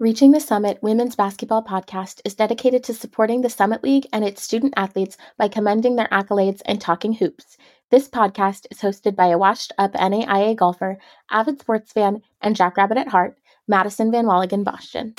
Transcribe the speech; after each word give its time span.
Reaching 0.00 0.32
the 0.32 0.40
Summit 0.40 0.80
Women's 0.82 1.14
Basketball 1.14 1.62
Podcast 1.62 2.20
is 2.24 2.34
dedicated 2.34 2.82
to 2.82 2.92
supporting 2.92 3.42
the 3.42 3.48
Summit 3.48 3.84
League 3.84 4.08
and 4.12 4.24
its 4.24 4.42
student 4.42 4.74
athletes 4.76 5.16
by 5.38 5.46
commending 5.46 5.94
their 5.94 6.08
accolades 6.08 6.62
and 6.66 6.80
talking 6.80 7.12
hoops. 7.12 7.56
This 7.92 8.08
podcast 8.08 8.66
is 8.72 8.80
hosted 8.80 9.14
by 9.14 9.26
a 9.26 9.38
washed 9.38 9.70
up 9.78 9.92
NAIA 9.92 10.56
golfer, 10.56 10.98
avid 11.30 11.60
sports 11.60 11.92
fan, 11.92 12.22
and 12.42 12.56
jackrabbit 12.56 12.98
at 12.98 13.06
heart, 13.06 13.38
Madison 13.68 14.10
Van 14.10 14.24
Walligen 14.24 14.64
Boston. 14.64 15.14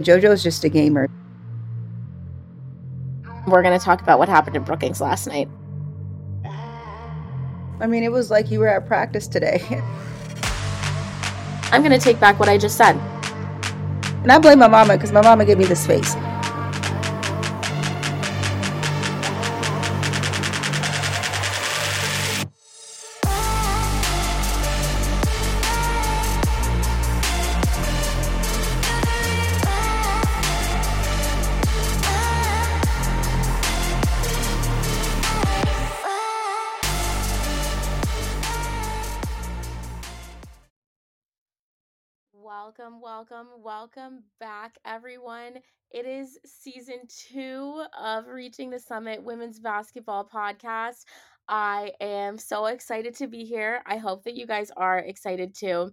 JoJo's 0.00 0.42
just 0.42 0.64
a 0.64 0.70
gamer. 0.70 1.08
We're 3.48 3.62
going 3.62 3.78
to 3.78 3.84
talk 3.84 4.00
about 4.00 4.18
what 4.18 4.30
happened 4.30 4.56
in 4.56 4.62
Brookings 4.62 5.02
last 5.02 5.26
night. 5.26 5.50
I 7.82 7.86
mean, 7.86 8.02
it 8.02 8.12
was 8.12 8.30
like 8.30 8.50
you 8.50 8.60
were 8.60 8.68
at 8.68 8.86
practice 8.86 9.28
today. 9.28 9.62
I'm 11.72 11.82
going 11.82 11.98
to 11.98 12.04
take 12.04 12.18
back 12.18 12.38
what 12.38 12.48
I 12.48 12.58
just 12.58 12.76
said. 12.76 12.96
And 14.22 14.30
I 14.30 14.38
blame 14.38 14.58
my 14.58 14.68
mama 14.68 14.96
because 14.96 15.12
my 15.12 15.22
mama 15.22 15.44
gave 15.44 15.58
me 15.58 15.64
this 15.64 15.86
face. 15.86 16.14
Welcome, 43.62 44.22
back, 44.38 44.78
everyone. 44.86 45.58
It 45.90 46.06
is 46.06 46.38
season 46.46 47.00
two 47.08 47.82
of 48.00 48.26
Reaching 48.26 48.70
the 48.70 48.78
Summit 48.78 49.22
Women's 49.22 49.58
Basketball 49.60 50.26
Podcast. 50.32 51.04
I 51.46 51.92
am 52.00 52.38
so 52.38 52.66
excited 52.66 53.14
to 53.16 53.26
be 53.26 53.44
here. 53.44 53.82
I 53.84 53.98
hope 53.98 54.24
that 54.24 54.36
you 54.36 54.46
guys 54.46 54.70
are 54.78 54.98
excited 54.98 55.54
too. 55.54 55.92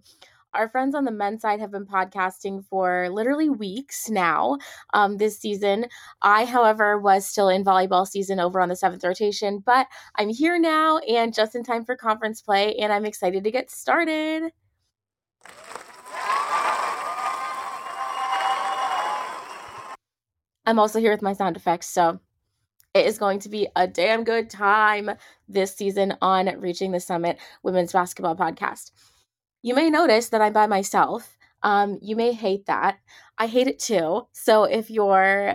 Our 0.54 0.70
friends 0.70 0.94
on 0.94 1.04
the 1.04 1.10
men's 1.10 1.42
side 1.42 1.60
have 1.60 1.70
been 1.70 1.84
podcasting 1.84 2.64
for 2.64 3.10
literally 3.10 3.50
weeks 3.50 4.08
now 4.08 4.56
um, 4.94 5.18
this 5.18 5.38
season. 5.38 5.86
I, 6.22 6.46
however, 6.46 6.98
was 6.98 7.26
still 7.26 7.50
in 7.50 7.64
volleyball 7.64 8.06
season 8.06 8.40
over 8.40 8.60
on 8.60 8.70
the 8.70 8.76
seventh 8.76 9.04
rotation, 9.04 9.62
but 9.64 9.88
I'm 10.16 10.30
here 10.30 10.58
now 10.58 10.98
and 10.98 11.34
just 11.34 11.54
in 11.54 11.64
time 11.64 11.84
for 11.84 11.96
conference 11.96 12.40
play, 12.40 12.76
and 12.76 12.90
I'm 12.90 13.04
excited 13.04 13.44
to 13.44 13.50
get 13.50 13.70
started. 13.70 14.52
I'm 20.68 20.78
also 20.78 21.00
here 21.00 21.12
with 21.12 21.22
my 21.22 21.32
sound 21.32 21.56
effects. 21.56 21.86
So 21.86 22.20
it 22.92 23.06
is 23.06 23.16
going 23.16 23.38
to 23.38 23.48
be 23.48 23.68
a 23.74 23.88
damn 23.88 24.22
good 24.22 24.50
time 24.50 25.10
this 25.48 25.74
season 25.74 26.12
on 26.20 26.60
Reaching 26.60 26.92
the 26.92 27.00
Summit 27.00 27.38
Women's 27.62 27.94
Basketball 27.94 28.36
Podcast. 28.36 28.90
You 29.62 29.74
may 29.74 29.88
notice 29.88 30.28
that 30.28 30.42
I'm 30.42 30.52
by 30.52 30.66
myself. 30.66 31.38
Um, 31.62 31.98
you 32.02 32.16
may 32.16 32.34
hate 32.34 32.66
that. 32.66 32.98
I 33.38 33.46
hate 33.46 33.66
it 33.66 33.78
too. 33.78 34.26
So 34.32 34.64
if 34.64 34.90
you're 34.90 35.54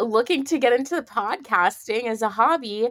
looking 0.00 0.44
to 0.44 0.58
get 0.58 0.72
into 0.72 0.96
the 0.96 1.02
podcasting 1.02 2.06
as 2.06 2.22
a 2.22 2.30
hobby, 2.30 2.88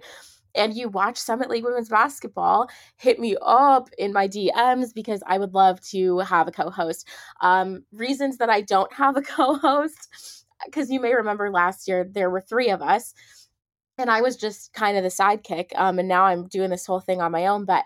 and 0.53 0.75
you 0.75 0.89
watch 0.89 1.17
Summit 1.17 1.49
League 1.49 1.63
Women's 1.63 1.89
Basketball, 1.89 2.69
hit 2.97 3.19
me 3.19 3.37
up 3.41 3.89
in 3.97 4.13
my 4.13 4.27
DMs 4.27 4.93
because 4.93 5.23
I 5.25 5.37
would 5.37 5.53
love 5.53 5.81
to 5.91 6.19
have 6.19 6.47
a 6.47 6.51
co 6.51 6.69
host. 6.69 7.07
Um, 7.39 7.85
reasons 7.93 8.37
that 8.37 8.49
I 8.49 8.61
don't 8.61 8.91
have 8.93 9.15
a 9.17 9.21
co 9.23 9.55
host 9.55 10.40
because 10.65 10.89
you 10.89 10.99
may 10.99 11.13
remember 11.13 11.49
last 11.51 11.87
year 11.87 12.03
there 12.09 12.29
were 12.29 12.41
three 12.41 12.69
of 12.69 12.81
us 12.81 13.13
and 14.01 14.09
I 14.09 14.21
was 14.21 14.35
just 14.35 14.73
kind 14.73 14.97
of 14.97 15.03
the 15.03 15.09
sidekick. 15.09 15.67
Um, 15.75 15.99
and 15.99 16.07
now 16.07 16.23
I'm 16.23 16.47
doing 16.47 16.69
this 16.69 16.85
whole 16.85 16.99
thing 16.99 17.21
on 17.21 17.31
my 17.31 17.47
own. 17.47 17.65
But 17.65 17.85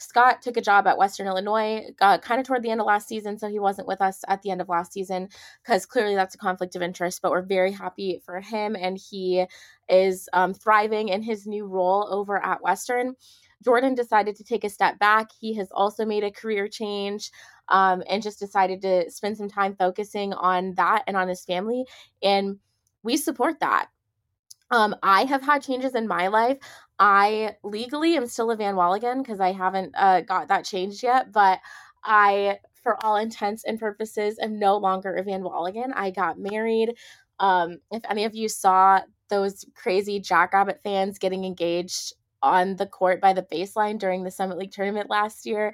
Scott 0.00 0.42
took 0.42 0.56
a 0.56 0.62
job 0.62 0.86
at 0.86 0.96
Western 0.96 1.26
Illinois 1.26 1.86
uh, 2.00 2.18
kind 2.18 2.40
of 2.40 2.46
toward 2.46 2.62
the 2.62 2.70
end 2.70 2.80
of 2.80 2.86
last 2.86 3.08
season. 3.08 3.36
So 3.38 3.48
he 3.48 3.58
wasn't 3.58 3.88
with 3.88 4.00
us 4.00 4.22
at 4.28 4.42
the 4.42 4.50
end 4.50 4.60
of 4.60 4.68
last 4.68 4.92
season 4.92 5.28
because 5.64 5.86
clearly 5.86 6.14
that's 6.14 6.36
a 6.36 6.38
conflict 6.38 6.76
of 6.76 6.82
interest. 6.82 7.20
But 7.20 7.32
we're 7.32 7.42
very 7.42 7.72
happy 7.72 8.22
for 8.24 8.40
him. 8.40 8.76
And 8.76 8.96
he 8.96 9.44
is 9.88 10.28
um, 10.32 10.54
thriving 10.54 11.08
in 11.08 11.22
his 11.22 11.46
new 11.46 11.66
role 11.66 12.06
over 12.12 12.44
at 12.44 12.62
Western. 12.62 13.14
Jordan 13.64 13.96
decided 13.96 14.36
to 14.36 14.44
take 14.44 14.62
a 14.62 14.70
step 14.70 15.00
back. 15.00 15.30
He 15.40 15.54
has 15.56 15.68
also 15.72 16.04
made 16.04 16.22
a 16.22 16.30
career 16.30 16.68
change 16.68 17.32
um, 17.68 18.02
and 18.08 18.22
just 18.22 18.38
decided 18.38 18.82
to 18.82 19.10
spend 19.10 19.36
some 19.36 19.48
time 19.48 19.74
focusing 19.76 20.32
on 20.32 20.74
that 20.74 21.04
and 21.06 21.16
on 21.16 21.28
his 21.28 21.44
family. 21.44 21.84
And 22.22 22.58
we 23.02 23.16
support 23.16 23.60
that. 23.60 23.88
Um, 24.70 24.94
I 25.02 25.24
have 25.24 25.42
had 25.42 25.62
changes 25.62 25.94
in 25.94 26.06
my 26.06 26.28
life. 26.28 26.58
I 26.98 27.56
legally 27.62 28.16
am 28.16 28.26
still 28.26 28.50
a 28.50 28.56
Van 28.56 28.74
Walligen 28.74 29.18
because 29.18 29.40
I 29.40 29.52
haven't 29.52 29.94
uh, 29.96 30.20
got 30.22 30.48
that 30.48 30.64
changed 30.64 31.02
yet, 31.02 31.32
but 31.32 31.60
I, 32.04 32.58
for 32.82 33.02
all 33.04 33.16
intents 33.16 33.64
and 33.64 33.78
purposes, 33.78 34.38
am 34.40 34.58
no 34.58 34.76
longer 34.76 35.14
a 35.14 35.22
Van 35.22 35.42
Walligen. 35.42 35.92
I 35.94 36.10
got 36.10 36.38
married. 36.38 36.94
Um, 37.40 37.78
if 37.92 38.02
any 38.10 38.24
of 38.24 38.34
you 38.34 38.48
saw 38.48 39.00
those 39.30 39.64
crazy 39.74 40.20
Jackrabbit 40.20 40.80
fans 40.82 41.18
getting 41.18 41.44
engaged 41.44 42.14
on 42.42 42.76
the 42.76 42.86
court 42.86 43.20
by 43.20 43.32
the 43.32 43.42
baseline 43.42 43.98
during 43.98 44.24
the 44.24 44.30
Summit 44.30 44.58
League 44.58 44.72
tournament 44.72 45.10
last 45.10 45.46
year, 45.46 45.72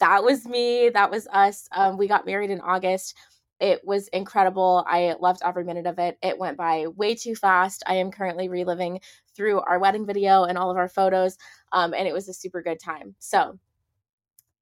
that 0.00 0.22
was 0.24 0.44
me. 0.46 0.90
That 0.90 1.10
was 1.10 1.26
us. 1.32 1.68
Um, 1.72 1.96
we 1.96 2.08
got 2.08 2.26
married 2.26 2.50
in 2.50 2.60
August. 2.60 3.16
It 3.58 3.80
was 3.84 4.08
incredible. 4.08 4.84
I 4.86 5.14
loved 5.18 5.40
every 5.44 5.64
minute 5.64 5.86
of 5.86 5.98
it. 5.98 6.18
It 6.22 6.38
went 6.38 6.58
by 6.58 6.86
way 6.88 7.14
too 7.14 7.34
fast. 7.34 7.82
I 7.86 7.94
am 7.94 8.10
currently 8.10 8.48
reliving 8.48 9.00
through 9.34 9.60
our 9.60 9.78
wedding 9.78 10.06
video 10.06 10.44
and 10.44 10.58
all 10.58 10.70
of 10.70 10.76
our 10.76 10.88
photos, 10.88 11.38
um, 11.72 11.94
and 11.94 12.06
it 12.06 12.12
was 12.12 12.28
a 12.28 12.34
super 12.34 12.62
good 12.62 12.78
time. 12.78 13.14
So 13.18 13.58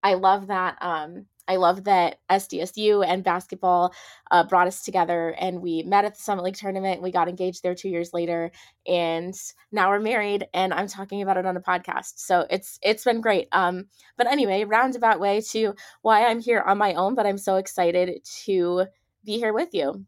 I 0.03 0.15
love 0.15 0.49
that. 0.49 0.77
Um, 0.81 1.27
I 1.47 1.56
love 1.56 1.84
that 1.84 2.21
SDSU 2.31 3.06
and 3.06 3.22
basketball 3.22 3.94
uh, 4.31 4.44
brought 4.44 4.66
us 4.66 4.82
together 4.82 5.34
and 5.38 5.60
we 5.60 5.82
met 5.82 6.05
at 6.05 6.15
the 6.15 6.22
Summit 6.22 6.44
League 6.44 6.56
tournament. 6.56 7.03
We 7.03 7.12
got 7.12 7.28
engaged 7.28 7.62
there 7.62 7.75
two 7.75 7.88
years 7.88 8.12
later, 8.12 8.50
and 8.87 9.34
now 9.71 9.91
we're 9.91 10.00
married. 10.00 10.47
And 10.54 10.72
I'm 10.72 10.88
talking 10.88 11.22
about 11.22 11.37
it 11.37 11.47
on 11.47 11.56
a 11.56 11.60
podcast, 11.60 12.15
so 12.16 12.47
it's 12.50 12.78
it's 12.83 13.04
been 13.04 13.21
great. 13.21 13.49
Um, 13.53 13.87
but 14.16 14.27
anyway, 14.27 14.65
roundabout 14.65 15.21
way 15.21 15.41
to 15.53 15.75
why 16.03 16.27
I'm 16.27 16.41
here 16.41 16.60
on 16.60 16.78
my 16.78 16.94
own, 16.94 17.15
but 17.15 17.27
I'm 17.27 17.38
so 17.38 17.56
excited 17.56 18.25
to 18.44 18.87
be 19.25 19.38
here 19.38 19.53
with 19.53 19.71
you. 19.72 20.04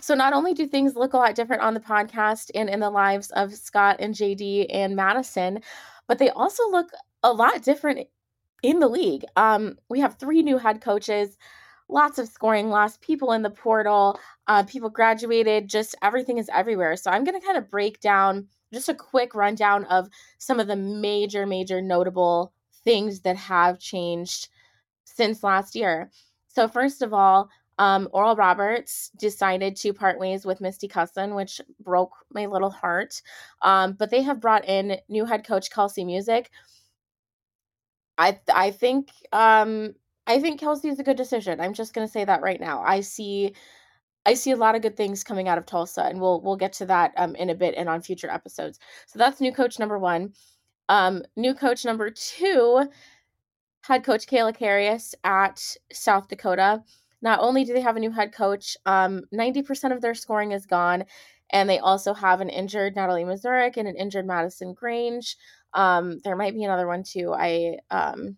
So 0.00 0.14
not 0.14 0.32
only 0.32 0.54
do 0.54 0.66
things 0.66 0.94
look 0.94 1.12
a 1.12 1.18
lot 1.18 1.34
different 1.34 1.62
on 1.62 1.74
the 1.74 1.80
podcast 1.80 2.50
and 2.54 2.70
in 2.70 2.80
the 2.80 2.90
lives 2.90 3.30
of 3.30 3.54
Scott 3.54 3.96
and 4.00 4.14
JD 4.14 4.66
and 4.70 4.96
Madison, 4.96 5.60
but 6.08 6.18
they 6.18 6.30
also 6.30 6.68
look 6.70 6.88
a 7.22 7.32
lot 7.32 7.62
different 7.62 8.08
in 8.62 8.78
the 8.78 8.88
league. 8.88 9.24
Um, 9.36 9.78
we 9.88 10.00
have 10.00 10.18
three 10.18 10.42
new 10.42 10.58
head 10.58 10.80
coaches, 10.80 11.36
lots 11.88 12.18
of 12.18 12.28
scoring 12.28 12.68
loss, 12.70 12.96
people 12.98 13.32
in 13.32 13.42
the 13.42 13.50
portal, 13.50 14.18
uh, 14.46 14.62
people 14.64 14.90
graduated, 14.90 15.68
just 15.68 15.94
everything 16.02 16.38
is 16.38 16.50
everywhere. 16.52 16.96
So 16.96 17.10
I'm 17.10 17.24
going 17.24 17.38
to 17.38 17.44
kind 17.44 17.58
of 17.58 17.70
break 17.70 18.00
down 18.00 18.48
just 18.72 18.88
a 18.88 18.94
quick 18.94 19.34
rundown 19.34 19.84
of 19.86 20.08
some 20.38 20.60
of 20.60 20.66
the 20.66 20.76
major, 20.76 21.46
major 21.46 21.82
notable 21.82 22.52
things 22.84 23.20
that 23.20 23.36
have 23.36 23.78
changed 23.78 24.48
since 25.04 25.42
last 25.42 25.74
year. 25.74 26.10
So, 26.48 26.68
first 26.68 27.02
of 27.02 27.12
all, 27.12 27.50
um, 27.78 28.08
Oral 28.12 28.36
Roberts 28.36 29.10
decided 29.18 29.74
to 29.76 29.94
part 29.94 30.18
ways 30.18 30.44
with 30.44 30.60
Misti 30.60 30.90
Cussen, 30.90 31.34
which 31.34 31.60
broke 31.82 32.12
my 32.30 32.46
little 32.46 32.70
heart. 32.70 33.22
Um, 33.62 33.94
but 33.94 34.10
they 34.10 34.22
have 34.22 34.40
brought 34.40 34.66
in 34.66 34.98
new 35.08 35.24
head 35.24 35.46
coach 35.46 35.70
Kelsi 35.70 36.04
Musick, 36.04 36.50
I 38.20 38.38
I 38.52 38.70
think 38.70 39.10
um 39.32 39.94
I 40.26 40.40
think 40.40 40.60
Kelsi 40.60 40.90
is 40.90 41.00
a 41.00 41.02
good 41.04 41.16
decision. 41.16 41.60
I'm 41.60 41.72
just 41.74 41.94
gonna 41.94 42.08
say 42.08 42.24
that 42.24 42.42
right 42.42 42.60
now. 42.60 42.82
I 42.82 43.00
see 43.00 43.54
I 44.26 44.34
see 44.34 44.50
a 44.52 44.56
lot 44.56 44.74
of 44.74 44.82
good 44.82 44.96
things 44.96 45.24
coming 45.24 45.48
out 45.48 45.58
of 45.58 45.66
Tulsa, 45.66 46.02
and 46.04 46.20
we'll 46.20 46.40
we'll 46.42 46.56
get 46.56 46.74
to 46.74 46.86
that 46.86 47.12
um, 47.16 47.34
in 47.36 47.50
a 47.50 47.54
bit 47.54 47.74
and 47.76 47.88
on 47.88 48.02
future 48.02 48.30
episodes. 48.30 48.78
So 49.06 49.18
that's 49.18 49.40
new 49.40 49.52
coach 49.52 49.78
number 49.78 49.98
one. 49.98 50.34
Um, 50.88 51.22
new 51.36 51.54
coach 51.54 51.84
number 51.84 52.10
two, 52.10 52.88
head 53.82 54.04
coach 54.04 54.26
Kayla 54.26 54.56
Karius 54.56 55.14
at 55.24 55.76
South 55.92 56.28
Dakota. 56.28 56.82
Not 57.22 57.40
only 57.40 57.64
do 57.64 57.72
they 57.72 57.80
have 57.80 57.96
a 57.96 58.00
new 58.00 58.10
head 58.10 58.32
coach, 58.32 58.76
um, 58.86 59.22
90% 59.34 59.92
of 59.92 60.00
their 60.00 60.14
scoring 60.14 60.52
is 60.52 60.66
gone, 60.66 61.04
and 61.50 61.68
they 61.68 61.78
also 61.78 62.14
have 62.14 62.40
an 62.40 62.48
injured 62.48 62.96
Natalie 62.96 63.24
Mazurek 63.24 63.76
and 63.76 63.86
an 63.88 63.96
injured 63.96 64.26
Madison 64.26 64.74
Grange. 64.74 65.36
Um, 65.74 66.18
there 66.24 66.36
might 66.36 66.54
be 66.54 66.64
another 66.64 66.86
one 66.86 67.02
too. 67.02 67.32
I 67.32 67.78
um, 67.90 68.36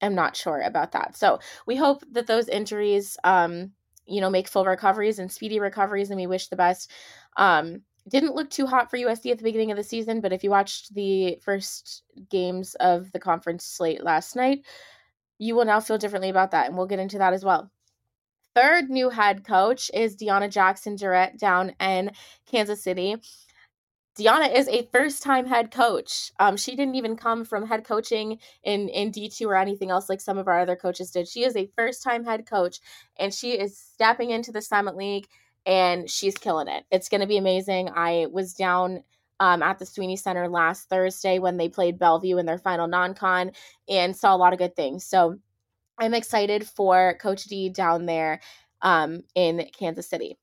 am 0.00 0.14
not 0.14 0.36
sure 0.36 0.60
about 0.60 0.92
that. 0.92 1.16
So 1.16 1.38
we 1.66 1.76
hope 1.76 2.04
that 2.12 2.26
those 2.26 2.48
injuries, 2.48 3.16
um, 3.24 3.72
you 4.06 4.20
know, 4.20 4.30
make 4.30 4.48
full 4.48 4.64
recoveries 4.64 5.18
and 5.18 5.30
speedy 5.30 5.60
recoveries, 5.60 6.10
and 6.10 6.18
we 6.18 6.26
wish 6.26 6.48
the 6.48 6.56
best. 6.56 6.90
Um, 7.36 7.82
didn't 8.08 8.34
look 8.34 8.50
too 8.50 8.66
hot 8.66 8.90
for 8.90 8.96
USD 8.96 9.30
at 9.30 9.38
the 9.38 9.44
beginning 9.44 9.70
of 9.70 9.76
the 9.76 9.84
season, 9.84 10.20
but 10.20 10.32
if 10.32 10.42
you 10.42 10.50
watched 10.50 10.94
the 10.94 11.38
first 11.42 12.04
games 12.30 12.74
of 12.76 13.12
the 13.12 13.18
conference 13.18 13.64
slate 13.64 14.02
last 14.02 14.34
night, 14.34 14.64
you 15.38 15.54
will 15.54 15.64
now 15.64 15.80
feel 15.80 15.98
differently 15.98 16.30
about 16.30 16.50
that. 16.52 16.66
And 16.66 16.76
we'll 16.76 16.86
get 16.86 16.98
into 16.98 17.18
that 17.18 17.34
as 17.34 17.44
well. 17.44 17.70
Third 18.54 18.90
new 18.90 19.10
head 19.10 19.44
coach 19.44 19.90
is 19.94 20.16
Dionnah 20.16 20.50
Jackson 20.50 20.96
Durrett 20.96 21.38
down 21.38 21.74
in 21.80 22.10
Kansas 22.50 22.82
City. 22.82 23.16
Dionnah 24.18 24.52
is 24.52 24.66
a 24.68 24.88
first 24.90 25.22
time 25.22 25.46
head 25.46 25.70
coach. 25.70 26.32
Um, 26.40 26.56
she 26.56 26.74
didn't 26.74 26.96
even 26.96 27.16
come 27.16 27.44
from 27.44 27.66
head 27.66 27.84
coaching 27.84 28.38
in, 28.64 28.88
in 28.88 29.12
D2 29.12 29.46
or 29.46 29.54
anything 29.54 29.90
else 29.90 30.08
like 30.08 30.20
some 30.20 30.38
of 30.38 30.48
our 30.48 30.60
other 30.60 30.74
coaches 30.74 31.12
did. 31.12 31.28
She 31.28 31.44
is 31.44 31.54
a 31.54 31.70
first 31.76 32.02
time 32.02 32.24
head 32.24 32.44
coach 32.44 32.80
and 33.16 33.32
she 33.32 33.52
is 33.52 33.78
stepping 33.78 34.30
into 34.30 34.50
the 34.50 34.60
Summit 34.60 34.96
League 34.96 35.28
and 35.66 36.10
she's 36.10 36.36
killing 36.36 36.66
it. 36.66 36.84
It's 36.90 37.08
going 37.08 37.20
to 37.20 37.28
be 37.28 37.36
amazing. 37.36 37.90
I 37.94 38.26
was 38.32 38.54
down 38.54 39.04
um, 39.38 39.62
at 39.62 39.78
the 39.78 39.84
Swinney 39.84 40.18
Center 40.18 40.48
last 40.48 40.88
Thursday 40.88 41.38
when 41.38 41.56
they 41.56 41.68
played 41.68 41.98
Bellevue 41.98 42.38
in 42.38 42.46
their 42.46 42.58
final 42.58 42.88
non 42.88 43.14
con 43.14 43.52
and 43.88 44.16
saw 44.16 44.34
a 44.34 44.38
lot 44.38 44.52
of 44.52 44.58
good 44.58 44.74
things. 44.74 45.04
So 45.04 45.38
I'm 45.96 46.14
excited 46.14 46.66
for 46.66 47.16
Coach 47.20 47.44
D 47.44 47.68
down 47.68 48.06
there 48.06 48.40
um, 48.82 49.22
in 49.36 49.68
Kansas 49.78 50.08
City. 50.08 50.38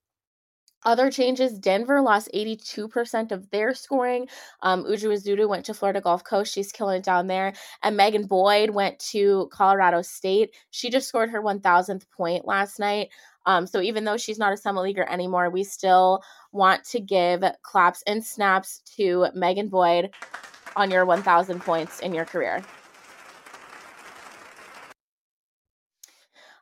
Other 0.86 1.10
changes 1.10 1.58
Denver 1.58 2.00
lost 2.00 2.30
82% 2.32 3.32
of 3.32 3.50
their 3.50 3.74
scoring. 3.74 4.28
Um, 4.62 4.84
Uju 4.84 5.12
Ezeudu 5.12 5.48
went 5.48 5.66
to 5.66 5.74
Florida 5.74 6.00
Gulf 6.00 6.22
Coast. 6.22 6.54
She's 6.54 6.70
killing 6.70 6.98
it 6.98 7.04
down 7.04 7.26
there. 7.26 7.52
And 7.82 7.96
Megan 7.96 8.26
Boyd 8.26 8.70
went 8.70 8.98
to 9.10 9.50
Colorado 9.52 10.00
State. 10.02 10.54
She 10.70 10.88
just 10.88 11.08
scored 11.08 11.30
her 11.30 11.42
1000th 11.42 12.08
point 12.16 12.46
last 12.46 12.78
night. 12.78 13.08
Um, 13.46 13.66
so 13.66 13.80
even 13.80 14.04
though 14.04 14.16
she's 14.16 14.38
not 14.38 14.52
a 14.52 14.56
Summit 14.56 14.82
Leaguer 14.82 15.08
anymore, 15.10 15.50
we 15.50 15.64
still 15.64 16.22
want 16.52 16.84
to 16.84 17.00
give 17.00 17.42
claps 17.62 18.02
and 18.06 18.24
snaps 18.24 18.80
to 18.96 19.26
Megan 19.34 19.68
Boyd 19.68 20.10
on 20.76 20.90
your 20.90 21.04
1000 21.04 21.60
points 21.60 21.98
in 21.98 22.14
your 22.14 22.24
career. 22.24 22.62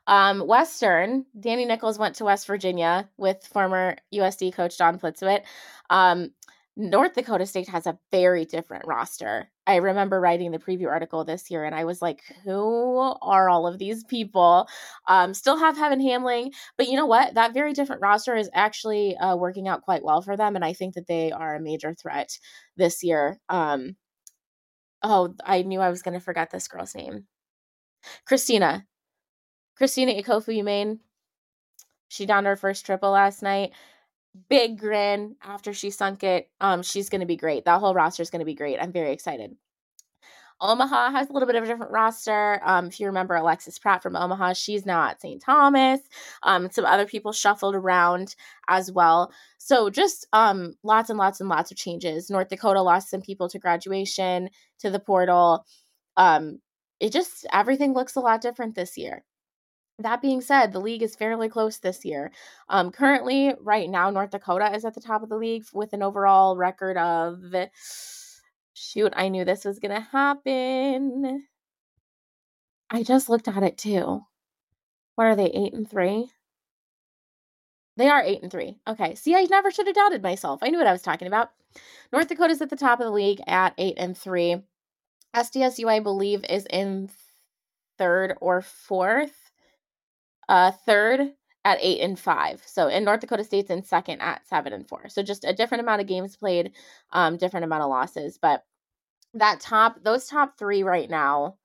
Um, 0.07 0.41
Western, 0.41 1.25
Danny 1.39 1.65
Nichols 1.65 1.97
went 1.99 2.15
to 2.15 2.25
West 2.25 2.47
Virginia 2.47 3.09
with 3.17 3.45
former 3.51 3.97
USD 4.13 4.53
coach 4.53 4.77
Dawn 4.77 4.99
Plitzuweit. 4.99 5.43
Um, 5.89 6.31
North 6.77 7.13
Dakota 7.13 7.45
State 7.45 7.69
has 7.69 7.87
a 7.87 7.97
very 8.11 8.43
different 8.43 8.85
roster. 8.85 9.49
I 9.65 9.77
remember 9.77 10.19
writing 10.19 10.51
the 10.51 10.59
preview 10.59 10.89
article 10.89 11.23
this 11.23 11.49
year 11.49 11.63
and 11.63 11.73
I 11.73 11.85
was 11.85 12.01
like, 12.01 12.21
who 12.43 12.97
are 13.21 13.49
all 13.49 13.65
of 13.65 13.79
these 13.79 14.03
people? 14.03 14.67
Um, 15.07 15.33
still 15.33 15.57
have 15.57 15.77
Heaven 15.77 16.01
Hamling, 16.01 16.51
but 16.77 16.87
you 16.87 16.97
know 16.97 17.05
what? 17.05 17.33
That 17.35 17.53
very 17.53 17.71
different 17.71 18.01
roster 18.01 18.35
is 18.35 18.49
actually 18.53 19.15
uh, 19.17 19.37
working 19.37 19.67
out 19.69 19.83
quite 19.83 20.03
well 20.03 20.21
for 20.21 20.35
them. 20.35 20.55
And 20.55 20.65
I 20.65 20.73
think 20.73 20.95
that 20.95 21.07
they 21.07 21.31
are 21.31 21.55
a 21.55 21.61
major 21.61 21.93
threat 21.93 22.37
this 22.75 23.03
year. 23.03 23.39
Um, 23.47 23.95
oh, 25.01 25.33
I 25.45 25.61
knew 25.61 25.79
I 25.79 25.89
was 25.89 26.01
going 26.01 26.13
to 26.15 26.19
forget 26.23 26.51
this 26.51 26.67
girl's 26.67 26.93
name. 26.93 27.25
Christina. 28.25 28.85
Christina 29.75 30.13
Ikofu 30.13 30.55
Umain. 30.61 30.99
She 32.07 32.25
downed 32.25 32.45
her 32.45 32.55
first 32.55 32.85
triple 32.85 33.11
last 33.11 33.41
night 33.41 33.71
big 34.49 34.79
grin 34.79 35.35
after 35.41 35.73
she 35.73 35.89
sunk 35.89 36.23
it. 36.23 36.49
Um, 36.59 36.83
she's 36.83 37.09
going 37.09 37.21
to 37.21 37.27
be 37.27 37.37
great. 37.37 37.65
That 37.65 37.79
whole 37.79 37.93
roster 37.93 38.23
is 38.23 38.29
going 38.29 38.39
to 38.39 38.45
be 38.45 38.55
great. 38.55 38.79
I'm 38.79 38.91
very 38.91 39.11
excited. 39.11 39.55
Omaha 40.61 41.11
has 41.11 41.29
a 41.29 41.33
little 41.33 41.47
bit 41.47 41.57
of 41.57 41.63
a 41.63 41.67
different 41.67 41.91
roster. 41.91 42.61
Um, 42.63 42.87
if 42.87 42.99
you 42.99 43.07
remember 43.07 43.35
Alexis 43.35 43.77
Pratt 43.77 44.01
from 44.01 44.15
Omaha, 44.15 44.53
she's 44.53 44.85
now 44.85 45.03
at 45.03 45.21
St. 45.21 45.41
Thomas. 45.41 45.99
Um, 46.43 46.69
some 46.71 46.85
other 46.85 47.05
people 47.05 47.33
shuffled 47.33 47.75
around 47.75 48.35
as 48.69 48.89
well. 48.89 49.33
So 49.57 49.89
just 49.89 50.25
um, 50.31 50.75
lots 50.81 51.09
and 51.09 51.19
lots 51.19 51.41
and 51.41 51.49
lots 51.49 51.71
of 51.71 51.77
changes. 51.77 52.29
North 52.29 52.47
Dakota 52.47 52.81
lost 52.81 53.09
some 53.09 53.21
people 53.21 53.49
to 53.49 53.59
graduation, 53.59 54.49
to 54.79 54.89
the 54.89 54.99
portal. 54.99 55.65
Um, 56.15 56.59
it 57.01 57.11
just 57.11 57.45
everything 57.51 57.93
looks 57.93 58.15
a 58.15 58.21
lot 58.21 58.39
different 58.39 58.75
this 58.75 58.97
year. 58.97 59.25
That 59.99 60.21
being 60.21 60.41
said, 60.41 60.73
the 60.73 60.81
league 60.81 61.03
is 61.03 61.15
fairly 61.15 61.47
close 61.47 61.77
this 61.77 62.03
year. 62.03 62.31
Um, 62.67 62.91
currently, 62.91 63.53
right 63.61 63.89
now, 63.89 64.09
North 64.09 64.31
Dakota 64.31 64.73
is 64.75 64.83
at 64.83 64.93
the 64.93 65.01
top 65.01 65.23
of 65.23 65.29
the 65.29 65.37
league 65.37 65.63
with 65.73 65.93
an 65.93 66.03
overall 66.03 66.57
record 66.57 66.97
of. 66.97 67.41
Shoot, 68.73 69.13
I 69.15 69.29
knew 69.29 69.45
this 69.45 69.63
was 69.63 69.79
going 69.79 69.95
to 69.95 70.01
happen. 70.01 71.45
I 72.89 73.03
just 73.03 73.29
looked 73.29 73.47
at 73.47 73.63
it 73.63 73.77
too. 73.77 74.21
What 75.15 75.27
are 75.27 75.35
they, 75.35 75.45
eight 75.45 75.73
and 75.73 75.89
three? 75.89 76.29
They 77.95 78.09
are 78.09 78.21
eight 78.21 78.41
and 78.41 78.51
three. 78.51 78.77
Okay. 78.85 79.15
See, 79.15 79.33
I 79.33 79.43
never 79.43 79.71
should 79.71 79.87
have 79.87 79.95
doubted 79.95 80.21
myself. 80.21 80.59
I 80.61 80.67
knew 80.67 80.77
what 80.77 80.87
I 80.87 80.91
was 80.91 81.01
talking 81.01 81.27
about. 81.27 81.51
North 82.11 82.27
Dakota's 82.27 82.61
at 82.61 82.69
the 82.69 82.75
top 82.75 82.99
of 82.99 83.05
the 83.05 83.11
league 83.11 83.41
at 83.47 83.73
eight 83.77 83.95
and 83.97 84.17
three. 84.17 84.61
SDSU, 85.33 85.87
I 85.89 86.01
believe, 86.01 86.45
is 86.49 86.67
in 86.69 87.09
third 87.97 88.35
or 88.41 88.61
fourth 88.61 89.51
uh, 90.49 90.71
third 90.71 91.33
at 91.63 91.79
eight 91.81 92.01
and 92.01 92.19
five. 92.19 92.61
So 92.65 92.87
in 92.87 93.03
North 93.03 93.21
Dakota 93.21 93.43
State's 93.43 93.71
in 93.71 93.83
second 93.83 94.21
at 94.21 94.47
seven 94.47 94.71
and 94.71 94.87
four. 94.87 95.09
So 95.09 95.23
just 95.23 95.43
a 95.43 95.53
different 95.53 95.81
amount 95.81 96.01
of 96.01 96.07
games 96.07 96.37
played, 96.37 96.71
um, 97.11 97.37
different 97.37 97.63
amount 97.63 97.83
of 97.83 97.89
losses. 97.89 98.37
But 98.37 98.63
that 99.33 99.59
top, 99.59 100.03
those 100.03 100.27
top 100.27 100.57
three 100.57 100.83
right 100.83 101.09
now 101.09 101.57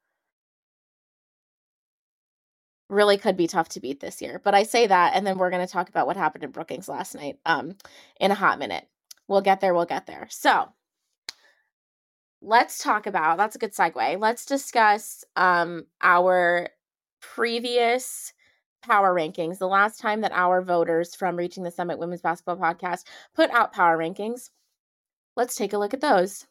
really 2.89 3.19
could 3.19 3.37
be 3.37 3.47
tough 3.47 3.69
to 3.71 3.81
beat 3.81 4.01
this 4.01 4.21
year. 4.21 4.41
But 4.43 4.55
I 4.55 4.65
say 4.65 4.87
that, 4.87 5.13
and 5.15 5.27
then 5.27 5.39
we're 5.39 5.51
going 5.51 5.65
to 5.65 5.73
talk 5.73 5.89
about 5.89 6.07
what 6.07 6.17
happened 6.17 6.45
in 6.45 6.51
Brookings 6.51 6.89
last 6.89 7.15
night 7.15 7.39
um, 7.47 7.77
in 8.19 8.31
a 8.31 8.35
hot 8.35 8.59
minute. 8.59 8.87
We'll 9.29 9.43
get 9.43 9.61
there, 9.61 9.75
we'll 9.75 9.85
get 9.85 10.07
there. 10.07 10.27
So 10.29 10.69
let's 12.43 12.83
talk 12.83 13.07
about 13.07 13.37
that's 13.37 13.55
a 13.55 13.59
good 13.59 13.75
segue. 13.75 14.21
Let's 14.21 14.45
discuss 14.45 15.25
um, 15.37 15.87
our 16.01 16.71
previous 17.21 18.33
power 18.83 19.15
rankings. 19.15 19.59
The 19.59 19.69
last 19.69 20.01
time 20.01 20.21
that 20.23 20.33
our 20.33 20.63
voters 20.63 21.15
from 21.15 21.37
Reaching 21.37 21.63
the 21.63 21.71
Summit 21.71 21.99
Women's 21.99 22.23
Basketball 22.23 22.57
Podcast 22.57 23.05
put 23.35 23.51
out 23.51 23.73
power 23.73 23.97
rankings, 23.97 24.51
let's 25.37 25.55
take 25.55 25.73
a 25.73 25.79
look 25.79 25.95
at 25.95 26.01
those. 26.01 26.47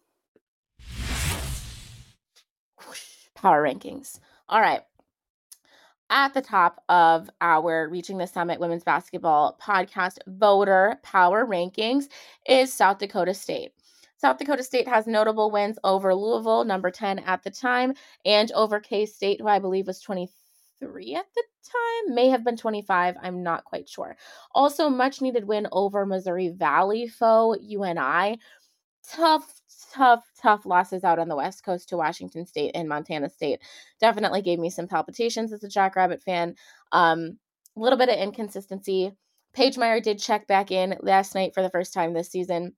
Power 3.35 3.63
rankings. 3.63 4.19
All 4.47 4.61
right. 4.61 4.81
At 6.09 6.33
the 6.33 6.41
top 6.41 6.83
of 6.89 7.29
our 7.39 7.87
Reaching 7.87 8.17
the 8.17 8.25
Summit 8.25 8.59
Women's 8.59 8.83
Basketball 8.83 9.57
Podcast 9.61 10.17
voter 10.27 10.99
power 11.03 11.45
rankings 11.45 12.05
is 12.47 12.73
South 12.73 12.97
Dakota 12.97 13.33
State. 13.33 13.73
South 14.17 14.37
Dakota 14.37 14.63
State 14.63 14.87
has 14.87 15.07
notable 15.07 15.49
wins 15.49 15.79
over 15.83 16.13
Louisville, 16.13 16.65
number 16.65 16.91
10 16.91 17.19
at 17.19 17.43
the 17.43 17.51
time, 17.51 17.93
and 18.25 18.51
over 18.51 18.79
K 18.79 19.05
State, 19.05 19.39
who 19.39 19.47
I 19.47 19.59
believe 19.59 19.87
was 19.87 20.01
23 20.01 20.27
23 20.79 21.15
at 21.15 21.25
the 21.35 21.43
time, 21.63 22.15
may 22.15 22.29
have 22.29 22.43
been 22.43 22.57
25. 22.57 23.15
I'm 23.21 23.43
not 23.43 23.65
quite 23.65 23.87
sure. 23.87 24.15
Also, 24.53 24.89
much 24.89 25.21
needed 25.21 25.45
win 25.45 25.67
over 25.71 26.05
Missouri 26.05 26.49
Valley 26.49 27.07
foe 27.07 27.55
UNI. 27.59 28.39
Tough, 29.07 29.61
tough, 29.91 30.23
tough 30.39 30.65
losses 30.65 31.03
out 31.03 31.19
on 31.19 31.27
the 31.27 31.35
West 31.35 31.63
Coast 31.63 31.89
to 31.89 31.97
Washington 31.97 32.45
State 32.45 32.71
and 32.75 32.87
Montana 32.87 33.29
State. 33.29 33.61
Definitely 33.99 34.41
gave 34.41 34.59
me 34.59 34.69
some 34.69 34.87
palpitations 34.87 35.51
as 35.51 35.63
a 35.63 35.69
Jackrabbit 35.69 36.21
fan. 36.21 36.55
Um, 36.91 37.39
a 37.75 37.79
little 37.79 37.97
bit 37.97 38.09
of 38.09 38.17
inconsistency. 38.17 39.11
Paige 39.53 39.77
Meyer 39.77 39.99
did 39.99 40.19
check 40.19 40.47
back 40.47 40.71
in 40.71 40.95
last 41.01 41.33
night 41.33 41.53
for 41.53 41.61
the 41.61 41.69
first 41.69 41.93
time 41.93 42.13
this 42.13 42.29
season. 42.29 42.73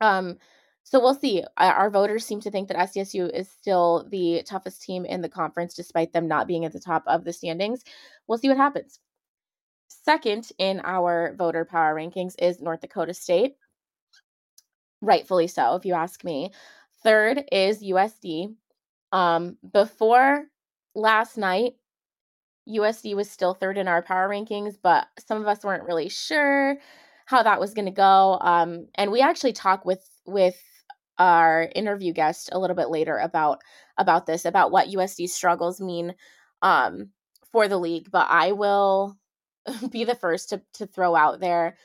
Um, 0.00 0.38
so 0.84 1.00
we'll 1.00 1.14
see. 1.14 1.42
Our 1.56 1.88
voters 1.88 2.26
seem 2.26 2.40
to 2.42 2.50
think 2.50 2.68
that 2.68 2.76
SDSU 2.76 3.34
is 3.34 3.48
still 3.48 4.06
the 4.10 4.42
toughest 4.46 4.82
team 4.82 5.06
in 5.06 5.22
the 5.22 5.30
conference, 5.30 5.74
despite 5.74 6.12
them 6.12 6.28
not 6.28 6.46
being 6.46 6.66
at 6.66 6.72
the 6.72 6.80
top 6.80 7.02
of 7.06 7.24
the 7.24 7.32
standings. 7.32 7.82
We'll 8.26 8.38
see 8.38 8.48
what 8.48 8.58
happens. 8.58 9.00
Second 9.88 10.50
in 10.58 10.80
our 10.80 11.34
voter 11.38 11.64
power 11.64 11.94
rankings 11.94 12.34
is 12.38 12.60
North 12.60 12.82
Dakota 12.82 13.14
State. 13.14 13.56
Rightfully 15.00 15.46
so, 15.46 15.74
if 15.76 15.86
you 15.86 15.94
ask 15.94 16.22
me. 16.22 16.52
Third 17.02 17.44
is 17.50 17.82
USD. 17.82 18.54
Um, 19.10 19.56
before 19.72 20.44
last 20.94 21.38
night, 21.38 21.76
USD 22.68 23.16
was 23.16 23.30
still 23.30 23.54
third 23.54 23.78
in 23.78 23.88
our 23.88 24.02
power 24.02 24.28
rankings, 24.28 24.76
but 24.82 25.06
some 25.26 25.40
of 25.40 25.48
us 25.48 25.64
weren't 25.64 25.84
really 25.84 26.10
sure 26.10 26.76
how 27.24 27.42
that 27.42 27.60
was 27.60 27.72
going 27.72 27.86
to 27.86 27.90
go. 27.90 28.38
Um, 28.40 28.88
and 28.96 29.10
we 29.10 29.22
actually 29.22 29.54
talked 29.54 29.86
with 29.86 30.06
with 30.26 30.60
our 31.18 31.70
interview 31.74 32.12
guest 32.12 32.50
a 32.52 32.58
little 32.58 32.76
bit 32.76 32.90
later 32.90 33.18
about 33.18 33.60
about 33.96 34.26
this 34.26 34.44
about 34.44 34.72
what 34.72 34.88
USD 34.88 35.28
struggles 35.28 35.80
mean 35.80 36.14
um, 36.62 37.10
for 37.52 37.68
the 37.68 37.78
league. 37.78 38.10
But 38.10 38.26
I 38.28 38.52
will 38.52 39.16
be 39.90 40.04
the 40.04 40.14
first 40.16 40.50
to 40.50 40.62
to 40.74 40.86
throw 40.86 41.14
out 41.14 41.40
there. 41.40 41.76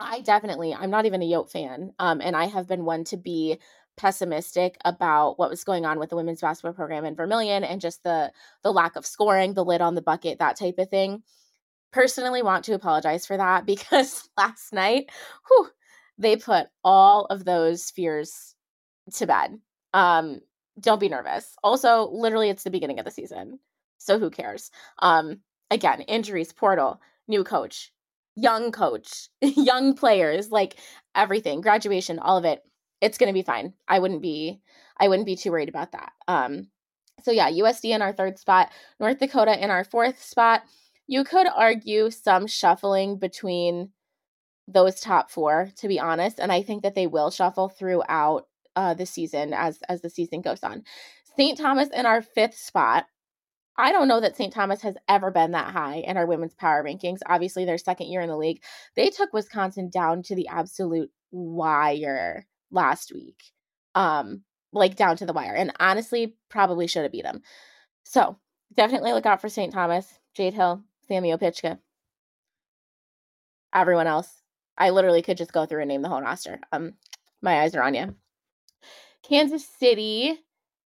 I 0.00 0.20
definitely 0.20 0.74
I'm 0.74 0.90
not 0.90 1.06
even 1.06 1.22
a 1.22 1.30
Yote 1.30 1.50
fan, 1.50 1.92
um, 1.98 2.20
and 2.20 2.36
I 2.36 2.46
have 2.46 2.68
been 2.68 2.84
one 2.84 3.04
to 3.04 3.16
be 3.16 3.58
pessimistic 3.98 4.78
about 4.84 5.38
what 5.38 5.50
was 5.50 5.64
going 5.64 5.84
on 5.84 5.98
with 5.98 6.08
the 6.08 6.16
women's 6.16 6.40
basketball 6.40 6.72
program 6.72 7.04
in 7.04 7.16
Vermillion 7.16 7.64
and 7.64 7.80
just 7.80 8.02
the 8.04 8.32
the 8.62 8.72
lack 8.72 8.96
of 8.96 9.04
scoring, 9.04 9.54
the 9.54 9.64
lid 9.64 9.80
on 9.80 9.94
the 9.94 10.02
bucket, 10.02 10.38
that 10.38 10.56
type 10.56 10.78
of 10.78 10.88
thing. 10.88 11.22
Personally, 11.92 12.42
want 12.42 12.64
to 12.66 12.74
apologize 12.74 13.26
for 13.26 13.36
that 13.36 13.66
because 13.66 14.28
last 14.38 14.72
night, 14.72 15.10
whew, 15.48 15.68
they 16.18 16.36
put 16.36 16.66
all 16.84 17.26
of 17.26 17.44
those 17.44 17.90
fears 17.90 18.54
to 19.14 19.26
bed. 19.26 19.58
Um, 19.94 20.40
don't 20.80 21.00
be 21.00 21.08
nervous. 21.08 21.54
Also, 21.62 22.08
literally, 22.10 22.50
it's 22.50 22.64
the 22.64 22.70
beginning 22.70 22.98
of 22.98 23.04
the 23.04 23.10
season. 23.10 23.58
So 23.98 24.18
who 24.18 24.30
cares? 24.30 24.70
Um, 25.00 25.40
again, 25.70 26.02
injuries, 26.02 26.52
portal, 26.52 27.00
new 27.26 27.44
coach, 27.44 27.92
young 28.36 28.72
coach, 28.72 29.28
young 29.40 29.94
players, 29.94 30.50
like 30.50 30.76
everything, 31.14 31.60
graduation, 31.60 32.18
all 32.18 32.36
of 32.36 32.44
it. 32.44 32.62
It's 33.00 33.18
going 33.18 33.28
to 33.28 33.38
be 33.38 33.42
fine. 33.42 33.74
I 33.86 33.98
wouldn't 33.98 34.22
be 34.22 34.60
I 35.00 35.06
wouldn't 35.06 35.26
be 35.26 35.36
too 35.36 35.52
worried 35.52 35.68
about 35.68 35.92
that. 35.92 36.12
Um 36.26 36.68
so 37.22 37.30
yeah, 37.30 37.50
USD 37.50 37.94
in 37.94 38.02
our 38.02 38.12
third 38.12 38.38
spot, 38.38 38.70
North 38.98 39.18
Dakota 39.18 39.62
in 39.62 39.70
our 39.70 39.84
fourth 39.84 40.22
spot. 40.22 40.62
You 41.06 41.24
could 41.24 41.46
argue 41.46 42.10
some 42.10 42.46
shuffling 42.46 43.18
between 43.18 43.90
those 44.68 45.00
top 45.00 45.30
4 45.30 45.70
to 45.78 45.88
be 45.88 45.98
honest, 45.98 46.38
and 46.38 46.52
I 46.52 46.62
think 46.62 46.82
that 46.82 46.94
they 46.94 47.06
will 47.06 47.30
shuffle 47.30 47.68
throughout 47.68 48.46
uh 48.76 48.94
the 48.94 49.06
season 49.06 49.52
as 49.54 49.80
as 49.88 50.02
the 50.02 50.10
season 50.10 50.42
goes 50.42 50.62
on. 50.62 50.84
St. 51.36 51.58
Thomas 51.58 51.88
in 51.90 52.06
our 52.06 52.22
fifth 52.22 52.56
spot. 52.56 53.06
I 53.80 53.92
don't 53.92 54.08
know 54.08 54.20
that 54.20 54.36
St. 54.36 54.52
Thomas 54.52 54.82
has 54.82 54.96
ever 55.08 55.30
been 55.30 55.52
that 55.52 55.72
high 55.72 55.98
in 55.98 56.16
our 56.16 56.26
women's 56.26 56.54
power 56.54 56.82
rankings. 56.82 57.20
Obviously, 57.26 57.64
their 57.64 57.78
second 57.78 58.08
year 58.08 58.20
in 58.20 58.28
the 58.28 58.36
league. 58.36 58.62
They 58.96 59.08
took 59.08 59.32
Wisconsin 59.32 59.88
down 59.88 60.22
to 60.24 60.34
the 60.34 60.48
absolute 60.48 61.10
wire 61.30 62.46
last 62.72 63.12
week. 63.14 63.40
Um, 63.94 64.42
like 64.72 64.96
down 64.96 65.16
to 65.18 65.26
the 65.26 65.32
wire. 65.32 65.54
And 65.54 65.72
honestly, 65.80 66.36
probably 66.48 66.86
should 66.86 67.02
have 67.02 67.12
beat 67.12 67.22
them. 67.22 67.42
So 68.02 68.38
definitely 68.74 69.12
look 69.12 69.26
out 69.26 69.40
for 69.40 69.48
St. 69.48 69.72
Thomas, 69.72 70.18
Jade 70.34 70.54
Hill, 70.54 70.82
Sammy 71.06 71.30
Opichka, 71.30 71.78
everyone 73.74 74.06
else. 74.06 74.42
I 74.78 74.90
literally 74.90 75.22
could 75.22 75.36
just 75.36 75.52
go 75.52 75.66
through 75.66 75.80
and 75.80 75.88
name 75.88 76.02
the 76.02 76.08
whole 76.08 76.22
roster. 76.22 76.60
Um, 76.72 76.94
my 77.42 77.60
eyes 77.60 77.74
are 77.74 77.82
on 77.82 77.94
you. 77.94 78.14
Kansas 79.22 79.66
City 79.66 80.38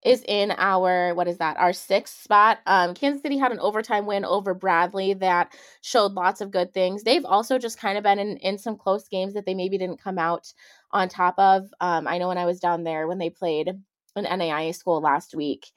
is 0.03 0.23
in 0.27 0.51
our 0.57 1.13
what 1.13 1.27
is 1.27 1.37
that 1.37 1.57
our 1.57 1.73
sixth 1.73 2.23
spot 2.23 2.59
um 2.65 2.93
kansas 2.93 3.21
city 3.21 3.37
had 3.37 3.51
an 3.51 3.59
overtime 3.59 4.05
win 4.05 4.25
over 4.25 4.53
bradley 4.53 5.13
that 5.13 5.53
showed 5.81 6.13
lots 6.13 6.41
of 6.41 6.51
good 6.51 6.73
things 6.73 7.03
they've 7.03 7.25
also 7.25 7.59
just 7.59 7.79
kind 7.79 7.97
of 7.97 8.03
been 8.03 8.17
in 8.17 8.37
in 8.37 8.57
some 8.57 8.75
close 8.75 9.07
games 9.07 9.33
that 9.33 9.45
they 9.45 9.53
maybe 9.53 9.77
didn't 9.77 10.01
come 10.01 10.17
out 10.17 10.51
on 10.91 11.07
top 11.07 11.35
of 11.37 11.71
um 11.81 12.07
i 12.07 12.17
know 12.17 12.27
when 12.27 12.37
i 12.37 12.45
was 12.45 12.59
down 12.59 12.83
there 12.83 13.07
when 13.07 13.19
they 13.19 13.29
played 13.29 13.67
an 14.15 14.25
naia 14.25 14.73
school 14.73 15.01
last 15.01 15.35
week 15.35 15.67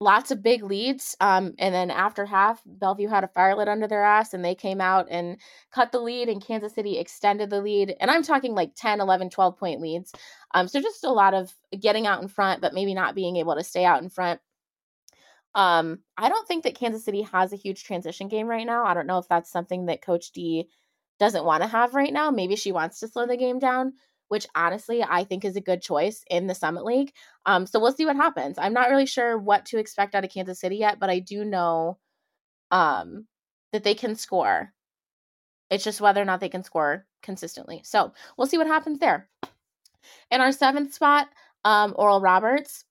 lots 0.00 0.30
of 0.30 0.42
big 0.42 0.62
leads. 0.62 1.14
Um, 1.20 1.54
and 1.58 1.74
then 1.74 1.90
after 1.90 2.24
half, 2.24 2.62
Bellevue 2.64 3.08
had 3.08 3.22
a 3.22 3.28
fire 3.28 3.54
lit 3.54 3.68
under 3.68 3.86
their 3.86 4.02
ass 4.02 4.32
and 4.32 4.44
they 4.44 4.54
came 4.54 4.80
out 4.80 5.06
and 5.10 5.36
cut 5.70 5.92
the 5.92 6.00
lead, 6.00 6.28
and 6.28 6.44
Kansas 6.44 6.74
City 6.74 6.98
extended 6.98 7.50
the 7.50 7.60
lead. 7.60 7.94
And 8.00 8.10
I'm 8.10 8.22
talking 8.22 8.54
like 8.54 8.72
10, 8.74 9.00
11, 9.00 9.30
12 9.30 9.58
point 9.58 9.80
leads. 9.80 10.12
Um, 10.54 10.66
so 10.66 10.80
just 10.80 11.04
a 11.04 11.12
lot 11.12 11.34
of 11.34 11.54
getting 11.78 12.06
out 12.06 12.22
in 12.22 12.28
front, 12.28 12.60
but 12.60 12.74
maybe 12.74 12.94
not 12.94 13.14
being 13.14 13.36
able 13.36 13.54
to 13.54 13.62
stay 13.62 13.84
out 13.84 14.02
in 14.02 14.08
front. 14.08 14.40
Um, 15.54 15.98
I 16.16 16.28
don't 16.28 16.46
think 16.46 16.64
that 16.64 16.76
Kansas 16.76 17.04
City 17.04 17.22
has 17.22 17.52
a 17.52 17.56
huge 17.56 17.84
transition 17.84 18.28
game 18.28 18.46
right 18.46 18.66
now. 18.66 18.84
I 18.84 18.94
don't 18.94 19.06
know 19.06 19.18
if 19.18 19.28
that's 19.28 19.50
something 19.50 19.86
that 19.86 20.02
Coach 20.02 20.32
D 20.32 20.68
doesn't 21.18 21.44
want 21.44 21.62
to 21.62 21.68
have 21.68 21.94
right 21.94 22.12
now. 22.12 22.30
Maybe 22.30 22.56
she 22.56 22.72
wants 22.72 23.00
to 23.00 23.08
slow 23.08 23.26
the 23.26 23.36
game 23.36 23.58
down 23.58 23.94
which 24.30 24.46
honestly 24.54 25.02
I 25.02 25.24
think 25.24 25.44
is 25.44 25.56
a 25.56 25.60
good 25.60 25.82
choice 25.82 26.22
in 26.30 26.46
the 26.46 26.54
Summit 26.54 26.84
League. 26.84 27.12
Um, 27.46 27.66
so 27.66 27.80
we'll 27.80 27.92
see 27.92 28.06
what 28.06 28.14
happens. 28.14 28.58
I'm 28.58 28.72
not 28.72 28.88
really 28.88 29.06
sure 29.06 29.36
what 29.36 29.66
to 29.66 29.78
expect 29.78 30.14
out 30.14 30.24
of 30.24 30.30
Kansas 30.30 30.60
City 30.60 30.76
yet, 30.76 31.00
but 31.00 31.10
I 31.10 31.18
do 31.18 31.44
know 31.44 31.98
um, 32.70 33.26
that 33.72 33.82
they 33.82 33.94
can 33.94 34.14
score. 34.14 34.72
It's 35.68 35.82
just 35.82 36.00
whether 36.00 36.22
or 36.22 36.24
not 36.24 36.38
they 36.38 36.48
can 36.48 36.62
score 36.62 37.06
consistently. 37.24 37.82
So 37.84 38.12
we'll 38.36 38.46
see 38.46 38.56
what 38.56 38.68
happens 38.68 39.00
there. 39.00 39.28
In 40.30 40.40
our 40.40 40.52
seventh 40.52 40.94
spot, 40.94 41.28
um, 41.64 41.92
Oral 41.96 42.20
Roberts. 42.20 42.84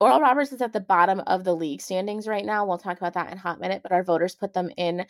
Oral 0.00 0.20
Roberts 0.20 0.50
is 0.50 0.60
at 0.60 0.72
the 0.72 0.80
bottom 0.80 1.20
of 1.20 1.44
the 1.44 1.54
league 1.54 1.80
standings 1.80 2.26
right 2.26 2.44
now. 2.44 2.66
We'll 2.66 2.78
talk 2.78 2.98
about 2.98 3.14
that 3.14 3.30
in 3.30 3.38
a 3.38 3.40
hot 3.40 3.60
minute, 3.60 3.82
but 3.82 3.92
our 3.92 4.02
voters 4.02 4.34
put 4.34 4.52
them 4.52 4.70
in 4.76 5.06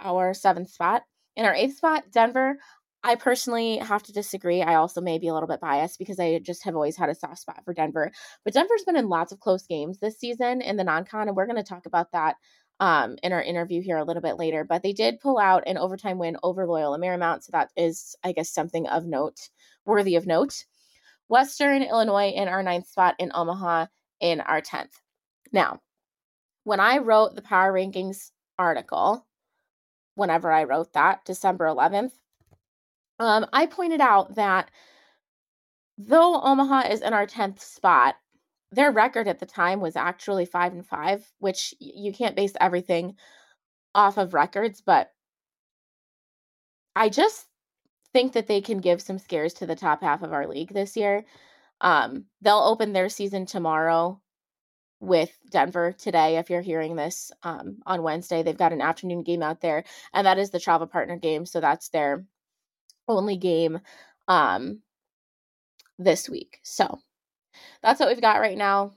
our 0.00 0.34
seventh 0.34 0.70
spot. 0.70 1.02
In 1.36 1.44
our 1.44 1.54
eighth 1.54 1.76
spot, 1.76 2.04
Denver. 2.10 2.58
I 3.04 3.16
personally 3.16 3.78
have 3.78 4.02
to 4.04 4.12
disagree. 4.12 4.62
I 4.62 4.76
also 4.76 5.00
may 5.00 5.18
be 5.18 5.26
a 5.26 5.34
little 5.34 5.48
bit 5.48 5.60
biased 5.60 5.98
because 5.98 6.20
I 6.20 6.38
just 6.38 6.62
have 6.64 6.76
always 6.76 6.96
had 6.96 7.08
a 7.08 7.14
soft 7.14 7.38
spot 7.38 7.64
for 7.64 7.74
Denver. 7.74 8.12
But 8.44 8.54
Denver's 8.54 8.84
been 8.84 8.96
in 8.96 9.08
lots 9.08 9.32
of 9.32 9.40
close 9.40 9.66
games 9.66 9.98
this 9.98 10.18
season 10.18 10.60
in 10.60 10.76
the 10.76 10.84
non 10.84 11.04
con, 11.04 11.26
and 11.26 11.36
we're 11.36 11.46
going 11.46 11.56
to 11.56 11.64
talk 11.64 11.86
about 11.86 12.12
that 12.12 12.36
um, 12.78 13.16
in 13.22 13.32
our 13.32 13.42
interview 13.42 13.82
here 13.82 13.96
a 13.96 14.04
little 14.04 14.22
bit 14.22 14.38
later. 14.38 14.64
But 14.64 14.82
they 14.82 14.92
did 14.92 15.20
pull 15.20 15.38
out 15.38 15.64
an 15.66 15.78
overtime 15.78 16.18
win 16.18 16.36
over 16.44 16.66
Loyola 16.66 16.98
Marymount. 16.98 17.42
So 17.42 17.50
that 17.52 17.70
is, 17.76 18.14
I 18.22 18.32
guess, 18.32 18.50
something 18.50 18.86
of 18.86 19.04
note, 19.04 19.48
worthy 19.84 20.14
of 20.14 20.26
note. 20.26 20.64
Western 21.28 21.82
Illinois 21.82 22.28
in 22.28 22.46
our 22.46 22.62
ninth 22.62 22.86
spot, 22.86 23.16
in 23.18 23.32
Omaha 23.34 23.86
in 24.20 24.40
our 24.42 24.60
10th. 24.60 25.00
Now, 25.50 25.80
when 26.64 26.78
I 26.78 26.98
wrote 26.98 27.34
the 27.34 27.42
power 27.42 27.72
rankings 27.72 28.30
article, 28.58 29.26
whenever 30.14 30.52
I 30.52 30.64
wrote 30.64 30.92
that, 30.92 31.24
December 31.24 31.66
11th, 31.66 32.12
um, 33.22 33.46
I 33.52 33.66
pointed 33.66 34.00
out 34.00 34.34
that 34.34 34.70
though 35.96 36.40
Omaha 36.40 36.88
is 36.88 37.02
in 37.02 37.12
our 37.12 37.26
10th 37.26 37.60
spot, 37.60 38.16
their 38.72 38.90
record 38.90 39.28
at 39.28 39.38
the 39.38 39.46
time 39.46 39.80
was 39.80 39.96
actually 39.96 40.44
5 40.44 40.72
and 40.72 40.86
5, 40.86 41.32
which 41.38 41.74
you 41.78 42.12
can't 42.12 42.34
base 42.34 42.54
everything 42.60 43.14
off 43.94 44.16
of 44.16 44.34
records, 44.34 44.80
but 44.80 45.12
I 46.96 47.08
just 47.10 47.46
think 48.12 48.32
that 48.32 48.46
they 48.46 48.60
can 48.60 48.78
give 48.78 49.00
some 49.00 49.18
scares 49.18 49.54
to 49.54 49.66
the 49.66 49.76
top 49.76 50.02
half 50.02 50.22
of 50.22 50.32
our 50.32 50.46
league 50.46 50.72
this 50.72 50.96
year. 50.96 51.24
Um, 51.80 52.26
they'll 52.40 52.58
open 52.58 52.92
their 52.92 53.08
season 53.08 53.46
tomorrow 53.46 54.20
with 55.00 55.36
Denver 55.50 55.92
today. 55.92 56.36
If 56.38 56.50
you're 56.50 56.60
hearing 56.60 56.96
this 56.96 57.30
um, 57.42 57.78
on 57.86 58.02
Wednesday, 58.02 58.42
they've 58.42 58.56
got 58.56 58.72
an 58.72 58.80
afternoon 58.80 59.22
game 59.22 59.42
out 59.42 59.60
there, 59.60 59.84
and 60.12 60.26
that 60.26 60.38
is 60.38 60.50
the 60.50 60.60
travel 60.60 60.86
partner 60.86 61.16
game. 61.16 61.46
So 61.46 61.60
that's 61.60 61.88
their 61.90 62.24
only 63.08 63.36
game 63.36 63.80
um 64.28 64.80
this 65.98 66.28
week. 66.28 66.58
So 66.62 67.00
that's 67.82 68.00
what 68.00 68.08
we've 68.08 68.20
got 68.20 68.40
right 68.40 68.58
now. 68.58 68.92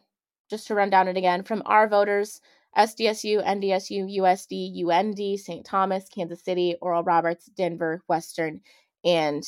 Just 0.50 0.68
to 0.68 0.76
run 0.76 0.90
down 0.90 1.08
it 1.08 1.18
again 1.18 1.44
from 1.44 1.64
our 1.66 1.88
voters 1.88 2.42
SDSU, 2.78 3.44
NDSU, 3.46 4.18
USD, 4.20 4.84
UND, 4.86 5.40
St. 5.40 5.66
Thomas, 5.66 6.10
Kansas 6.10 6.44
City, 6.44 6.76
Oral 6.82 7.04
Roberts, 7.04 7.46
Denver, 7.46 8.04
Western, 8.08 8.62
and 9.04 9.44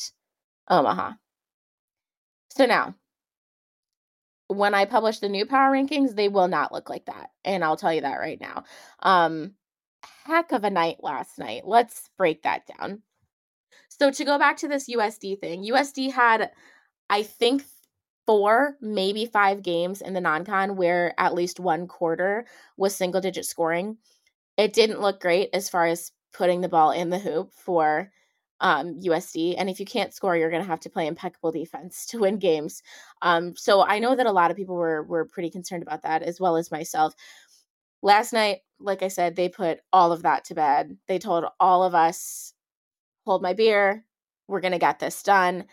Omaha. 0.68 1.12
So 2.50 2.64
now, 2.64 2.94
when 4.48 4.74
I 4.74 4.86
publish 4.86 5.18
the 5.18 5.28
new 5.28 5.44
power 5.44 5.70
rankings, 5.70 6.14
they 6.14 6.28
will 6.28 6.48
not 6.48 6.72
look 6.72 6.88
like 6.88 7.04
that. 7.04 7.30
And 7.44 7.62
I'll 7.62 7.76
tell 7.76 7.92
you 7.92 8.00
that 8.00 8.16
right 8.18 8.40
now. 8.40 8.64
Um, 9.00 9.52
heck 10.24 10.52
of 10.52 10.64
a 10.64 10.70
night 10.70 10.96
last 11.02 11.38
night. 11.38 11.62
Let's 11.66 12.08
break 12.16 12.42
that 12.44 12.62
down. 12.78 13.02
So 13.98 14.10
to 14.10 14.24
go 14.24 14.38
back 14.38 14.56
to 14.58 14.68
this 14.68 14.88
USD 14.88 15.40
thing, 15.40 15.64
USD 15.64 16.12
had, 16.12 16.50
I 17.10 17.22
think, 17.22 17.64
four, 18.26 18.76
maybe 18.80 19.24
five 19.24 19.62
games 19.62 20.02
in 20.02 20.12
the 20.12 20.20
non 20.20 20.44
con 20.44 20.76
where 20.76 21.14
at 21.18 21.34
least 21.34 21.58
one 21.58 21.86
quarter 21.88 22.46
was 22.76 22.94
single 22.94 23.20
digit 23.20 23.46
scoring. 23.46 23.96
It 24.56 24.72
didn't 24.72 25.00
look 25.00 25.20
great 25.20 25.50
as 25.52 25.68
far 25.68 25.86
as 25.86 26.12
putting 26.32 26.60
the 26.60 26.68
ball 26.68 26.90
in 26.90 27.10
the 27.10 27.18
hoop 27.18 27.52
for 27.54 28.10
um, 28.60 29.00
USD. 29.00 29.54
And 29.56 29.70
if 29.70 29.80
you 29.80 29.86
can't 29.86 30.12
score, 30.12 30.36
you're 30.36 30.50
going 30.50 30.62
to 30.62 30.68
have 30.68 30.80
to 30.80 30.90
play 30.90 31.06
impeccable 31.06 31.52
defense 31.52 32.06
to 32.10 32.18
win 32.18 32.38
games. 32.38 32.82
Um, 33.22 33.56
so 33.56 33.82
I 33.82 33.98
know 33.98 34.14
that 34.14 34.26
a 34.26 34.32
lot 34.32 34.50
of 34.50 34.56
people 34.56 34.76
were 34.76 35.02
were 35.04 35.24
pretty 35.24 35.50
concerned 35.50 35.82
about 35.82 36.02
that, 36.02 36.22
as 36.22 36.38
well 36.40 36.56
as 36.56 36.70
myself. 36.70 37.14
Last 38.02 38.32
night, 38.32 38.58
like 38.78 39.02
I 39.02 39.08
said, 39.08 39.34
they 39.34 39.48
put 39.48 39.80
all 39.92 40.12
of 40.12 40.22
that 40.22 40.44
to 40.44 40.54
bed. 40.54 40.98
They 41.08 41.18
told 41.18 41.46
all 41.58 41.82
of 41.82 41.94
us 41.94 42.52
hold 43.28 43.42
my 43.42 43.52
beer. 43.52 44.04
We're 44.46 44.60
going 44.60 44.72
to 44.72 44.78
get 44.78 44.98
this 44.98 45.22
done. 45.22 45.66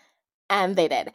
And 0.50 0.76
they 0.76 0.88
did. 0.88 1.12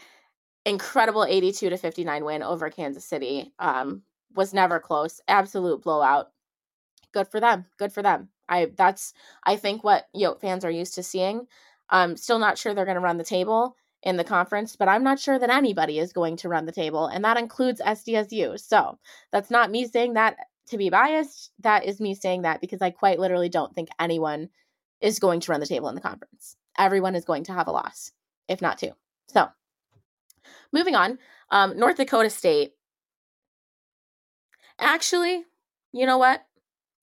Incredible 0.66 1.24
82 1.24 1.70
to 1.70 1.78
59 1.78 2.26
win 2.26 2.44
over 2.44 2.70
Kansas 2.70 3.06
City. 3.06 3.54
Um, 3.60 4.02
was 4.36 4.54
never 4.54 4.80
close. 4.80 5.22
Absolute 5.28 5.82
blowout. 5.84 6.32
Good 7.14 7.28
for 7.28 7.40
them. 7.40 7.66
Good 7.78 7.94
for 7.94 8.02
them. 8.02 8.30
I 8.50 8.72
that's 8.76 9.14
I 9.44 9.56
think 9.56 9.84
what 9.84 10.08
Yote 10.16 10.40
fans 10.42 10.66
are 10.66 10.72
used 10.72 10.96
to 10.96 11.04
seeing. 11.04 11.48
I'm 11.90 12.18
still 12.18 12.40
not 12.40 12.58
sure 12.58 12.74
they're 12.74 12.86
going 12.86 12.96
to 12.96 13.02
run 13.02 13.18
the 13.18 13.24
table 13.24 13.76
in 14.04 14.18
the 14.18 14.24
conference, 14.24 14.76
but 14.76 14.88
I'm 14.88 15.04
not 15.04 15.20
sure 15.20 15.38
that 15.38 15.50
anybody 15.50 16.00
is 16.00 16.14
going 16.14 16.38
to 16.38 16.50
run 16.50 16.66
the 16.66 16.72
table, 16.72 17.08
and 17.08 17.24
that 17.24 17.38
includes 17.38 17.82
SDSU. 17.82 18.60
So 18.60 18.98
that's 19.32 19.52
not 19.52 19.72
me 19.72 19.86
saying 19.88 20.14
that 20.14 20.38
to 20.68 20.78
be 20.78 20.90
biased. 20.90 21.52
That 21.60 21.86
is 21.86 22.00
me 22.00 22.16
saying 22.16 22.44
that 22.44 22.62
because 22.62 22.82
I 22.82 22.92
quite 22.92 23.20
literally 23.20 23.50
don't 23.50 23.76
think 23.76 23.90
anyone 24.00 24.50
is 25.02 25.20
going 25.20 25.40
to 25.42 25.52
run 25.52 25.60
the 25.60 25.66
table 25.66 25.90
in 25.90 25.96
the 25.96 26.02
conference. 26.02 26.56
Everyone 26.78 27.16
is 27.16 27.26
going 27.26 27.44
to 27.46 27.54
have 27.54 27.68
a 27.68 27.72
loss, 27.72 28.12
if 28.48 28.62
not 28.62 28.78
two. 28.78 28.92
So, 29.28 29.48
moving 30.72 30.96
on, 30.96 31.18
um, 31.50 31.78
North 31.78 31.98
Dakota 31.98 32.30
State. 32.30 32.72
Actually, 34.80 35.44
you 35.92 36.06
know 36.06 36.18
what? 36.18 36.44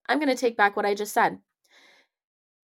I'm 0.08 0.18
going 0.18 0.34
to 0.34 0.40
take 0.40 0.56
back 0.56 0.76
what 0.76 0.86
I 0.86 0.94
just 0.94 1.12
said. 1.12 1.38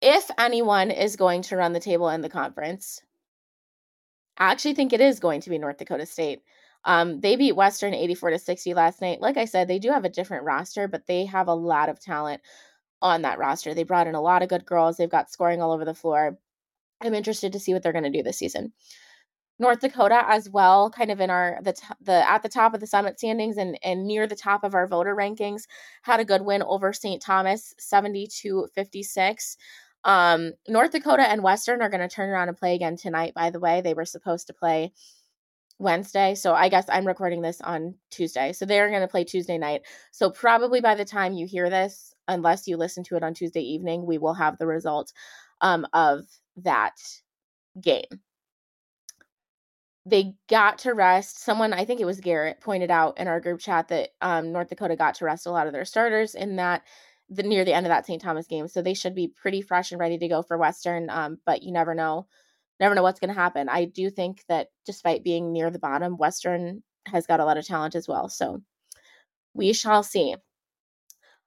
If 0.01 0.31
anyone 0.39 0.91
is 0.91 1.17
going 1.17 1.43
to 1.43 1.57
run 1.57 1.73
the 1.73 1.81
table 1.81 2.09
in 2.09 2.21
the 2.21 2.29
conference, 2.29 3.01
I 4.37 4.51
actually 4.51 4.75
think 4.75 4.93
it 4.93 5.01
is 5.01 5.21
going 5.21 5.41
to 5.43 5.51
be 5.51 5.59
North 5.59 5.79
Dakota 5.79 6.07
State. 6.07 6.43
Um, 6.85 7.21
they 7.21 7.37
beat 7.37 7.55
Western 7.57 7.95
84 7.95 8.31
to 8.31 8.39
60 8.39 8.75
last 8.75 9.01
night. 9.01 9.21
Like 9.21 9.37
I 9.37 9.45
said, 9.45 9.69
they 9.69 9.79
do 9.79 9.91
have 9.91 10.05
a 10.05 10.11
different 10.11 10.45
roster, 10.45 10.89
but 10.89 11.07
they 11.07 11.27
have 11.27 11.47
a 11.47 11.55
lot 11.55 11.89
of 11.89 12.01
talent 12.01 12.43
on 13.03 13.23
that 13.23 13.39
roster. 13.39 13.75
They 13.75 13.83
brought 13.83 14.07
in 14.07 14.15
a 14.15 14.21
lot 14.21 14.43
of 14.43 14.49
good 14.49 14.65
girls. 14.65 14.97
They've 14.97 15.11
got 15.11 15.31
scoring 15.31 15.61
all 15.61 15.73
over 15.73 15.85
the 15.85 15.95
floor. 15.95 16.39
I'm 17.03 17.15
interested 17.15 17.53
to 17.53 17.61
see 17.61 17.75
what 17.75 17.83
they're 17.83 17.93
going 17.93 18.05
to 18.05 18.11
do 18.11 18.23
this 18.23 18.39
season. 18.39 18.73
North 19.59 19.81
Dakota 19.81 20.25
as 20.27 20.49
well, 20.49 20.91
kind 20.91 21.11
of 21.11 21.21
in 21.21 21.31
our 21.31 21.59
the 21.63 21.75
the 22.01 22.29
at 22.29 22.43
the 22.43 22.49
top 22.49 22.75
of 22.75 22.81
the 22.81 22.87
summit 22.87 23.19
standings 23.19 23.59
and 23.59 23.79
and 23.85 24.07
near 24.07 24.27
the 24.27 24.37
top 24.37 24.65
of 24.65 24.75
our 24.75 24.87
voter 24.87 25.15
rankings, 25.15 25.65
had 26.03 26.21
a 26.21 26.25
good 26.25 26.43
win 26.43 26.63
over 26.63 26.93
St. 26.93 27.21
Thomas, 27.21 27.75
72 27.79 28.69
56. 28.75 29.57
Um, 30.05 30.53
North 30.69 30.91
Dakota 30.91 31.23
and 31.23 31.45
Western 31.45 31.81
are 31.81 31.91
going 31.91 32.01
to 32.01 32.13
turn 32.13 32.31
around 32.31 32.49
and 32.49 32.57
play 32.57 32.75
again 32.75 32.97
tonight. 32.97 33.35
By 33.35 33.51
the 33.51 33.61
way, 33.61 33.81
they 33.81 33.95
were 33.95 34.05
supposed 34.05 34.49
to 34.49 34.55
play 34.55 34.93
Wednesday, 35.79 36.35
so 36.35 36.55
I 36.55 36.69
guess 36.69 36.87
I'm 36.89 37.07
recording 37.07 37.43
this 37.43 37.61
on 37.61 37.95
Tuesday. 38.11 38.53
So 38.53 38.65
they're 38.65 38.89
going 38.89 39.03
to 39.03 39.09
play 39.09 39.25
Tuesday 39.25 39.59
night. 39.59 39.83
So 40.11 40.31
probably 40.31 40.81
by 40.81 40.95
the 40.97 41.05
time 41.05 41.35
you 41.35 41.47
hear 41.47 41.71
this, 41.71 42.12
unless 42.29 42.67
you 42.67 42.77
listen 42.77 43.05
to 43.05 43.17
it 43.17 43.23
on 43.23 43.35
Tuesday 43.35 43.63
evening, 43.63 44.07
we 44.07 44.19
will 44.19 44.35
have 44.35 44.59
the 44.59 44.67
result 44.67 45.13
um, 45.61 45.87
of 45.93 46.25
that 46.57 46.97
game 47.81 48.21
they 50.05 50.35
got 50.49 50.79
to 50.79 50.95
rest. 50.95 51.43
Someone, 51.43 51.73
I 51.73 51.85
think 51.85 52.01
it 52.01 52.05
was 52.07 52.21
Garrett, 52.21 52.61
pointed 52.61 52.91
out 52.91 53.19
in 53.19 53.29
our 53.29 53.41
group 53.41 53.61
chat 53.61 53.89
that 53.89 54.11
um, 54.21 54.53
North 54.53 54.69
Dakota 54.69 54.97
got 54.97 55.15
to 55.17 55.25
rest 55.25 55.47
a 55.47 55.51
lot 55.51 55.67
of 55.67 55.73
their 55.73 55.85
starters 55.85 56.35
in 56.35 56.57
that 56.57 56.83
the 57.29 57.43
near 57.43 57.65
the 57.65 57.73
end 57.73 57.87
of 57.87 57.91
that 57.91 58.05
St. 58.05 58.21
Thomas 58.21 58.47
game. 58.47 58.69
So 58.69 58.83
they 58.83 58.95
should 58.95 59.15
be 59.15 59.29
pretty 59.29 59.63
fresh 59.63 59.93
and 59.93 60.01
ready 60.01 60.19
to 60.19 60.29
go 60.29 60.43
for 60.43 60.59
Western. 60.59 61.09
Um, 61.09 61.39
but 61.47 61.63
you 61.63 61.73
never 61.73 61.95
know, 61.95 62.27
never 62.81 62.95
know 62.95 63.03
what's 63.03 63.21
going 63.21 63.33
to 63.33 63.41
happen. 63.41 63.69
I 63.69 63.87
do 63.87 64.11
think 64.11 64.45
that 64.49 64.69
despite 64.85 65.25
being 65.25 65.53
near 65.53 65.71
the 65.71 65.79
bottom, 65.79 66.19
Western 66.19 66.83
has 67.07 67.27
got 67.27 67.41
a 67.41 67.45
lot 67.45 67.57
of 67.57 67.67
talent 67.67 67.95
as 67.95 68.09
well. 68.09 68.29
So 68.29 68.61
we 69.55 69.73
shall 69.73 70.03
see. 70.03 70.35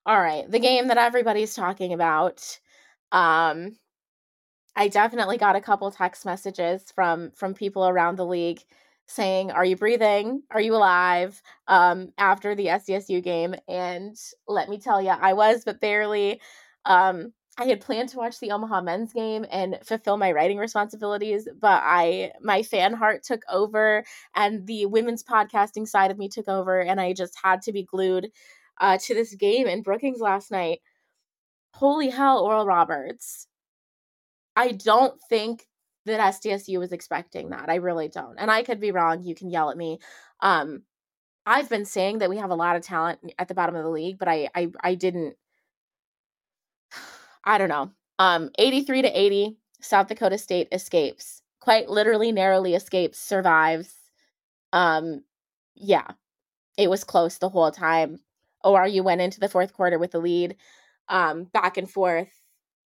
All 0.06 0.20
right, 0.22 0.50
the 0.50 0.60
game 0.60 0.88
that 0.88 0.98
everybody's 0.98 1.56
talking 1.56 1.94
about. 1.94 2.60
Um, 3.12 3.78
I 4.76 4.88
definitely 4.90 5.38
got 5.38 5.56
a 5.56 5.62
couple 5.62 5.90
text 5.92 6.26
messages 6.26 6.92
from 6.94 7.32
from 7.32 7.54
people 7.54 7.88
around 7.88 8.18
the 8.18 8.26
league 8.26 8.62
saying, 9.08 9.52
"Are 9.52 9.66
you 9.66 9.78
breathing? 9.78 10.44
Are 10.52 10.62
you 10.62 10.76
alive?" 10.76 11.42
Um, 11.68 12.12
after 12.18 12.56
the 12.56 12.70
SDSU 12.70 13.22
game, 13.22 13.56
and 13.68 14.16
let 14.48 14.70
me 14.70 14.78
tell 14.80 15.02
you, 15.02 15.10
I 15.12 15.34
was, 15.34 15.64
but 15.66 15.80
barely. 15.82 16.42
Um, 16.86 17.34
I 17.58 17.66
had 17.66 17.80
planned 17.82 18.10
to 18.10 18.18
watch 18.18 18.40
the 18.42 18.52
Omaha 18.52 18.82
men's 18.82 19.14
game 19.14 19.46
and 19.50 19.80
fulfill 19.84 20.18
my 20.18 20.32
writing 20.34 20.58
responsibilities, 20.58 21.48
but 21.60 21.82
I 21.86 22.34
my 22.42 22.64
fan 22.64 22.94
heart 22.94 23.24
took 23.24 23.44
over, 23.50 24.04
and 24.36 24.68
the 24.68 24.86
women's 24.88 25.24
podcasting 25.24 25.88
side 25.88 26.12
of 26.12 26.18
me 26.18 26.28
took 26.30 26.50
over, 26.50 26.82
and 26.82 27.00
I 27.00 27.14
just 27.14 27.36
had 27.44 27.62
to 27.64 27.72
be 27.74 27.84
glued 27.84 28.30
uh, 28.80 28.98
to 28.98 29.14
this 29.14 29.36
game 29.36 29.68
in 29.68 29.82
Brookings 29.82 30.20
last 30.20 30.52
night. 30.52 30.80
Holy 31.74 32.10
hell, 32.10 32.40
Oral 32.40 32.66
Roberts! 32.66 33.48
I 34.56 34.72
don't 34.72 35.20
think 35.30 35.68
that 36.06 36.20
SDSU 36.36 36.80
was 36.80 36.92
expecting 36.92 37.50
that. 37.50 37.70
I 37.70 37.76
really 37.76 38.08
don't. 38.08 38.38
And 38.38 38.50
I 38.52 38.64
could 38.64 38.80
be 38.80 38.92
wrong. 38.92 39.24
You 39.24 39.36
can 39.36 39.50
yell 39.50 39.70
at 39.70 39.78
me. 39.78 40.00
Um, 40.40 40.84
I've 41.46 41.70
been 41.70 41.86
saying 41.86 42.20
that 42.20 42.30
we 42.30 42.38
have 42.38 42.50
a 42.50 42.56
lot 42.56 42.76
of 42.76 42.82
talent 42.82 43.20
at 43.38 43.48
the 43.48 43.54
bottom 43.54 43.76
of 43.76 43.84
the 43.84 43.90
league, 43.90 44.18
but 44.18 44.28
I 44.28 44.50
I, 44.56 44.72
I 44.82 44.96
didn't 44.96 45.36
I 47.44 47.58
don't 47.58 47.70
know. 47.70 47.92
Um 48.20 48.50
83 48.58 49.04
to 49.04 49.20
80, 49.20 49.58
South 49.82 50.08
Dakota 50.08 50.38
State 50.38 50.68
escapes. 50.72 51.42
Quite 51.60 51.90
literally 51.90 52.32
narrowly 52.32 52.76
escapes, 52.76 53.20
survives. 53.20 53.94
Um 54.74 55.24
yeah. 55.76 56.12
It 56.78 56.90
was 56.90 57.04
close 57.04 57.38
the 57.38 57.50
whole 57.50 57.72
time. 57.72 58.20
ORU 58.66 59.04
went 59.04 59.22
into 59.22 59.40
the 59.40 59.50
fourth 59.50 59.74
quarter 59.74 60.00
with 60.00 60.12
the 60.12 60.20
lead. 60.20 60.56
Um 61.10 61.46
back 61.46 61.78
and 61.78 61.90
forth 61.90 62.30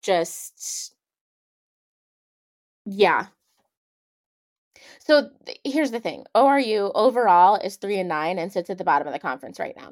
just 0.03 0.93
yeah. 2.85 3.27
So 4.99 5.29
th- 5.45 5.59
here's 5.63 5.91
the 5.91 5.99
thing. 5.99 6.25
ORU 6.35 6.91
overall 6.95 7.55
is 7.55 7.77
3 7.77 7.99
and 7.99 8.09
9 8.09 8.39
and 8.39 8.51
sits 8.51 8.69
at 8.69 8.77
the 8.77 8.83
bottom 8.83 9.07
of 9.07 9.13
the 9.13 9.19
conference 9.19 9.59
right 9.59 9.75
now. 9.75 9.91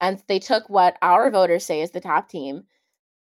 And 0.00 0.22
they 0.28 0.38
took 0.38 0.68
what 0.68 0.96
our 1.02 1.30
voters 1.30 1.64
say 1.64 1.80
is 1.82 1.90
the 1.90 2.00
top 2.00 2.28
team 2.28 2.64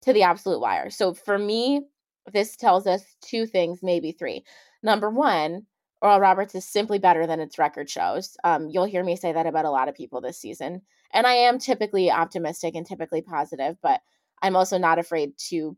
to 0.03 0.13
the 0.13 0.23
absolute 0.23 0.59
wire. 0.61 0.89
So 0.89 1.13
for 1.13 1.37
me, 1.37 1.87
this 2.33 2.55
tells 2.57 2.87
us 2.87 3.03
two 3.21 3.45
things, 3.45 3.81
maybe 3.83 4.11
three. 4.11 4.43
Number 4.83 5.09
one, 5.09 5.65
Oral 6.01 6.19
Roberts 6.19 6.55
is 6.55 6.65
simply 6.65 6.99
better 6.99 7.27
than 7.27 7.39
its 7.39 7.57
record 7.57 7.89
shows. 7.89 8.37
Um, 8.43 8.69
you'll 8.69 8.85
hear 8.85 9.03
me 9.03 9.15
say 9.15 9.33
that 9.33 9.47
about 9.47 9.65
a 9.65 9.71
lot 9.71 9.89
of 9.89 9.95
people 9.95 10.21
this 10.21 10.39
season. 10.39 10.81
And 11.11 11.25
I 11.25 11.33
am 11.33 11.59
typically 11.59 12.11
optimistic 12.11 12.75
and 12.75 12.85
typically 12.85 13.21
positive, 13.21 13.77
but 13.81 14.01
I'm 14.41 14.55
also 14.55 14.77
not 14.77 14.99
afraid 14.99 15.37
to 15.49 15.75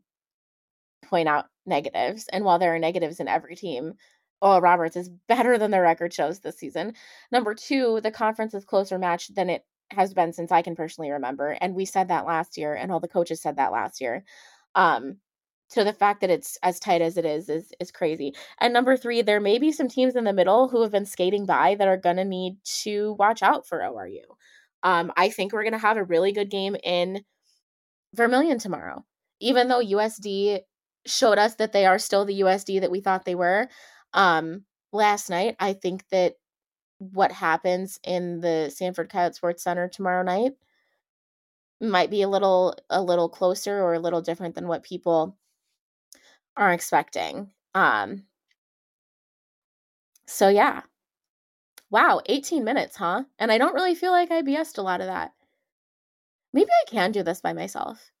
point 1.04 1.28
out 1.28 1.46
negatives. 1.66 2.26
And 2.32 2.44
while 2.44 2.58
there 2.58 2.74
are 2.74 2.78
negatives 2.78 3.20
in 3.20 3.28
every 3.28 3.56
team, 3.56 3.94
Oral 4.40 4.60
Roberts 4.60 4.96
is 4.96 5.08
better 5.28 5.58
than 5.58 5.70
the 5.70 5.80
record 5.80 6.12
shows 6.12 6.40
this 6.40 6.58
season. 6.58 6.94
Number 7.32 7.54
two, 7.54 8.00
the 8.02 8.10
conference 8.10 8.54
is 8.54 8.64
closer 8.64 8.98
matched 8.98 9.34
than 9.34 9.50
it 9.50 9.64
has 9.90 10.14
been 10.14 10.32
since 10.32 10.52
I 10.52 10.62
can 10.62 10.76
personally 10.76 11.10
remember. 11.10 11.56
And 11.60 11.74
we 11.74 11.84
said 11.84 12.08
that 12.08 12.26
last 12.26 12.56
year, 12.56 12.74
and 12.74 12.92
all 12.92 13.00
the 13.00 13.08
coaches 13.08 13.42
said 13.42 13.56
that 13.56 13.72
last 13.72 14.00
year. 14.00 14.24
Um, 14.74 15.16
so 15.68 15.84
the 15.84 15.92
fact 15.92 16.20
that 16.20 16.30
it's 16.30 16.58
as 16.64 16.80
tight 16.80 17.00
as 17.00 17.16
it 17.16 17.24
is 17.24 17.48
is 17.48 17.72
is 17.78 17.92
crazy. 17.92 18.34
And 18.58 18.72
number 18.72 18.96
three, 18.96 19.22
there 19.22 19.40
may 19.40 19.58
be 19.58 19.70
some 19.70 19.88
teams 19.88 20.16
in 20.16 20.24
the 20.24 20.32
middle 20.32 20.68
who 20.68 20.82
have 20.82 20.90
been 20.90 21.06
skating 21.06 21.46
by 21.46 21.76
that 21.76 21.88
are 21.88 21.96
gonna 21.96 22.24
need 22.24 22.56
to 22.82 23.14
watch 23.18 23.42
out 23.42 23.66
for 23.66 23.78
ORU. 23.78 24.22
Um, 24.82 25.12
I 25.16 25.30
think 25.30 25.52
we're 25.52 25.64
gonna 25.64 25.78
have 25.78 25.96
a 25.96 26.04
really 26.04 26.32
good 26.32 26.50
game 26.50 26.76
in 26.82 27.24
Vermillion 28.14 28.58
tomorrow. 28.58 29.04
Even 29.40 29.68
though 29.68 29.80
USD 29.80 30.60
showed 31.06 31.38
us 31.38 31.56
that 31.56 31.72
they 31.72 31.86
are 31.86 31.98
still 31.98 32.24
the 32.24 32.40
USD 32.40 32.80
that 32.80 32.90
we 32.90 33.00
thought 33.00 33.24
they 33.24 33.34
were. 33.34 33.68
Um, 34.12 34.64
last 34.92 35.30
night, 35.30 35.56
I 35.58 35.72
think 35.72 36.04
that 36.10 36.34
what 36.98 37.32
happens 37.32 37.98
in 38.04 38.40
the 38.40 38.70
Sanford 38.74 39.10
Coyote 39.10 39.34
Sports 39.34 39.64
Center 39.64 39.88
tomorrow 39.88 40.22
night 40.22 40.52
might 41.80 42.10
be 42.10 42.22
a 42.22 42.28
little 42.28 42.74
a 42.90 43.02
little 43.02 43.28
closer 43.28 43.80
or 43.82 43.94
a 43.94 43.98
little 44.00 44.20
different 44.20 44.54
than 44.54 44.68
what 44.68 44.82
people 44.82 45.36
are 46.56 46.72
expecting. 46.72 47.52
Um, 47.74 48.24
so 50.26 50.48
yeah. 50.48 50.82
Wow, 51.90 52.22
18 52.24 52.64
minutes, 52.64 52.96
huh? 52.96 53.24
And 53.38 53.52
I 53.52 53.58
don't 53.58 53.74
really 53.74 53.94
feel 53.94 54.12
like 54.12 54.30
I 54.30 54.40
BS'd 54.40 54.78
a 54.78 54.82
lot 54.82 55.02
of 55.02 55.08
that. 55.08 55.34
Maybe 56.52 56.70
I 56.70 56.88
can 56.88 57.10
do 57.10 57.24
this 57.24 57.40
by 57.40 57.52
myself. 57.52 58.12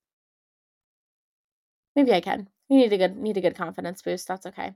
Maybe 1.96 2.12
I 2.12 2.20
can. 2.20 2.48
You 2.68 2.78
need 2.78 2.92
a 2.92 2.98
good 2.98 3.16
need 3.16 3.36
a 3.36 3.40
good 3.40 3.56
confidence 3.56 4.00
boost. 4.02 4.28
That's 4.28 4.46
okay. 4.46 4.74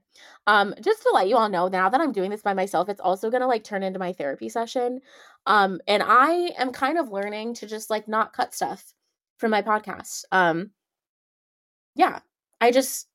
Um, 0.48 0.74
just 0.80 1.02
to 1.02 1.10
let 1.14 1.28
you 1.28 1.36
all 1.36 1.48
know, 1.48 1.68
now 1.68 1.88
that 1.88 2.00
I'm 2.00 2.10
doing 2.12 2.30
this 2.30 2.42
by 2.42 2.52
myself, 2.54 2.88
it's 2.88 3.00
also 3.00 3.30
gonna 3.30 3.46
like 3.46 3.62
turn 3.64 3.82
into 3.84 3.98
my 4.00 4.12
therapy 4.12 4.48
session. 4.48 5.00
Um, 5.46 5.80
and 5.86 6.02
I 6.04 6.52
am 6.58 6.72
kind 6.72 6.98
of 6.98 7.10
learning 7.12 7.54
to 7.54 7.66
just 7.66 7.90
like 7.90 8.08
not 8.08 8.32
cut 8.32 8.52
stuff 8.54 8.94
from 9.38 9.50
my 9.52 9.62
podcast. 9.62 10.24
Um, 10.32 10.70
yeah, 11.94 12.20
I 12.60 12.70
just 12.70 13.08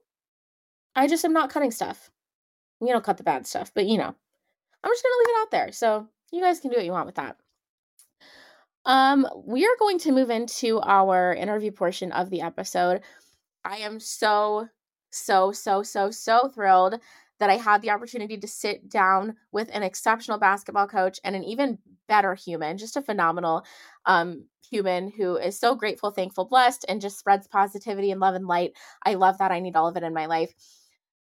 I 0.96 1.08
just 1.08 1.26
am 1.26 1.34
not 1.34 1.50
cutting 1.50 1.72
stuff. 1.72 2.12
You 2.82 2.88
don't 2.90 3.04
cut 3.04 3.18
the 3.18 3.24
bad 3.24 3.48
stuff, 3.48 3.72
but 3.74 3.88
you 3.88 3.98
know, 3.98 4.16
I'm 4.84 4.92
just 4.92 5.04
gonna 5.04 5.16
leave 5.20 5.36
it 5.36 5.42
out 5.42 5.52
there. 5.52 5.72
So 5.72 6.08
you 6.32 6.42
guys 6.42 6.60
can 6.60 6.72
do 6.72 6.78
what 6.78 6.86
you 6.86 6.92
want 6.92 7.06
with 7.06 7.16
that. 7.16 7.38
Um, 8.86 9.28
we 9.46 9.66
are 9.66 9.78
going 9.78 10.00
to 10.00 10.12
move 10.12 10.30
into 10.30 10.80
our 10.82 11.34
interview 11.34 11.72
portion 11.72 12.12
of 12.12 12.30
the 12.30 12.42
episode. 12.42 13.02
I 13.66 13.78
am 13.78 14.00
so, 14.00 14.68
so, 15.12 15.52
so, 15.52 15.84
so, 15.84 16.12
so 16.12 16.48
thrilled 16.48 17.00
that 17.40 17.50
I 17.50 17.58
had 17.58 17.82
the 17.82 17.92
opportunity 17.92 18.38
to 18.38 18.48
sit 18.48 18.90
down 18.90 19.36
with 19.52 19.70
an 19.74 19.84
exceptional 19.84 20.40
basketball 20.40 20.88
coach 20.88 21.20
and 21.24 21.36
an 21.36 21.44
even 21.44 21.78
better 22.08 22.36
human, 22.36 22.78
just 22.78 22.98
a 22.98 23.02
phenomenal 23.02 23.64
um, 24.06 24.46
human 24.70 25.12
who 25.12 25.38
is 25.38 25.60
so 25.60 25.76
grateful, 25.76 26.12
thankful, 26.12 26.46
blessed, 26.46 26.86
and 26.90 27.02
just 27.02 27.20
spreads 27.20 27.48
positivity 27.48 28.12
and 28.12 28.20
love 28.20 28.36
and 28.36 28.48
light. 28.48 28.74
I 29.06 29.16
love 29.16 29.38
that. 29.38 29.52
I 29.52 29.60
need 29.60 29.76
all 29.76 29.88
of 29.88 29.98
it 29.98 30.04
in 30.04 30.14
my 30.14 30.26
life. 30.26 30.54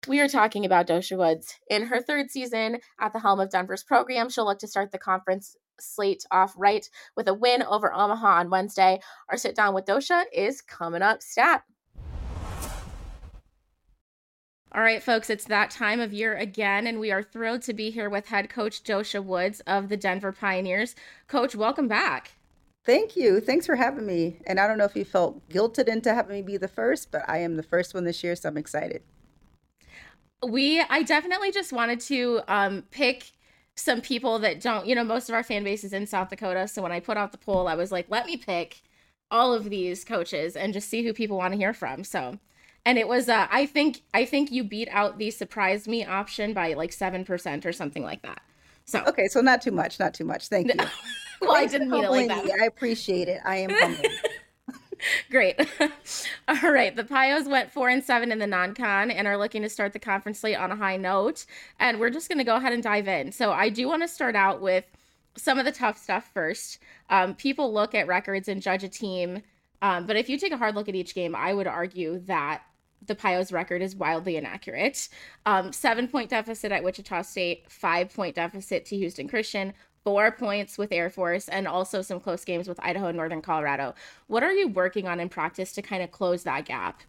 We 0.07 0.21
are 0.21 0.29
talking 0.29 0.63
about 0.63 0.87
Doshia 0.87 1.17
Woods. 1.17 1.55
In 1.69 1.87
her 1.87 2.01
third 2.01 2.31
season 2.31 2.79
at 2.97 3.11
the 3.11 3.19
helm 3.19 3.41
of 3.41 3.49
Denver's 3.49 3.83
program, 3.83 4.29
she'll 4.29 4.45
look 4.45 4.59
to 4.59 4.67
start 4.67 4.93
the 4.93 4.97
conference 4.97 5.57
slate 5.81 6.23
off 6.31 6.53
right 6.57 6.89
with 7.17 7.27
a 7.27 7.33
win 7.33 7.61
over 7.61 7.93
Omaha 7.93 8.39
on 8.39 8.49
Wednesday. 8.49 9.01
Our 9.29 9.37
sit 9.37 9.53
down 9.53 9.73
with 9.73 9.83
Doshia 9.83 10.23
is 10.33 10.61
coming 10.61 11.01
up 11.01 11.21
stat. 11.21 11.63
All 14.71 14.81
right, 14.81 15.03
folks, 15.03 15.29
it's 15.29 15.45
that 15.45 15.71
time 15.71 15.99
of 15.99 16.13
year 16.13 16.37
again, 16.37 16.87
and 16.87 17.01
we 17.01 17.11
are 17.11 17.23
thrilled 17.23 17.63
to 17.63 17.73
be 17.73 17.89
here 17.89 18.09
with 18.09 18.27
head 18.27 18.49
coach 18.49 18.83
Doshia 18.83 19.21
Woods 19.21 19.59
of 19.67 19.89
the 19.89 19.97
Denver 19.97 20.31
Pioneers. 20.31 20.95
Coach, 21.27 21.53
welcome 21.53 21.89
back. 21.89 22.31
Thank 22.85 23.17
you. 23.17 23.41
Thanks 23.41 23.65
for 23.65 23.75
having 23.75 24.05
me. 24.05 24.39
And 24.47 24.57
I 24.57 24.67
don't 24.67 24.77
know 24.77 24.85
if 24.85 24.95
you 24.95 25.03
felt 25.03 25.49
guilted 25.49 25.89
into 25.89 26.13
having 26.13 26.33
me 26.37 26.41
be 26.41 26.55
the 26.55 26.69
first, 26.69 27.11
but 27.11 27.23
I 27.27 27.39
am 27.39 27.57
the 27.57 27.63
first 27.63 27.93
one 27.93 28.05
this 28.05 28.23
year, 28.23 28.35
so 28.37 28.47
I'm 28.47 28.57
excited. 28.57 29.03
We, 30.45 30.81
I 30.81 31.03
definitely 31.03 31.51
just 31.51 31.73
wanted 31.73 31.99
to 32.01 32.41
um, 32.47 32.83
pick 32.91 33.31
some 33.75 34.01
people 34.01 34.39
that 34.39 34.59
don't, 34.59 34.85
you 34.87 34.95
know, 34.95 35.03
most 35.03 35.29
of 35.29 35.35
our 35.35 35.43
fan 35.43 35.63
base 35.63 35.83
is 35.83 35.93
in 35.93 36.07
South 36.07 36.29
Dakota. 36.29 36.67
So 36.67 36.81
when 36.81 36.91
I 36.91 36.99
put 36.99 37.17
out 37.17 37.31
the 37.31 37.37
poll, 37.37 37.67
I 37.67 37.75
was 37.75 37.91
like, 37.91 38.07
let 38.09 38.25
me 38.25 38.37
pick 38.37 38.81
all 39.29 39.53
of 39.53 39.69
these 39.69 40.03
coaches 40.03 40.55
and 40.55 40.73
just 40.73 40.89
see 40.89 41.03
who 41.03 41.13
people 41.13 41.37
want 41.37 41.53
to 41.53 41.57
hear 41.57 41.73
from. 41.73 42.03
So, 42.03 42.39
and 42.85 42.97
it 42.97 43.07
was, 43.07 43.29
uh, 43.29 43.47
I 43.51 43.65
think, 43.65 44.01
I 44.13 44.25
think 44.25 44.51
you 44.51 44.63
beat 44.63 44.89
out 44.91 45.17
the 45.17 45.29
surprise 45.31 45.87
me 45.87 46.05
option 46.05 46.53
by 46.53 46.73
like 46.73 46.91
7% 46.91 47.65
or 47.65 47.73
something 47.73 48.03
like 48.03 48.21
that. 48.23 48.41
So, 48.85 49.03
okay. 49.05 49.27
So 49.27 49.41
not 49.41 49.61
too 49.61 49.71
much, 49.71 49.99
not 49.99 50.13
too 50.13 50.25
much. 50.25 50.47
Thank 50.47 50.67
you. 50.73 50.79
well, 51.41 51.55
I 51.55 51.65
didn't 51.65 51.89
mean 51.89 52.03
it 52.03 52.09
like 52.11 52.27
that. 52.29 52.49
I 52.61 52.65
appreciate 52.65 53.27
it. 53.27 53.41
I 53.45 53.57
am 53.57 53.69
humbled. 53.69 54.05
Great. 55.31 55.59
All 56.47 56.71
right. 56.71 56.95
The 56.95 57.03
Pios 57.03 57.49
went 57.49 57.71
four 57.71 57.89
and 57.89 58.03
seven 58.03 58.31
in 58.31 58.39
the 58.39 58.47
non 58.47 58.73
con 58.73 59.11
and 59.11 59.27
are 59.27 59.37
looking 59.37 59.61
to 59.61 59.69
start 59.69 59.93
the 59.93 59.99
conference 59.99 60.39
slate 60.39 60.57
on 60.57 60.71
a 60.71 60.75
high 60.75 60.97
note. 60.97 61.45
And 61.79 61.99
we're 61.99 62.09
just 62.09 62.29
going 62.29 62.39
to 62.39 62.43
go 62.43 62.55
ahead 62.55 62.73
and 62.73 62.83
dive 62.83 63.07
in. 63.07 63.31
So 63.31 63.51
I 63.51 63.69
do 63.69 63.87
want 63.87 64.03
to 64.03 64.07
start 64.07 64.35
out 64.35 64.61
with 64.61 64.85
some 65.35 65.59
of 65.59 65.65
the 65.65 65.71
tough 65.71 65.97
stuff 65.97 66.29
first. 66.33 66.79
Um, 67.09 67.35
people 67.35 67.73
look 67.73 67.93
at 67.93 68.07
records 68.07 68.47
and 68.47 68.61
judge 68.61 68.83
a 68.83 68.89
team. 68.89 69.41
Um, 69.81 70.07
but 70.07 70.15
if 70.15 70.29
you 70.29 70.37
take 70.37 70.51
a 70.51 70.57
hard 70.57 70.75
look 70.75 70.89
at 70.89 70.95
each 70.95 71.13
game, 71.13 71.35
I 71.35 71.53
would 71.53 71.67
argue 71.67 72.19
that 72.25 72.63
the 73.05 73.15
Pios 73.15 73.53
record 73.53 73.81
is 73.81 73.95
wildly 73.95 74.35
inaccurate. 74.37 75.07
Um, 75.45 75.71
seven 75.71 76.07
point 76.07 76.29
deficit 76.29 76.71
at 76.71 76.83
Wichita 76.83 77.21
State, 77.21 77.69
five 77.69 78.13
point 78.13 78.35
deficit 78.35 78.85
to 78.85 78.97
Houston 78.97 79.27
Christian, 79.27 79.73
four 80.07 80.31
points 80.31 80.77
with 80.77 80.93
Air 80.93 81.09
Force 81.09 81.49
and 81.49 81.67
also 81.67 82.01
some 82.01 82.21
close 82.21 82.45
games 82.45 82.69
with 82.69 82.79
Idaho 82.81 83.07
and 83.07 83.17
Northern 83.17 83.41
Colorado. 83.41 83.93
What 84.27 84.41
are 84.41 84.53
you 84.53 84.69
working 84.69 85.05
on 85.05 85.19
in 85.19 85.27
practice 85.27 85.73
to 85.73 85.81
kind 85.81 86.01
of 86.01 86.11
close 86.11 86.43
that 86.43 86.63
gap? 86.63 87.01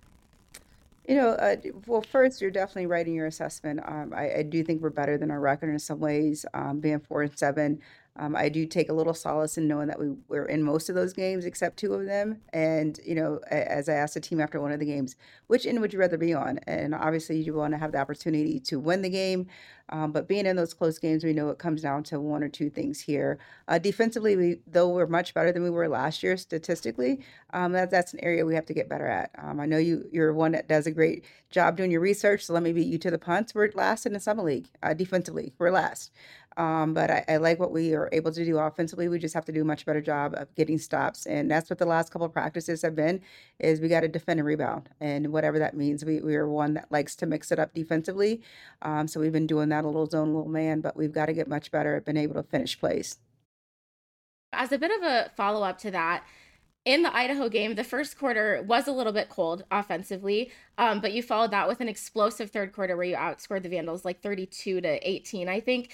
You 1.07 1.15
know, 1.15 1.29
uh, 1.29 1.55
well, 1.87 2.03
first, 2.03 2.41
you're 2.41 2.51
definitely 2.51 2.87
right 2.87 3.07
in 3.07 3.15
your 3.15 3.29
assessment. 3.29 3.79
Um, 3.87 4.13
I, 4.13 4.39
I, 4.39 4.43
do 4.43 4.65
think 4.65 4.83
we're 4.83 4.91
better 4.91 5.17
than 5.17 5.31
our 5.31 5.39
record 5.39 5.71
in 5.71 5.79
some 5.79 6.01
ways, 6.01 6.45
um, 6.55 6.81
being 6.81 6.99
four 6.99 7.23
and 7.23 7.39
seven. 7.39 7.81
Um, 8.19 8.35
I 8.35 8.49
do 8.49 8.67
take 8.67 8.89
a 8.89 8.93
little 8.93 9.15
solace 9.15 9.57
in 9.57 9.69
knowing 9.69 9.89
that 9.89 9.99
we 10.01 10.15
were 10.29 10.47
in 10.47 10.63
most 10.63 10.89
of 10.89 10.95
those 10.95 11.13
games 11.13 11.45
except 11.45 11.77
two 11.77 11.95
of 11.95 12.07
them. 12.07 12.41
And, 12.53 12.99
you 13.05 13.15
know, 13.15 13.41
as 13.51 13.89
I 13.89 13.95
asked 13.95 14.15
the 14.15 14.21
team 14.21 14.41
after 14.41 14.61
one 14.61 14.73
of 14.73 14.81
the 14.81 14.87
games, 14.87 15.17
which 15.47 15.67
end 15.67 15.81
would 15.81 15.93
you 15.93 15.99
rather 15.99 16.19
be 16.19 16.35
on? 16.35 16.59
And 16.67 16.95
obviously, 16.95 17.41
you 17.41 17.55
want 17.55 17.75
to 17.75 17.79
have 17.79 17.93
the 17.93 17.99
opportunity 17.99 18.59
to 18.61 18.79
win 18.79 19.03
the 19.03 19.11
game. 19.11 19.47
Um, 19.91 20.13
but 20.13 20.29
being 20.29 20.47
in 20.47 20.57
those 20.57 20.75
close 20.75 20.99
games, 20.99 21.25
we 21.25 21.33
know 21.33 21.49
it 21.49 21.59
comes 21.59 21.81
down 21.81 22.03
to 22.05 22.21
one 22.21 22.43
or 22.43 22.49
two 22.49 22.69
things 22.69 23.01
here. 23.01 23.39
Uh, 23.69 23.79
defensively, 23.79 24.37
we 24.37 24.59
though 24.67 24.89
we're 24.89 25.07
much 25.07 25.33
better 25.33 25.51
than 25.51 25.63
we 25.63 25.71
were 25.71 25.89
last 25.89 26.23
year 26.23 26.37
statistically, 26.37 27.21
um, 27.55 27.73
that, 27.73 27.91
that's 27.91 28.13
an 28.13 28.21
area 28.23 28.45
we 28.45 28.55
have 28.55 28.67
to 28.67 28.75
get 28.75 28.89
better 28.89 29.07
at. 29.07 29.31
Um, 29.39 29.61
I 29.61 29.67
know 29.67 29.79
you 29.79 30.07
you're 30.13 30.35
one 30.35 30.53
that 30.53 30.69
does 30.69 30.87
a 30.87 30.91
great 30.91 31.25
job 31.51 31.77
doing 31.77 31.91
your 31.91 32.03
research, 32.03 32.45
so 32.45 32.53
let 32.53 32.63
me 32.63 32.73
beat 32.73 32.87
you 32.87 32.99
to 32.99 33.11
the 33.11 33.19
punts. 33.19 33.55
We're 33.55 33.71
last 33.75 34.05
in 34.05 34.13
the 34.13 34.21
Summit 34.21 34.45
League 34.45 34.69
uh, 34.83 34.93
defensively. 34.93 35.55
We're 35.59 35.71
last. 35.71 36.13
Um, 36.59 36.93
but 36.93 37.09
I, 37.09 37.25
I, 37.29 37.37
like 37.37 37.61
what 37.61 37.71
we 37.71 37.95
are 37.95 38.09
able 38.11 38.33
to 38.33 38.45
do 38.45 38.59
offensively. 38.59 39.09
We 39.09 39.21
just 39.21 39.35
have 39.35 39.45
to 39.45 39.53
do 39.53 39.63
a 39.63 39.65
much 39.65 39.87
better 39.87 40.01
job 40.01 40.35
of 40.37 40.53
getting 40.57 40.77
stops, 40.77 41.25
and 41.25 41.49
that's 41.49 41.71
what 41.71 41.79
the 41.79 41.87
last 41.87 42.11
couple 42.11 42.27
of 42.27 42.33
practices 42.33 42.83
have 42.83 42.97
been. 42.97 43.21
Is 43.61 43.81
we 43.81 43.87
got 43.87 44.01
to 44.01 44.09
defend 44.09 44.41
and 44.41 44.47
rebound, 44.47 44.89
and 45.01 45.33
whatever 45.33 45.61
that 45.61 45.77
means. 45.77 46.05
We 46.05 46.21
we 46.21 46.35
are 46.35 46.49
one 46.49 46.75
that 46.75 46.91
likes 46.91 47.15
to 47.17 47.27
mix 47.27 47.53
it 47.53 47.61
up 47.61 47.75
defensively, 47.75 48.43
um, 48.83 49.07
so 49.07 49.21
we've 49.21 49.33
been 49.33 49.47
doing 49.47 49.69
that 49.69 49.85
a 49.85 49.87
little 49.87 50.07
zone, 50.07 50.35
little 50.35 50.51
man. 50.51 50.81
But 50.81 50.97
we've 50.97 51.13
got 51.13 51.27
to 51.27 51.33
get 51.33 51.47
much 51.47 51.71
better 51.71 51.95
at 51.95 52.05
being 52.05 52.17
able 52.17 52.35
to 52.35 52.43
finish 52.43 52.77
plays. 52.77 53.19
As 54.53 54.73
a 54.73 54.79
bit 54.79 54.91
of 54.91 55.05
a 55.05 55.31
follow 55.37 55.63
up 55.63 55.79
to 55.79 55.93
that, 55.93 56.25
in 56.89 57.03
the 57.03 57.15
Idaho 57.15 57.51
game, 57.51 57.75
the 57.75 57.85
first 57.85 58.19
quarter 58.19 58.65
was 58.67 58.89
a 58.89 58.93
little 58.93 59.13
bit 59.13 59.29
cold 59.29 59.63
offensively, 59.71 60.51
um, 60.79 61.01
but 61.01 61.13
you 61.13 61.23
followed 61.23 61.51
that 61.51 61.69
with 61.69 61.83
an 61.83 61.89
explosive 61.89 62.51
third 62.51 62.73
quarter 62.73 62.97
where 62.97 63.05
you 63.05 63.15
outscored 63.15 63.63
the 63.63 63.69
Vandals 63.69 64.07
like 64.07 64.23
32 64.23 64.81
to 64.81 65.09
18, 65.09 65.51
I 65.51 65.61
think 65.61 65.93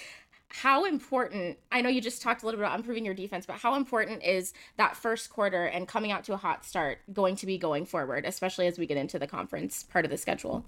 how 0.62 0.84
important 0.84 1.58
i 1.72 1.80
know 1.80 1.88
you 1.88 2.00
just 2.00 2.22
talked 2.22 2.42
a 2.42 2.46
little 2.46 2.58
bit 2.58 2.64
about 2.64 2.78
improving 2.78 3.04
your 3.04 3.14
defense 3.14 3.44
but 3.44 3.56
how 3.56 3.74
important 3.74 4.22
is 4.22 4.52
that 4.76 4.96
first 4.96 5.28
quarter 5.30 5.64
and 5.64 5.88
coming 5.88 6.12
out 6.12 6.22
to 6.22 6.32
a 6.32 6.36
hot 6.36 6.64
start 6.64 6.98
going 7.12 7.34
to 7.34 7.44
be 7.44 7.58
going 7.58 7.84
forward 7.84 8.24
especially 8.24 8.68
as 8.68 8.78
we 8.78 8.86
get 8.86 8.96
into 8.96 9.18
the 9.18 9.26
conference 9.26 9.82
part 9.82 10.04
of 10.04 10.12
the 10.12 10.16
schedule 10.16 10.64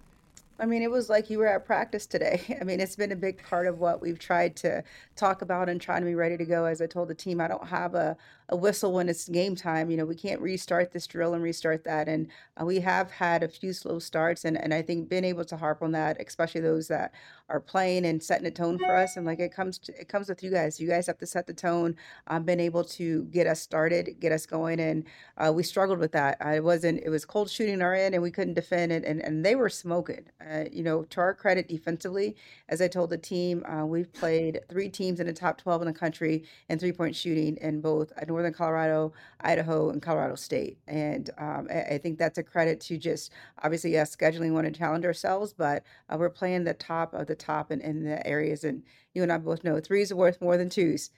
I 0.59 0.65
mean, 0.65 0.83
it 0.83 0.91
was 0.91 1.11
like 1.11 1.29
you 1.29 1.39
were 1.39 1.47
at 1.47 1.67
practice 1.67 2.07
today. 2.07 2.41
I 2.61 2.65
mean, 2.65 2.81
it's 2.81 2.97
been 2.97 3.13
a 3.13 3.17
big 3.17 3.43
part 3.43 3.67
of 3.67 3.79
what 3.79 4.01
we've 4.01 4.19
tried 4.19 4.57
to 4.57 4.83
talk 5.15 5.43
about 5.43 5.69
and 5.69 5.81
trying 5.81 6.01
to 6.01 6.07
be 6.07 6.15
ready 6.15 6.37
to 6.37 6.45
go. 6.45 6.65
As 6.65 6.81
I 6.81 6.87
told 6.87 7.09
the 7.09 7.15
team, 7.15 7.41
I 7.41 7.49
don't 7.49 7.67
have 7.69 7.95
a, 7.95 8.17
a 8.49 8.57
whistle 8.57 8.93
when 8.93 9.09
it's 9.09 9.29
game 9.29 9.55
time. 9.55 9.91
You 9.91 9.99
know, 9.99 10.07
we 10.07 10.15
can't 10.15 10.41
restart 10.41 10.93
this 10.93 11.07
drill 11.07 11.35
and 11.35 11.43
restart 11.43 11.85
that. 11.85 12.09
And 12.09 12.29
uh, 12.61 12.65
we 12.65 12.81
have 12.81 13.11
had 13.11 13.43
a 13.43 13.49
few 13.49 13.73
slow 13.73 13.99
starts. 13.99 14.45
And, 14.45 14.57
and 14.57 14.73
I 14.73 14.83
think 14.83 15.09
being 15.09 15.25
able 15.25 15.45
to 15.45 15.57
harp 15.57 15.83
on 15.83 15.93
that, 15.93 16.17
especially 16.27 16.63
those 16.63 16.89
that 16.89 17.13
are 17.49 17.61
playing 17.61 18.05
and 18.05 18.23
setting 18.23 18.47
a 18.47 18.51
tone 18.51 18.79
for 18.79 18.97
us. 18.97 19.17
And 19.17 19.25
like 19.25 19.39
it 19.39 19.53
comes 19.53 19.79
to, 19.79 20.01
it 20.01 20.09
comes 20.09 20.29
with 20.29 20.43
you 20.43 20.51
guys. 20.51 20.81
You 20.81 20.89
guys 20.89 21.07
have 21.07 21.19
to 21.19 21.27
set 21.27 21.47
the 21.47 21.55
tone. 21.55 21.95
I've 22.27 22.45
been 22.45 22.61
able 22.61 22.83
to 22.85 23.25
get 23.25 23.47
us 23.47 23.61
started, 23.61 24.17
get 24.19 24.33
us 24.33 24.47
going. 24.47 24.81
And 24.81 25.05
uh, 25.37 25.53
we 25.55 25.63
struggled 25.63 25.99
with 25.99 26.13
that. 26.13 26.39
I 26.41 26.61
wasn't, 26.61 27.03
it 27.05 27.11
was 27.11 27.25
cold 27.25 27.49
shooting 27.49 27.83
our 27.83 27.95
end 27.95 28.15
and 28.15 28.23
we 28.23 28.31
couldn't 28.31 28.55
defend 28.55 28.91
it. 28.91 29.05
And, 29.05 29.21
and 29.21 29.45
they 29.45 29.55
were 29.55 29.69
smoking. 29.69 30.27
Uh, 30.41 30.65
you 30.73 30.83
know, 30.83 31.05
to 31.05 31.21
our 31.21 31.35
credit 31.35 31.69
defensively, 31.69 32.37
as 32.69 32.81
I 32.83 32.89
told 32.89 33.11
the 33.11 33.19
team, 33.19 33.65
uh, 33.67 33.87
we've 33.87 34.13
played 34.13 34.61
three 34.69 34.89
teams 34.89 35.21
in 35.21 35.27
the 35.27 35.33
top 35.33 35.59
12 35.59 35.83
in 35.83 35.87
the 35.87 35.95
country 35.95 36.45
in 36.69 36.79
three 36.79 36.93
point 36.93 37.15
shooting 37.15 37.57
in 37.61 37.81
both 37.81 38.13
uh, 38.21 38.25
Northern 38.27 38.53
Colorado, 38.53 39.13
Idaho, 39.41 39.91
and 39.91 40.03
Colorado 40.03 40.35
State. 40.35 40.79
And 40.89 41.31
um, 41.39 41.69
I, 41.71 41.95
I, 41.95 41.99
think 41.99 42.19
that's 42.19 42.39
a 42.39 42.43
credit 42.43 42.81
to 42.83 42.99
just 42.99 43.33
obviously, 43.63 43.93
yes, 43.93 44.15
scheduling 44.15 44.53
want 44.53 44.67
to 44.67 44.73
challenge 44.73 45.05
ourselves, 45.05 45.53
but 45.53 45.85
uh, 46.09 46.17
we're 46.19 46.31
playing 46.31 46.65
the 46.65 46.75
top 46.75 47.15
of 47.15 47.27
the 47.27 47.36
top 47.37 47.71
in, 47.71 47.81
in 47.81 48.05
the 48.05 48.27
areas. 48.27 48.65
And 48.65 48.83
you 49.15 49.23
and 49.23 49.33
I 49.33 49.39
both 49.39 49.65
know 49.65 49.81
threes 49.81 50.11
are 50.11 50.17
worth 50.17 50.41
more 50.41 50.57
than 50.57 50.69
twos 50.69 51.11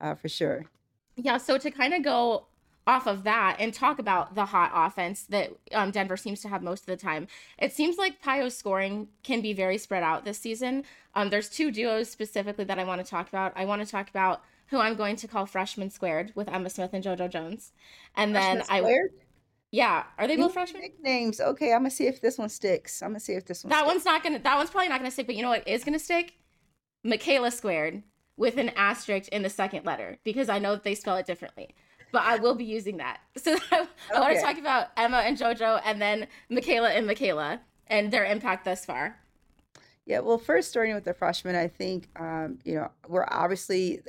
uh, 0.00 0.14
for 0.14 0.28
sure. 0.28 0.66
Yeah. 1.16 1.38
So 1.38 1.58
to 1.58 1.70
kind 1.70 1.94
of 1.94 2.02
go 2.02 2.46
off 2.86 3.06
of 3.06 3.24
that 3.24 3.56
and 3.58 3.72
talk 3.72 3.98
about 3.98 4.34
the 4.34 4.44
hot 4.46 4.70
offense 4.74 5.22
that 5.24 5.50
um, 5.72 5.90
Denver 5.90 6.16
seems 6.16 6.40
to 6.42 6.48
have 6.48 6.62
most 6.62 6.80
of 6.80 6.86
the 6.86 6.96
time. 6.96 7.26
It 7.58 7.72
seems 7.72 7.96
like 7.96 8.20
Pio's 8.20 8.56
scoring 8.56 9.08
can 9.22 9.40
be 9.40 9.52
very 9.52 9.78
spread 9.78 10.02
out 10.02 10.24
this 10.24 10.38
season. 10.38 10.84
Um, 11.14 11.30
there's 11.30 11.48
two 11.48 11.70
duos 11.70 12.10
specifically 12.10 12.64
that 12.64 12.78
I 12.78 12.84
want 12.84 13.04
to 13.04 13.10
talk 13.10 13.28
about. 13.28 13.52
I 13.56 13.64
want 13.64 13.82
to 13.82 13.90
talk 13.90 14.10
about 14.10 14.42
who 14.68 14.78
I'm 14.78 14.96
going 14.96 15.16
to 15.16 15.28
call 15.28 15.46
freshman 15.46 15.90
squared 15.90 16.32
with 16.34 16.48
Emma 16.48 16.68
Smith 16.68 16.90
and 16.92 17.04
JoJo 17.04 17.30
Jones, 17.30 17.72
and 18.16 18.32
freshman 18.32 18.58
then 18.58 18.66
I. 18.68 18.78
squared? 18.80 19.10
Yeah, 19.74 20.04
are 20.18 20.28
they 20.28 20.36
both 20.36 20.52
freshmen? 20.52 20.82
Nicknames. 20.82 21.40
Okay, 21.40 21.72
I'm 21.72 21.80
gonna 21.80 21.90
see 21.90 22.06
if 22.06 22.20
this 22.20 22.38
one 22.38 22.48
sticks. 22.48 23.02
I'm 23.02 23.10
gonna 23.10 23.20
see 23.20 23.32
if 23.32 23.44
this 23.44 23.64
one. 23.64 23.70
That 23.70 23.78
sticks. 23.78 23.88
one's 23.88 24.04
not 24.04 24.22
gonna. 24.22 24.38
That 24.38 24.56
one's 24.56 24.70
probably 24.70 24.88
not 24.88 25.00
gonna 25.00 25.10
stick. 25.10 25.26
But 25.26 25.34
you 25.34 25.42
know 25.42 25.48
what 25.48 25.66
is 25.66 25.82
gonna 25.82 25.98
stick? 25.98 26.34
Michaela 27.02 27.50
squared 27.50 28.04
with 28.36 28.56
an 28.56 28.70
asterisk 28.76 29.28
in 29.30 29.42
the 29.42 29.50
second 29.50 29.84
letter 29.84 30.18
because 30.22 30.48
I 30.48 30.58
know 30.58 30.72
that 30.72 30.84
they 30.84 30.94
spell 30.94 31.16
it 31.16 31.26
differently 31.26 31.74
but 32.14 32.22
I 32.22 32.36
will 32.36 32.54
be 32.54 32.64
using 32.64 32.98
that. 32.98 33.18
So 33.36 33.56
I, 33.72 33.80
okay. 33.80 33.88
I 34.14 34.20
want 34.20 34.36
to 34.36 34.40
talk 34.40 34.56
about 34.56 34.86
Emma 34.96 35.18
and 35.18 35.36
JoJo 35.36 35.82
and 35.84 36.00
then 36.00 36.28
Michaela 36.48 36.90
and 36.90 37.08
Michaela 37.08 37.60
and 37.88 38.12
their 38.12 38.24
impact 38.24 38.64
thus 38.64 38.84
far. 38.84 39.18
Yeah, 40.06 40.20
well, 40.20 40.38
first 40.38 40.70
starting 40.70 40.94
with 40.94 41.04
the 41.04 41.12
freshmen, 41.12 41.56
I 41.56 41.66
think 41.66 42.08
um, 42.14 42.60
you 42.64 42.76
know 42.76 42.90
we're 43.08 43.26
obviously 43.28 44.00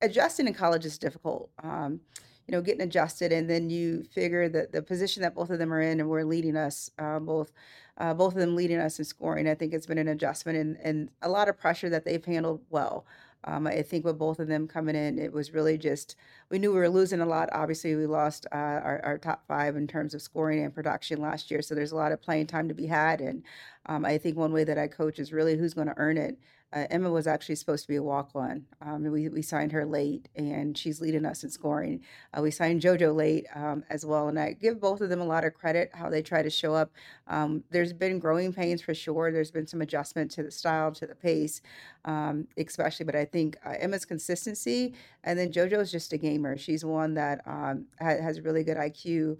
adjusting 0.00 0.46
in 0.46 0.54
college 0.54 0.86
is 0.86 0.96
difficult. 0.96 1.50
Um, 1.62 2.00
you 2.46 2.52
know, 2.52 2.60
getting 2.60 2.82
adjusted, 2.82 3.32
and 3.32 3.48
then 3.48 3.70
you 3.70 4.04
figure 4.12 4.48
that 4.48 4.72
the 4.72 4.82
position 4.82 5.22
that 5.22 5.34
both 5.34 5.50
of 5.50 5.58
them 5.58 5.72
are 5.72 5.80
in, 5.80 6.00
and 6.00 6.08
we're 6.08 6.24
leading 6.24 6.56
us, 6.56 6.90
uh, 6.98 7.18
both 7.18 7.52
uh, 7.98 8.12
both 8.12 8.34
of 8.34 8.40
them 8.40 8.56
leading 8.56 8.78
us 8.78 8.98
in 8.98 9.04
scoring. 9.04 9.48
I 9.48 9.54
think 9.54 9.72
it's 9.72 9.86
been 9.86 9.98
an 9.98 10.08
adjustment 10.08 10.58
and, 10.58 10.76
and 10.82 11.10
a 11.22 11.28
lot 11.28 11.48
of 11.48 11.56
pressure 11.56 11.88
that 11.90 12.04
they've 12.04 12.24
handled 12.24 12.60
well. 12.68 13.06
Um, 13.44 13.66
I 13.66 13.82
think 13.82 14.04
with 14.04 14.18
both 14.18 14.38
of 14.38 14.48
them 14.48 14.66
coming 14.66 14.96
in, 14.96 15.18
it 15.18 15.32
was 15.32 15.52
really 15.52 15.76
just 15.76 16.16
we 16.50 16.58
knew 16.58 16.72
we 16.72 16.78
were 16.78 16.88
losing 16.88 17.20
a 17.20 17.26
lot. 17.26 17.50
Obviously, 17.52 17.94
we 17.94 18.06
lost 18.06 18.46
uh, 18.52 18.56
our, 18.56 19.00
our, 19.04 19.18
top 19.18 19.46
five 19.46 19.76
in 19.76 19.86
terms 19.86 20.14
of 20.14 20.22
scoring 20.22 20.64
and 20.64 20.74
production 20.74 21.20
last 21.20 21.50
year, 21.50 21.60
so 21.60 21.74
there's 21.74 21.92
a 21.92 21.96
lot 21.96 22.12
of 22.12 22.22
playing 22.22 22.46
time 22.46 22.68
to 22.68 22.74
be 22.74 22.86
had. 22.86 23.20
And 23.20 23.42
um, 23.86 24.04
I 24.04 24.16
think 24.16 24.36
one 24.36 24.52
way 24.52 24.64
that 24.64 24.78
I 24.78 24.88
coach 24.88 25.18
is 25.18 25.32
really 25.32 25.56
who's 25.56 25.74
going 25.74 25.88
to 25.88 25.98
earn 25.98 26.16
it. 26.16 26.38
Uh, 26.74 26.86
Emma 26.90 27.08
was 27.08 27.28
actually 27.28 27.54
supposed 27.54 27.84
to 27.84 27.88
be 27.88 27.94
a 27.94 28.02
walk 28.02 28.30
on. 28.34 28.64
Um, 28.82 29.04
we, 29.04 29.28
we 29.28 29.42
signed 29.42 29.70
her 29.70 29.86
late, 29.86 30.28
and 30.34 30.76
she's 30.76 31.00
leading 31.00 31.24
us 31.24 31.44
in 31.44 31.50
scoring. 31.50 32.00
Uh, 32.36 32.42
we 32.42 32.50
signed 32.50 32.82
JoJo 32.82 33.14
late 33.14 33.46
um, 33.54 33.84
as 33.90 34.04
well, 34.04 34.26
and 34.26 34.38
I 34.40 34.54
give 34.54 34.80
both 34.80 35.00
of 35.00 35.08
them 35.08 35.20
a 35.20 35.24
lot 35.24 35.44
of 35.44 35.54
credit 35.54 35.90
how 35.94 36.10
they 36.10 36.20
try 36.20 36.42
to 36.42 36.50
show 36.50 36.74
up. 36.74 36.90
Um, 37.28 37.62
there's 37.70 37.92
been 37.92 38.18
growing 38.18 38.52
pains 38.52 38.82
for 38.82 38.92
sure. 38.92 39.30
There's 39.30 39.52
been 39.52 39.68
some 39.68 39.82
adjustment 39.82 40.32
to 40.32 40.42
the 40.42 40.50
style, 40.50 40.90
to 40.92 41.06
the 41.06 41.14
pace, 41.14 41.60
um, 42.06 42.48
especially. 42.56 43.06
But 43.06 43.14
I 43.14 43.24
think 43.24 43.56
uh, 43.64 43.74
Emma's 43.78 44.04
consistency, 44.04 44.94
and 45.22 45.38
then 45.38 45.52
JoJo 45.52 45.80
is 45.80 45.92
just 45.92 46.12
a 46.12 46.18
gamer. 46.18 46.58
She's 46.58 46.84
one 46.84 47.14
that 47.14 47.40
um, 47.46 47.84
has 48.00 48.40
really 48.40 48.64
good 48.64 48.78
IQ, 48.78 49.38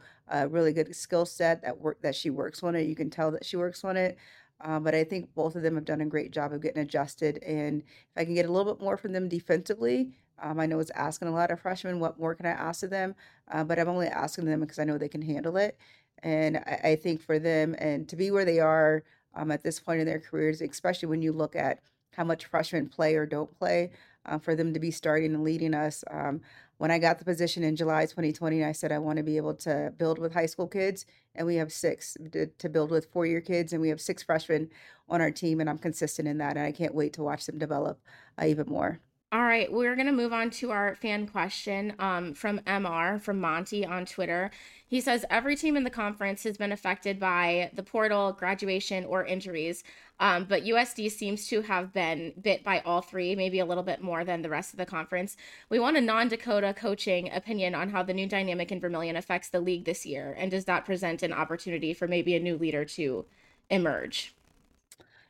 really 0.50 0.72
good 0.72 0.94
skill 0.94 1.26
set 1.26 1.62
that 1.62 1.80
work 1.80 2.00
that 2.02 2.14
she 2.14 2.30
works 2.30 2.62
on 2.62 2.76
it. 2.76 2.86
You 2.86 2.94
can 2.94 3.10
tell 3.10 3.32
that 3.32 3.44
she 3.44 3.56
works 3.56 3.82
on 3.82 3.96
it. 3.96 4.18
Um, 4.60 4.84
but 4.84 4.94
I 4.94 5.04
think 5.04 5.34
both 5.34 5.56
of 5.56 5.62
them 5.62 5.74
have 5.74 5.84
done 5.84 6.00
a 6.00 6.06
great 6.06 6.30
job 6.30 6.52
of 6.52 6.62
getting 6.62 6.82
adjusted. 6.82 7.42
And 7.42 7.82
if 7.82 8.16
I 8.16 8.24
can 8.24 8.34
get 8.34 8.46
a 8.46 8.52
little 8.52 8.72
bit 8.72 8.82
more 8.82 8.96
from 8.96 9.12
them 9.12 9.28
defensively, 9.28 10.12
um, 10.42 10.58
I 10.58 10.66
know 10.66 10.78
it's 10.78 10.90
asking 10.90 11.28
a 11.28 11.32
lot 11.32 11.50
of 11.50 11.60
freshmen. 11.60 12.00
What 12.00 12.18
more 12.18 12.34
can 12.34 12.46
I 12.46 12.50
ask 12.50 12.82
of 12.82 12.90
them? 12.90 13.14
Uh, 13.50 13.64
but 13.64 13.78
I'm 13.78 13.88
only 13.88 14.06
asking 14.06 14.46
them 14.46 14.60
because 14.60 14.78
I 14.78 14.84
know 14.84 14.98
they 14.98 15.08
can 15.08 15.22
handle 15.22 15.56
it. 15.56 15.78
And 16.22 16.58
I, 16.58 16.80
I 16.84 16.96
think 16.96 17.20
for 17.20 17.38
them 17.38 17.74
and 17.78 18.08
to 18.08 18.16
be 18.16 18.30
where 18.30 18.44
they 18.44 18.60
are 18.60 19.04
um, 19.34 19.50
at 19.50 19.62
this 19.62 19.80
point 19.80 20.00
in 20.00 20.06
their 20.06 20.20
careers, 20.20 20.60
especially 20.60 21.08
when 21.08 21.22
you 21.22 21.32
look 21.32 21.56
at 21.56 21.80
how 22.12 22.24
much 22.24 22.46
freshmen 22.46 22.88
play 22.88 23.16
or 23.16 23.26
don't 23.26 23.56
play, 23.58 23.90
uh, 24.26 24.38
for 24.38 24.54
them 24.54 24.72
to 24.72 24.80
be 24.80 24.90
starting 24.90 25.34
and 25.34 25.44
leading 25.44 25.74
us. 25.74 26.04
Um, 26.10 26.40
when 26.78 26.90
I 26.90 26.98
got 26.98 27.18
the 27.18 27.24
position 27.24 27.62
in 27.62 27.76
July 27.76 28.02
2020, 28.02 28.64
I 28.64 28.72
said 28.72 28.92
I 28.92 28.98
want 28.98 29.18
to 29.18 29.22
be 29.22 29.36
able 29.36 29.54
to 29.54 29.92
build 29.96 30.18
with 30.18 30.34
high 30.34 30.46
school 30.46 30.66
kids, 30.66 31.06
and 31.34 31.46
we 31.46 31.56
have 31.56 31.72
six 31.72 32.16
to, 32.32 32.68
build 32.68 32.90
with 32.90 33.12
four 33.12 33.26
year 33.26 33.40
kids, 33.40 33.72
and 33.72 33.80
we 33.80 33.88
have 33.88 34.00
six 34.00 34.22
freshmen 34.22 34.70
on 35.08 35.20
our 35.20 35.30
team, 35.30 35.60
and 35.60 35.70
I'm 35.70 35.78
consistent 35.78 36.28
in 36.28 36.38
that, 36.38 36.56
and 36.56 36.66
I 36.66 36.72
can't 36.72 36.94
wait 36.94 37.12
to 37.14 37.22
watch 37.22 37.46
them 37.46 37.58
develop 37.58 38.00
uh, 38.40 38.46
even 38.46 38.66
more. 38.68 39.00
All 39.32 39.42
right, 39.42 39.72
we're 39.72 39.96
going 39.96 40.06
to 40.06 40.12
move 40.12 40.32
on 40.32 40.50
to 40.50 40.70
our 40.70 40.94
fan 40.94 41.26
question 41.26 41.94
um, 41.98 42.34
from 42.34 42.60
MR, 42.60 43.20
from 43.20 43.40
Monty 43.40 43.84
on 43.84 44.06
Twitter. 44.06 44.52
He 44.86 45.00
says 45.00 45.24
every 45.28 45.56
team 45.56 45.76
in 45.76 45.82
the 45.82 45.90
conference 45.90 46.44
has 46.44 46.56
been 46.56 46.70
affected 46.70 47.18
by 47.18 47.70
the 47.74 47.82
portal, 47.82 48.32
graduation, 48.32 49.04
or 49.04 49.24
injuries, 49.24 49.82
um, 50.20 50.44
but 50.44 50.62
USD 50.62 51.10
seems 51.10 51.48
to 51.48 51.62
have 51.62 51.92
been 51.92 52.32
bit 52.40 52.62
by 52.62 52.80
all 52.86 53.00
three, 53.00 53.34
maybe 53.34 53.58
a 53.58 53.64
little 53.64 53.82
bit 53.82 54.00
more 54.00 54.24
than 54.24 54.42
the 54.42 54.48
rest 54.48 54.72
of 54.72 54.78
the 54.78 54.86
conference. 54.86 55.36
We 55.68 55.80
want 55.80 55.96
a 55.96 56.00
non 56.00 56.28
Dakota 56.28 56.72
coaching 56.72 57.28
opinion 57.32 57.74
on 57.74 57.88
how 57.88 58.04
the 58.04 58.14
new 58.14 58.28
dynamic 58.28 58.70
in 58.70 58.78
Vermillion 58.78 59.16
affects 59.16 59.48
the 59.48 59.60
league 59.60 59.84
this 59.84 60.06
year, 60.06 60.36
and 60.38 60.48
does 60.48 60.66
that 60.66 60.84
present 60.84 61.24
an 61.24 61.32
opportunity 61.32 61.92
for 61.92 62.06
maybe 62.06 62.36
a 62.36 62.40
new 62.40 62.56
leader 62.56 62.84
to 62.84 63.24
emerge? 63.68 64.32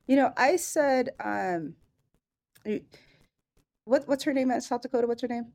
You 0.06 0.16
know, 0.16 0.34
I 0.36 0.56
said, 0.56 1.14
um, 1.24 1.76
what 3.84 4.08
what's 4.08 4.24
her 4.24 4.32
name 4.32 4.50
at 4.50 4.62
South 4.62 4.82
Dakota? 4.82 5.06
What's 5.06 5.22
her 5.22 5.28
name? 5.28 5.52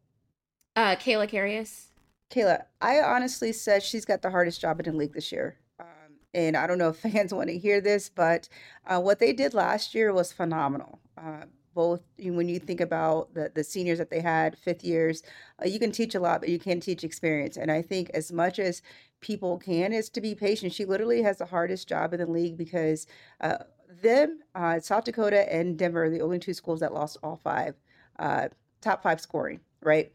Uh, 0.75 0.95
Kayla 0.95 1.29
Karius. 1.29 1.87
Kayla, 2.29 2.63
I 2.79 2.99
honestly 2.99 3.51
said 3.51 3.81
she's 3.81 4.05
got 4.05 4.21
the 4.21 4.29
hardest 4.29 4.61
job 4.61 4.79
in 4.79 4.91
the 4.91 4.97
league 4.97 5.13
this 5.13 5.31
year. 5.31 5.57
Um, 5.79 5.87
and 6.33 6.55
I 6.55 6.67
don't 6.67 6.77
know 6.77 6.89
if 6.89 6.97
fans 7.11 7.33
want 7.33 7.49
to 7.49 7.57
hear 7.57 7.81
this, 7.81 8.09
but 8.09 8.47
uh, 8.85 8.99
what 8.99 9.19
they 9.19 9.33
did 9.33 9.53
last 9.53 9.95
year 9.95 10.13
was 10.13 10.31
phenomenal. 10.31 10.99
Uh, 11.17 11.45
both 11.73 12.01
when 12.17 12.49
you 12.49 12.59
think 12.59 12.81
about 12.81 13.33
the, 13.33 13.51
the 13.53 13.63
seniors 13.63 13.99
that 13.99 14.09
they 14.09 14.19
had, 14.19 14.57
fifth 14.57 14.83
years, 14.83 15.23
uh, 15.63 15.67
you 15.67 15.79
can 15.79 15.91
teach 15.91 16.13
a 16.13 16.19
lot, 16.19 16.41
but 16.41 16.49
you 16.49 16.59
can't 16.59 16.83
teach 16.83 17.03
experience. 17.03 17.57
And 17.57 17.71
I 17.71 17.81
think 17.81 18.09
as 18.13 18.31
much 18.31 18.59
as 18.59 18.81
people 19.21 19.57
can 19.57 19.93
is 19.93 20.09
to 20.09 20.21
be 20.21 20.35
patient. 20.35 20.73
She 20.73 20.85
literally 20.85 21.21
has 21.23 21.37
the 21.37 21.45
hardest 21.45 21.87
job 21.87 22.13
in 22.13 22.19
the 22.19 22.25
league 22.25 22.57
because 22.57 23.07
uh, 23.41 23.57
them, 24.01 24.39
uh, 24.55 24.79
South 24.79 25.03
Dakota 25.03 25.51
and 25.53 25.77
Denver 25.77 26.05
are 26.05 26.09
the 26.09 26.21
only 26.21 26.39
two 26.39 26.53
schools 26.53 26.79
that 26.79 26.93
lost 26.93 27.17
all 27.23 27.37
five 27.37 27.75
uh, 28.19 28.49
top 28.81 29.01
five 29.01 29.19
scoring, 29.19 29.59
right? 29.81 30.11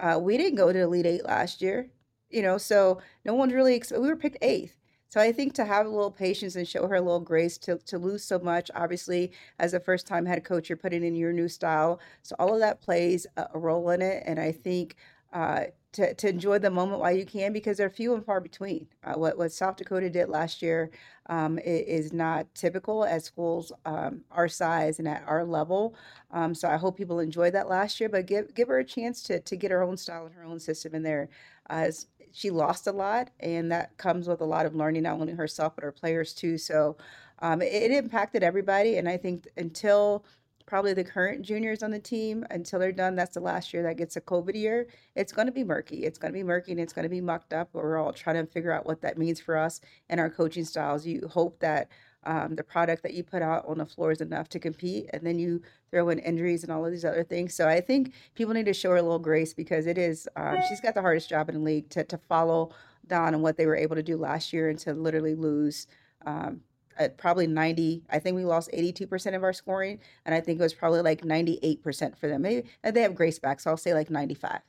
Uh, 0.00 0.18
we 0.20 0.36
didn't 0.36 0.56
go 0.56 0.72
to 0.72 0.80
Elite 0.80 1.06
Eight 1.06 1.24
last 1.24 1.60
year, 1.60 1.90
you 2.30 2.42
know, 2.42 2.56
so 2.56 3.00
no 3.24 3.34
one's 3.34 3.52
really, 3.52 3.82
we 3.90 4.08
were 4.08 4.16
picked 4.16 4.38
eighth. 4.42 4.78
So 5.10 5.20
I 5.20 5.32
think 5.32 5.54
to 5.54 5.64
have 5.64 5.86
a 5.86 5.88
little 5.88 6.10
patience 6.10 6.54
and 6.54 6.68
show 6.68 6.86
her 6.86 6.96
a 6.96 7.00
little 7.00 7.20
grace 7.20 7.56
to, 7.58 7.78
to 7.78 7.98
lose 7.98 8.22
so 8.22 8.38
much, 8.38 8.70
obviously, 8.74 9.32
as 9.58 9.72
a 9.72 9.80
first 9.80 10.06
time 10.06 10.26
head 10.26 10.44
coach, 10.44 10.68
you're 10.68 10.76
putting 10.76 11.02
in 11.02 11.16
your 11.16 11.32
new 11.32 11.48
style. 11.48 11.98
So 12.22 12.36
all 12.38 12.52
of 12.52 12.60
that 12.60 12.82
plays 12.82 13.26
a, 13.36 13.58
role 13.58 13.88
in 13.90 14.02
it. 14.02 14.22
And 14.26 14.38
I 14.38 14.52
think 14.52 14.96
uh, 15.32 15.64
to, 15.92 16.14
to 16.14 16.28
enjoy 16.28 16.58
the 16.58 16.70
moment 16.70 17.00
while 17.00 17.16
you 17.16 17.24
can 17.24 17.52
because 17.52 17.78
they're 17.78 17.90
few 17.90 18.14
and 18.14 18.24
far 18.24 18.40
between. 18.40 18.86
Uh, 19.02 19.14
what, 19.14 19.38
what 19.38 19.52
South 19.52 19.76
Dakota 19.76 20.10
did 20.10 20.28
last 20.28 20.60
year 20.60 20.90
um, 21.28 21.58
is 21.58 22.12
not 22.12 22.46
typical 22.54 23.04
at 23.04 23.24
schools 23.24 23.72
um, 23.84 24.22
our 24.30 24.48
size 24.48 24.98
and 24.98 25.08
at 25.08 25.24
our 25.26 25.44
level. 25.44 25.94
Um, 26.30 26.54
so 26.54 26.68
I 26.68 26.76
hope 26.76 26.96
people 26.96 27.20
enjoyed 27.20 27.54
that 27.54 27.68
last 27.68 28.00
year, 28.00 28.08
but 28.08 28.26
give 28.26 28.54
give 28.54 28.68
her 28.68 28.78
a 28.78 28.84
chance 28.84 29.22
to 29.24 29.40
to 29.40 29.56
get 29.56 29.70
her 29.70 29.82
own 29.82 29.96
style 29.96 30.26
and 30.26 30.34
her 30.34 30.44
own 30.44 30.60
system 30.60 30.94
in 30.94 31.02
there. 31.02 31.28
Uh, 31.70 31.90
she 32.32 32.50
lost 32.50 32.86
a 32.86 32.92
lot, 32.92 33.30
and 33.40 33.72
that 33.72 33.96
comes 33.96 34.28
with 34.28 34.40
a 34.40 34.44
lot 34.44 34.66
of 34.66 34.74
learning, 34.74 35.02
not 35.02 35.20
only 35.20 35.32
herself 35.32 35.74
but 35.74 35.84
her 35.84 35.92
players 35.92 36.34
too. 36.34 36.58
So 36.58 36.96
um, 37.40 37.62
it, 37.62 37.72
it 37.72 37.90
impacted 37.92 38.42
everybody, 38.42 38.96
and 38.98 39.08
I 39.08 39.16
think 39.16 39.48
until 39.56 40.24
probably 40.68 40.92
the 40.92 41.02
current 41.02 41.40
juniors 41.40 41.82
on 41.82 41.90
the 41.90 41.98
team 41.98 42.44
until 42.50 42.78
they're 42.78 42.92
done. 42.92 43.16
That's 43.16 43.34
the 43.34 43.40
last 43.40 43.72
year 43.72 43.82
that 43.84 43.96
gets 43.96 44.16
a 44.16 44.20
COVID 44.20 44.54
year. 44.54 44.86
It's 45.16 45.32
going 45.32 45.46
to 45.46 45.52
be 45.52 45.64
murky. 45.64 46.04
It's 46.04 46.18
going 46.18 46.30
to 46.30 46.38
be 46.38 46.42
murky 46.44 46.72
and 46.72 46.80
it's 46.80 46.92
going 46.92 47.04
to 47.04 47.08
be 47.08 47.22
mucked 47.22 47.54
up. 47.54 47.70
But 47.72 47.82
we're 47.82 47.96
all 47.96 48.12
trying 48.12 48.36
to 48.36 48.44
figure 48.52 48.70
out 48.70 48.84
what 48.84 49.00
that 49.00 49.16
means 49.16 49.40
for 49.40 49.56
us 49.56 49.80
and 50.10 50.20
our 50.20 50.28
coaching 50.28 50.66
styles. 50.66 51.06
You 51.06 51.26
hope 51.32 51.58
that 51.60 51.88
um, 52.24 52.54
the 52.54 52.62
product 52.62 53.02
that 53.04 53.14
you 53.14 53.24
put 53.24 53.40
out 53.40 53.64
on 53.66 53.78
the 53.78 53.86
floor 53.86 54.12
is 54.12 54.20
enough 54.20 54.50
to 54.50 54.58
compete, 54.58 55.08
and 55.14 55.22
then 55.22 55.38
you 55.38 55.62
throw 55.90 56.10
in 56.10 56.18
injuries 56.18 56.62
and 56.64 56.70
all 56.70 56.84
of 56.84 56.92
these 56.92 57.04
other 57.04 57.24
things. 57.24 57.54
So 57.54 57.66
I 57.66 57.80
think 57.80 58.12
people 58.34 58.52
need 58.52 58.66
to 58.66 58.74
show 58.74 58.90
her 58.90 58.96
a 58.96 59.02
little 59.02 59.18
grace 59.18 59.54
because 59.54 59.86
it 59.86 59.96
is 59.96 60.28
um, 60.36 60.58
she's 60.68 60.80
got 60.80 60.94
the 60.94 61.00
hardest 61.00 61.30
job 61.30 61.48
in 61.48 61.54
the 61.54 61.62
league 61.62 61.88
to 61.90 62.04
to 62.04 62.18
follow 62.18 62.74
Dawn 63.06 63.32
and 63.32 63.42
what 63.42 63.56
they 63.56 63.64
were 63.64 63.76
able 63.76 63.96
to 63.96 64.02
do 64.02 64.18
last 64.18 64.52
year 64.52 64.68
and 64.68 64.78
to 64.80 64.92
literally 64.92 65.34
lose 65.34 65.86
um, 66.26 66.60
at 66.98 67.16
probably 67.16 67.46
90 67.46 68.02
i 68.10 68.18
think 68.18 68.36
we 68.36 68.44
lost 68.44 68.70
82% 68.72 69.34
of 69.34 69.42
our 69.42 69.52
scoring 69.52 69.98
and 70.24 70.34
i 70.34 70.40
think 70.40 70.60
it 70.60 70.62
was 70.62 70.74
probably 70.74 71.00
like 71.00 71.22
98% 71.22 72.16
for 72.16 72.28
them. 72.28 72.42
Maybe 72.42 72.68
they 72.82 73.02
have 73.02 73.14
grace 73.14 73.38
back 73.38 73.60
so 73.60 73.70
i'll 73.70 73.76
say 73.76 73.94
like 73.94 74.10
95 74.10 74.60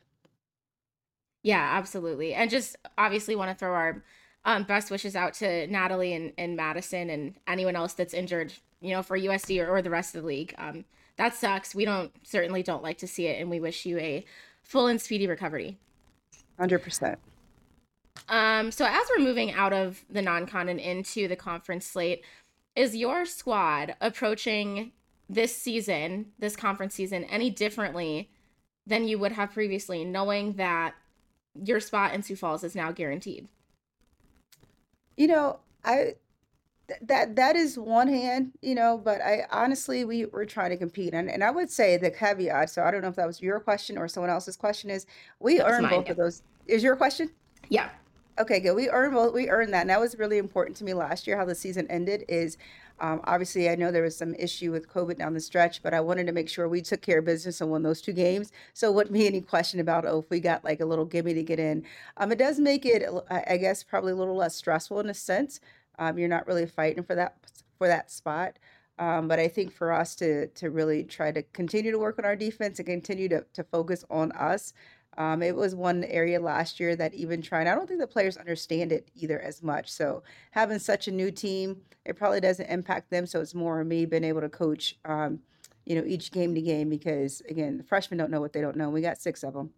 yeah 1.43 1.69
absolutely 1.73 2.33
and 2.33 2.49
just 2.49 2.75
obviously 2.97 3.35
want 3.35 3.49
to 3.51 3.55
throw 3.55 3.73
our 3.73 4.03
um, 4.45 4.63
best 4.63 4.89
wishes 4.89 5.15
out 5.15 5.33
to 5.35 5.67
natalie 5.67 6.13
and, 6.13 6.31
and 6.37 6.55
madison 6.55 7.09
and 7.09 7.35
anyone 7.47 7.75
else 7.75 7.93
that's 7.93 8.13
injured 8.13 8.53
you 8.81 8.93
know 8.93 9.03
for 9.03 9.17
usd 9.19 9.61
or, 9.61 9.69
or 9.69 9.81
the 9.81 9.89
rest 9.89 10.15
of 10.15 10.21
the 10.21 10.27
league. 10.27 10.53
Um, 10.57 10.85
that 11.17 11.35
sucks. 11.35 11.75
We 11.75 11.85
don't 11.85 12.11
certainly 12.23 12.63
don't 12.63 12.83
like 12.83 12.97
to 12.99 13.07
see 13.07 13.27
it 13.27 13.39
and 13.41 13.49
we 13.49 13.59
wish 13.59 13.85
you 13.85 13.97
a 13.99 14.25
full 14.63 14.87
and 14.87 15.01
speedy 15.01 15.27
recovery. 15.27 15.77
100% 16.59 17.17
um, 18.29 18.71
so 18.71 18.85
as 18.85 19.03
we're 19.09 19.23
moving 19.23 19.51
out 19.51 19.73
of 19.73 20.03
the 20.09 20.21
non-con 20.21 20.69
and 20.69 20.79
into 20.79 21.27
the 21.27 21.35
conference 21.35 21.85
slate, 21.85 22.23
is 22.75 22.95
your 22.95 23.25
squad 23.25 23.95
approaching 23.99 24.91
this 25.29 25.55
season, 25.55 26.27
this 26.39 26.55
conference 26.55 26.95
season, 26.95 27.23
any 27.25 27.49
differently 27.49 28.29
than 28.87 29.07
you 29.07 29.19
would 29.19 29.31
have 29.33 29.51
previously, 29.51 30.03
knowing 30.03 30.53
that 30.53 30.95
your 31.63 31.79
spot 31.79 32.13
in 32.13 32.23
Sioux 32.23 32.35
Falls 32.35 32.63
is 32.63 32.75
now 32.75 32.91
guaranteed? 32.91 33.47
You 35.17 35.27
know, 35.27 35.59
I 35.83 36.15
that 37.01 37.35
that 37.35 37.55
is 37.55 37.77
one 37.77 38.07
hand, 38.07 38.51
you 38.61 38.73
know, 38.73 38.97
but 38.97 39.21
I 39.21 39.45
honestly 39.51 40.05
we 40.05 40.25
we're 40.25 40.45
trying 40.45 40.71
to 40.71 40.77
compete, 40.77 41.13
and 41.13 41.29
and 41.29 41.43
I 41.43 41.51
would 41.51 41.69
say 41.69 41.97
the 41.97 42.09
caveat. 42.09 42.69
So 42.69 42.83
I 42.83 42.91
don't 42.91 43.01
know 43.01 43.09
if 43.09 43.15
that 43.15 43.27
was 43.27 43.41
your 43.41 43.59
question 43.59 43.97
or 43.97 44.07
someone 44.07 44.29
else's 44.29 44.55
question. 44.55 44.89
Is 44.89 45.05
we 45.39 45.61
earn 45.61 45.87
both 45.87 46.05
yeah. 46.05 46.11
of 46.11 46.17
those? 46.17 46.41
Is 46.67 46.83
your 46.83 46.95
question? 46.95 47.29
Yeah. 47.69 47.89
Okay, 48.39 48.61
good. 48.61 48.73
We 48.73 48.89
earned 48.89 49.15
well, 49.15 49.33
we 49.33 49.49
earned 49.49 49.73
that. 49.73 49.81
And 49.81 49.89
that 49.89 49.99
was 49.99 50.17
really 50.17 50.37
important 50.37 50.77
to 50.77 50.85
me 50.85 50.93
last 50.93 51.27
year. 51.27 51.35
How 51.35 51.43
the 51.43 51.55
season 51.55 51.85
ended 51.89 52.23
is 52.29 52.57
um, 53.01 53.19
obviously 53.25 53.69
I 53.69 53.75
know 53.75 53.91
there 53.91 54.03
was 54.03 54.15
some 54.17 54.33
issue 54.35 54.71
with 54.71 54.87
COVID 54.87 55.17
down 55.17 55.33
the 55.33 55.41
stretch, 55.41 55.83
but 55.83 55.93
I 55.93 55.99
wanted 55.99 56.25
to 56.27 56.31
make 56.33 56.47
sure 56.47 56.67
we 56.69 56.81
took 56.81 57.01
care 57.01 57.19
of 57.19 57.25
business 57.25 57.59
and 57.59 57.69
won 57.69 57.83
those 57.83 58.01
two 58.01 58.13
games. 58.13 58.53
So 58.73 58.89
it 58.89 58.95
wouldn't 58.95 59.13
be 59.13 59.27
any 59.27 59.41
question 59.41 59.81
about 59.81 60.05
oh 60.05 60.19
if 60.19 60.29
we 60.29 60.39
got 60.39 60.63
like 60.63 60.79
a 60.79 60.85
little 60.85 61.03
gimme 61.05 61.33
to 61.33 61.43
get 61.43 61.59
in. 61.59 61.83
Um, 62.15 62.31
it 62.31 62.37
does 62.37 62.59
make 62.59 62.85
it 62.85 63.03
I 63.29 63.57
guess 63.57 63.83
probably 63.83 64.13
a 64.13 64.15
little 64.15 64.37
less 64.37 64.55
stressful 64.55 65.01
in 65.01 65.09
a 65.09 65.13
sense. 65.13 65.59
Um, 65.97 66.17
you're 66.17 66.29
not 66.29 66.47
really 66.47 66.65
fighting 66.65 67.03
for 67.03 67.15
that 67.15 67.35
for 67.77 67.87
that 67.87 68.09
spot. 68.09 68.57
Um, 68.99 69.29
but 69.29 69.39
I 69.39 69.47
think 69.47 69.73
for 69.73 69.91
us 69.91 70.15
to 70.15 70.47
to 70.47 70.69
really 70.69 71.03
try 71.03 71.31
to 71.33 71.41
continue 71.43 71.91
to 71.91 71.99
work 71.99 72.19
on 72.19 72.25
our 72.25 72.35
defense 72.37 72.79
and 72.79 72.85
continue 72.87 73.27
to 73.29 73.45
to 73.53 73.63
focus 73.65 74.05
on 74.09 74.31
us 74.33 74.73
um, 75.17 75.41
it 75.41 75.55
was 75.55 75.75
one 75.75 76.03
area 76.05 76.39
last 76.39 76.79
year 76.79 76.95
that 76.95 77.13
even 77.13 77.41
trying, 77.41 77.67
I 77.67 77.75
don't 77.75 77.87
think 77.87 77.99
the 77.99 78.07
players 78.07 78.37
understand 78.37 78.91
it 78.91 79.09
either 79.15 79.39
as 79.39 79.61
much. 79.61 79.91
So 79.91 80.23
having 80.51 80.79
such 80.79 81.07
a 81.07 81.11
new 81.11 81.31
team, 81.31 81.81
it 82.05 82.15
probably 82.15 82.39
doesn't 82.39 82.67
impact 82.67 83.09
them. 83.09 83.25
So 83.25 83.41
it's 83.41 83.55
more 83.55 83.83
me 83.83 84.05
being 84.05 84.23
able 84.23 84.41
to 84.41 84.49
coach, 84.49 84.97
um, 85.05 85.39
you 85.85 85.95
know, 85.95 86.05
each 86.05 86.31
game 86.31 86.55
to 86.55 86.61
game 86.61 86.89
because 86.89 87.41
again, 87.49 87.77
the 87.77 87.83
freshmen 87.83 88.17
don't 88.17 88.31
know 88.31 88.39
what 88.39 88.53
they 88.53 88.61
don't 88.61 88.77
know. 88.77 88.89
We 88.89 89.01
got 89.01 89.17
six 89.17 89.43
of 89.43 89.53
them. 89.53 89.71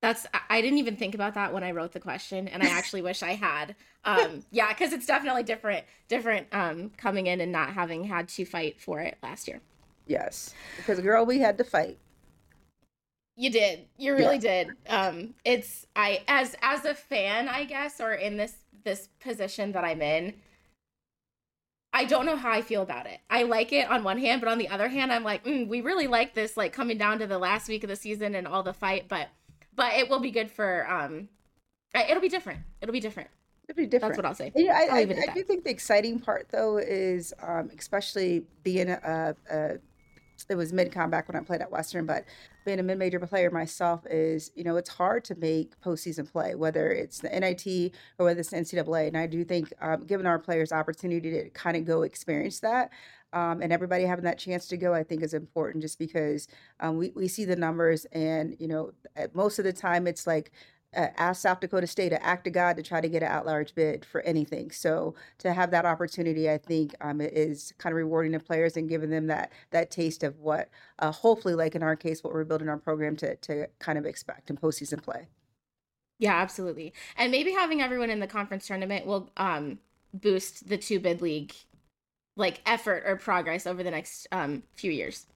That's 0.00 0.26
I 0.48 0.60
didn't 0.60 0.78
even 0.78 0.96
think 0.96 1.14
about 1.14 1.34
that 1.34 1.52
when 1.52 1.64
I 1.64 1.72
wrote 1.72 1.90
the 1.90 1.98
question, 1.98 2.46
and 2.46 2.62
I 2.62 2.66
actually 2.66 3.02
wish 3.02 3.22
I 3.24 3.32
had. 3.34 3.74
Um, 4.04 4.44
yeah, 4.52 4.68
because 4.68 4.92
it's 4.92 5.06
definitely 5.06 5.42
different, 5.42 5.84
different 6.06 6.46
um, 6.52 6.90
coming 6.96 7.26
in 7.26 7.40
and 7.40 7.50
not 7.50 7.70
having 7.70 8.04
had 8.04 8.28
to 8.28 8.44
fight 8.44 8.80
for 8.80 9.00
it 9.00 9.18
last 9.24 9.48
year. 9.48 9.60
Yes, 10.06 10.54
because 10.76 11.00
girl, 11.00 11.26
we 11.26 11.40
had 11.40 11.58
to 11.58 11.64
fight. 11.64 11.98
You 13.38 13.50
did. 13.50 13.86
You 13.96 14.16
really 14.16 14.38
yeah. 14.38 14.64
did. 14.64 14.68
Um 14.88 15.34
it's 15.44 15.86
I 15.94 16.22
as 16.26 16.56
as 16.60 16.84
a 16.84 16.94
fan, 16.94 17.48
I 17.48 17.64
guess, 17.64 18.00
or 18.00 18.12
in 18.12 18.36
this 18.36 18.54
this 18.82 19.08
position 19.20 19.70
that 19.72 19.84
I'm 19.84 20.02
in, 20.02 20.34
I 21.92 22.04
don't 22.04 22.26
know 22.26 22.36
how 22.36 22.50
I 22.50 22.62
feel 22.62 22.82
about 22.82 23.06
it. 23.06 23.20
I 23.30 23.44
like 23.44 23.72
it 23.72 23.88
on 23.88 24.02
one 24.02 24.18
hand, 24.18 24.40
but 24.40 24.50
on 24.50 24.58
the 24.58 24.68
other 24.68 24.88
hand, 24.88 25.12
I'm 25.12 25.22
like, 25.22 25.44
mm, 25.44 25.68
we 25.68 25.80
really 25.80 26.08
like 26.08 26.34
this, 26.34 26.56
like 26.56 26.72
coming 26.72 26.98
down 26.98 27.20
to 27.20 27.28
the 27.28 27.38
last 27.38 27.68
week 27.68 27.84
of 27.84 27.88
the 27.88 27.96
season 27.96 28.34
and 28.34 28.46
all 28.46 28.64
the 28.64 28.72
fight, 28.72 29.06
but 29.08 29.28
but 29.76 29.94
it 29.94 30.10
will 30.10 30.20
be 30.20 30.32
good 30.32 30.50
for 30.50 30.90
um, 30.90 31.28
it'll 31.94 32.20
be 32.20 32.28
different. 32.28 32.60
It'll 32.80 32.92
be 32.92 33.00
different. 33.00 33.30
It'll 33.68 33.76
be 33.76 33.86
different. 33.86 34.14
That's 34.14 34.18
what 34.18 34.26
I'll 34.26 34.34
say. 34.34 34.50
Yeah, 34.56 34.72
I, 34.72 34.98
I, 34.98 35.00
I 35.00 35.32
do 35.32 35.44
think 35.44 35.62
the 35.62 35.70
exciting 35.70 36.18
part 36.18 36.48
though 36.50 36.78
is, 36.78 37.32
um, 37.40 37.70
especially 37.78 38.46
being 38.64 38.88
a, 38.88 39.36
a 39.48 39.78
it 40.48 40.54
was 40.56 40.72
Mid-Con 40.72 41.10
back 41.10 41.28
when 41.28 41.36
I 41.36 41.44
played 41.44 41.60
at 41.60 41.70
Western, 41.70 42.06
but 42.06 42.24
being 42.64 42.78
a 42.78 42.82
mid 42.82 42.98
major 42.98 43.18
player 43.18 43.50
myself 43.50 44.06
is, 44.06 44.50
you 44.54 44.64
know, 44.64 44.76
it's 44.76 44.90
hard 44.90 45.24
to 45.24 45.34
make 45.34 45.78
postseason 45.80 46.30
play, 46.30 46.54
whether 46.54 46.90
it's 46.90 47.18
the 47.20 47.28
NIT 47.28 47.92
or 48.18 48.26
whether 48.26 48.40
it's 48.40 48.50
the 48.50 48.56
NCAA. 48.56 49.08
And 49.08 49.16
I 49.16 49.26
do 49.26 49.44
think, 49.44 49.72
um, 49.80 50.04
giving 50.06 50.26
our 50.26 50.38
players 50.38 50.72
opportunity 50.72 51.30
to 51.30 51.50
kind 51.50 51.76
of 51.76 51.84
go 51.84 52.02
experience 52.02 52.60
that, 52.60 52.90
um, 53.32 53.60
and 53.60 53.72
everybody 53.72 54.04
having 54.04 54.24
that 54.24 54.38
chance 54.38 54.68
to 54.68 54.76
go, 54.76 54.94
I 54.94 55.02
think 55.02 55.22
is 55.22 55.34
important 55.34 55.82
just 55.82 55.98
because 55.98 56.48
um, 56.80 56.96
we, 56.96 57.10
we 57.14 57.28
see 57.28 57.44
the 57.44 57.56
numbers 57.56 58.06
and, 58.06 58.56
you 58.58 58.68
know, 58.68 58.92
most 59.34 59.58
of 59.58 59.64
the 59.64 59.72
time 59.72 60.06
it's 60.06 60.26
like, 60.26 60.52
uh, 60.96 61.08
ask 61.16 61.42
South 61.42 61.60
Dakota 61.60 61.86
State 61.86 62.10
to 62.10 62.24
act 62.24 62.46
of 62.46 62.52
God 62.52 62.76
to 62.76 62.82
try 62.82 63.00
to 63.00 63.08
get 63.08 63.22
an 63.22 63.30
at-large 63.30 63.74
bid 63.74 64.04
for 64.04 64.20
anything. 64.22 64.70
So 64.70 65.14
to 65.38 65.52
have 65.52 65.70
that 65.70 65.84
opportunity, 65.84 66.50
I 66.50 66.58
think 66.58 66.94
um, 67.00 67.20
is 67.20 67.74
kind 67.78 67.92
of 67.92 67.98
rewarding 67.98 68.32
the 68.32 68.40
players 68.40 68.76
and 68.76 68.88
giving 68.88 69.10
them 69.10 69.26
that 69.26 69.52
that 69.70 69.90
taste 69.90 70.22
of 70.22 70.38
what, 70.38 70.68
uh, 70.98 71.12
hopefully, 71.12 71.54
like 71.54 71.74
in 71.74 71.82
our 71.82 71.96
case, 71.96 72.24
what 72.24 72.32
we're 72.32 72.44
building 72.44 72.68
our 72.68 72.78
program 72.78 73.16
to 73.16 73.36
to 73.36 73.66
kind 73.78 73.98
of 73.98 74.06
expect 74.06 74.50
in 74.50 74.56
postseason 74.56 75.02
play. 75.02 75.28
Yeah, 76.18 76.34
absolutely. 76.34 76.92
And 77.16 77.30
maybe 77.30 77.52
having 77.52 77.80
everyone 77.80 78.10
in 78.10 78.20
the 78.20 78.26
conference 78.26 78.66
tournament 78.66 79.06
will 79.06 79.30
um, 79.36 79.78
boost 80.12 80.68
the 80.68 80.76
two 80.76 80.98
bid 80.98 81.22
league 81.22 81.54
like 82.36 82.60
effort 82.66 83.02
or 83.06 83.16
progress 83.16 83.66
over 83.66 83.82
the 83.82 83.90
next 83.90 84.26
um, 84.32 84.62
few 84.74 84.90
years. 84.90 85.26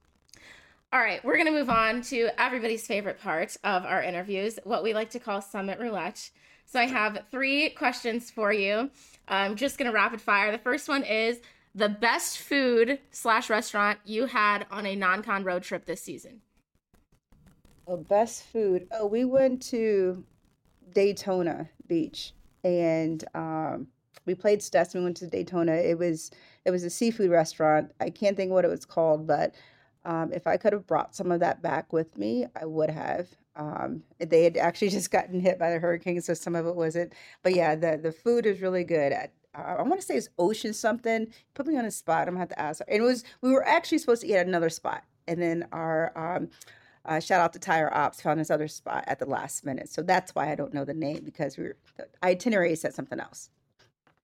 All 0.93 0.99
right, 0.99 1.25
we're 1.25 1.37
going 1.37 1.47
to 1.47 1.51
move 1.51 1.71
on 1.71 2.03
to 2.03 2.29
everybody's 2.37 2.85
favorite 2.85 3.19
part 3.19 3.57
of 3.63 3.83
our 3.83 4.03
interviews, 4.03 4.59
what 4.63 4.83
we 4.83 4.93
like 4.93 5.09
to 5.09 5.19
call 5.19 5.41
Summit 5.41 5.79
Roulette. 5.79 6.29
So 6.67 6.79
I 6.79 6.85
have 6.85 7.23
three 7.31 7.71
questions 7.71 8.29
for 8.29 8.53
you. 8.53 8.91
I'm 9.27 9.55
just 9.55 9.79
going 9.79 9.89
to 9.89 9.91
rapid 9.91 10.21
fire. 10.21 10.51
The 10.51 10.59
first 10.59 10.87
one 10.87 11.01
is 11.01 11.39
the 11.73 11.89
best 11.89 12.37
food 12.37 12.99
slash 13.09 13.49
restaurant 13.49 14.01
you 14.05 14.27
had 14.27 14.67
on 14.69 14.85
a 14.85 14.95
non-con 14.95 15.43
road 15.43 15.63
trip 15.63 15.85
this 15.85 15.99
season. 15.99 16.41
Oh, 17.87 17.97
best 17.97 18.43
food. 18.43 18.85
Oh, 18.91 19.07
we 19.07 19.25
went 19.25 19.63
to 19.69 20.23
Daytona 20.93 21.71
Beach 21.87 22.33
and 22.63 23.25
um, 23.33 23.87
we 24.27 24.35
played 24.35 24.61
Stetson. 24.61 25.01
We 25.01 25.05
went 25.05 25.17
to 25.17 25.27
Daytona. 25.27 25.73
It 25.73 25.97
was 25.97 26.29
it 26.65 26.69
was 26.69 26.83
a 26.83 26.89
seafood 26.91 27.31
restaurant. 27.31 27.91
I 27.99 28.11
can't 28.11 28.37
think 28.37 28.51
what 28.51 28.63
it 28.63 28.69
was 28.69 28.85
called, 28.85 29.25
but 29.25 29.55
um, 30.05 30.31
if 30.33 30.47
I 30.47 30.57
could 30.57 30.73
have 30.73 30.87
brought 30.87 31.15
some 31.15 31.31
of 31.31 31.39
that 31.39 31.61
back 31.61 31.93
with 31.93 32.17
me, 32.17 32.45
I 32.59 32.65
would 32.65 32.89
have. 32.89 33.27
Um, 33.55 34.03
they 34.19 34.43
had 34.43 34.57
actually 34.57 34.89
just 34.99 35.11
gotten 35.11 35.39
hit 35.39 35.59
by 35.59 35.71
the 35.71 35.79
hurricane, 35.79 36.21
so 36.21 36.33
some 36.33 36.55
of 36.55 36.65
it 36.65 36.75
wasn't. 36.75 37.13
But 37.41 37.55
yeah, 37.55 37.75
the 37.75 37.97
the 38.01 38.11
food 38.11 38.45
is 38.45 38.61
really 38.61 38.83
good. 38.83 39.11
At, 39.13 39.31
uh, 39.55 39.75
I 39.79 39.81
want 39.83 40.01
to 40.01 40.05
say 40.05 40.15
it's 40.15 40.29
Ocean 40.37 40.73
something. 40.73 41.27
Put 41.53 41.67
me 41.67 41.77
on 41.77 41.85
a 41.85 41.91
spot. 41.91 42.27
I'm 42.27 42.33
gonna 42.33 42.39
have 42.39 42.49
to 42.49 42.59
ask. 42.59 42.81
And 42.87 42.97
it 42.97 43.01
was 43.01 43.23
we 43.41 43.51
were 43.51 43.65
actually 43.65 43.99
supposed 43.99 44.21
to 44.21 44.27
eat 44.27 44.35
at 44.35 44.47
another 44.47 44.69
spot, 44.69 45.03
and 45.27 45.41
then 45.41 45.67
our 45.71 46.11
um, 46.17 46.49
uh, 47.05 47.19
shout 47.19 47.41
out 47.41 47.53
to 47.53 47.59
Tire 47.59 47.93
Ops 47.93 48.21
found 48.21 48.39
this 48.39 48.51
other 48.51 48.67
spot 48.67 49.03
at 49.07 49.19
the 49.19 49.25
last 49.25 49.65
minute. 49.65 49.89
So 49.89 50.01
that's 50.01 50.33
why 50.35 50.51
I 50.51 50.55
don't 50.55 50.73
know 50.73 50.85
the 50.85 50.93
name 50.93 51.21
because 51.23 51.57
we 51.57 51.65
were 51.65 51.77
the 51.97 52.07
itinerary 52.23 52.75
said 52.75 52.93
something 52.93 53.19
else. 53.19 53.49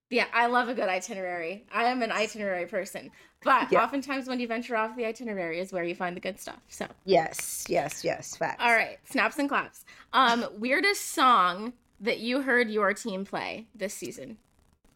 Yeah, 0.09 0.25
I 0.33 0.47
love 0.47 0.69
a 0.69 0.73
good 0.73 0.89
itinerary. 0.89 1.65
I 1.71 1.85
am 1.85 2.01
an 2.01 2.11
itinerary 2.11 2.65
person. 2.65 3.11
But 3.43 3.71
yeah. 3.71 3.83
oftentimes 3.83 4.27
when 4.27 4.39
you 4.39 4.47
venture 4.47 4.75
off 4.75 4.95
the 4.95 5.05
itinerary 5.05 5.59
is 5.59 5.71
where 5.71 5.83
you 5.83 5.95
find 5.95 6.15
the 6.15 6.19
good 6.21 6.39
stuff. 6.39 6.59
So 6.67 6.87
Yes, 7.05 7.65
yes, 7.69 8.03
yes. 8.03 8.35
Facts. 8.35 8.61
All 8.61 8.71
right. 8.71 8.97
Snaps 9.05 9.37
and 9.37 9.47
claps. 9.47 9.85
Um, 10.11 10.45
weirdest 10.57 11.11
song 11.11 11.73
that 11.99 12.19
you 12.19 12.41
heard 12.41 12.69
your 12.69 12.93
team 12.93 13.23
play 13.23 13.67
this 13.75 13.93
season. 13.93 14.37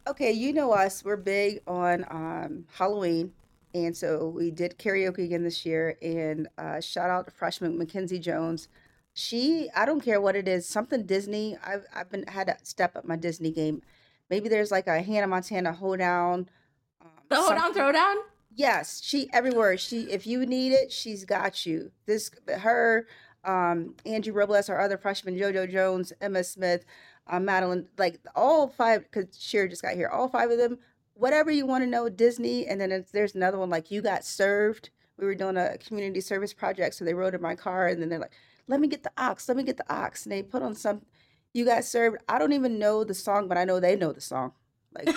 Okay, 0.06 0.32
you 0.32 0.52
know 0.52 0.72
us. 0.72 1.04
We're 1.04 1.16
big 1.16 1.60
on 1.66 2.04
um, 2.10 2.64
Halloween. 2.72 3.32
And 3.74 3.96
so 3.96 4.28
we 4.28 4.50
did 4.50 4.78
karaoke 4.78 5.24
again 5.24 5.42
this 5.42 5.64
year. 5.64 5.96
And 6.02 6.48
uh, 6.58 6.80
shout 6.80 7.10
out 7.10 7.26
to 7.26 7.32
freshman 7.32 7.78
Mackenzie 7.78 8.18
Jones. 8.18 8.68
She, 9.14 9.68
I 9.76 9.86
don't 9.86 10.00
care 10.00 10.20
what 10.20 10.36
it 10.36 10.48
is, 10.48 10.68
something 10.68 11.06
Disney. 11.06 11.56
I've 11.64 11.84
I've 11.94 12.10
been 12.10 12.24
had 12.26 12.48
to 12.48 12.56
step 12.64 12.96
up 12.96 13.04
my 13.04 13.16
Disney 13.16 13.52
game. 13.52 13.82
Maybe 14.30 14.48
there's 14.48 14.70
like 14.70 14.86
a 14.86 15.02
Hannah 15.02 15.26
Montana 15.26 15.72
hoedown. 15.72 16.48
Um, 17.00 17.08
the 17.28 17.36
hoedown 17.36 17.74
throwdown. 17.74 18.16
Yes, 18.54 19.00
she 19.02 19.28
everywhere. 19.32 19.76
She 19.76 20.02
if 20.10 20.26
you 20.26 20.46
need 20.46 20.72
it, 20.72 20.92
she's 20.92 21.24
got 21.24 21.66
you. 21.66 21.90
This 22.06 22.30
her, 22.48 23.06
um, 23.44 23.94
Angie 24.06 24.30
Robles, 24.30 24.68
our 24.68 24.80
other 24.80 24.96
freshman, 24.96 25.36
JoJo 25.36 25.70
Jones, 25.70 26.12
Emma 26.20 26.44
Smith, 26.44 26.84
uh, 27.26 27.40
Madeline, 27.40 27.88
like 27.98 28.20
all 28.34 28.68
five. 28.68 29.02
Because 29.02 29.36
Sheer 29.38 29.68
just 29.68 29.82
got 29.82 29.94
here. 29.94 30.08
All 30.08 30.28
five 30.28 30.50
of 30.50 30.58
them 30.58 30.78
whatever 31.14 31.50
you 31.50 31.64
want 31.66 31.82
to 31.82 31.90
know 31.90 32.08
Disney. 32.08 32.66
And 32.66 32.80
then 32.80 33.04
there's 33.12 33.34
another 33.34 33.58
one 33.58 33.70
like 33.70 33.90
You 33.90 34.02
Got 34.02 34.24
Served. 34.24 34.90
We 35.16 35.26
were 35.26 35.34
doing 35.34 35.56
a 35.56 35.78
community 35.78 36.20
service 36.20 36.52
project, 36.52 36.96
so 36.96 37.04
they 37.04 37.14
rode 37.14 37.34
in 37.34 37.40
my 37.40 37.54
car, 37.54 37.86
and 37.86 38.02
then 38.02 38.08
they're 38.08 38.18
like, 38.18 38.32
"Let 38.66 38.80
me 38.80 38.88
get 38.88 39.04
the 39.04 39.12
ox, 39.16 39.46
let 39.48 39.56
me 39.56 39.62
get 39.62 39.76
the 39.76 39.92
ox," 39.92 40.24
and 40.24 40.32
they 40.32 40.42
put 40.42 40.62
on 40.62 40.74
some. 40.74 41.02
You 41.54 41.64
got 41.64 41.84
served. 41.84 42.18
I 42.28 42.38
don't 42.38 42.52
even 42.52 42.78
know 42.78 43.04
the 43.04 43.14
song, 43.14 43.48
but 43.48 43.56
I 43.56 43.64
know 43.64 43.80
they 43.80 43.96
know 43.96 44.12
the 44.12 44.20
song. 44.20 44.52
Like, 44.92 45.08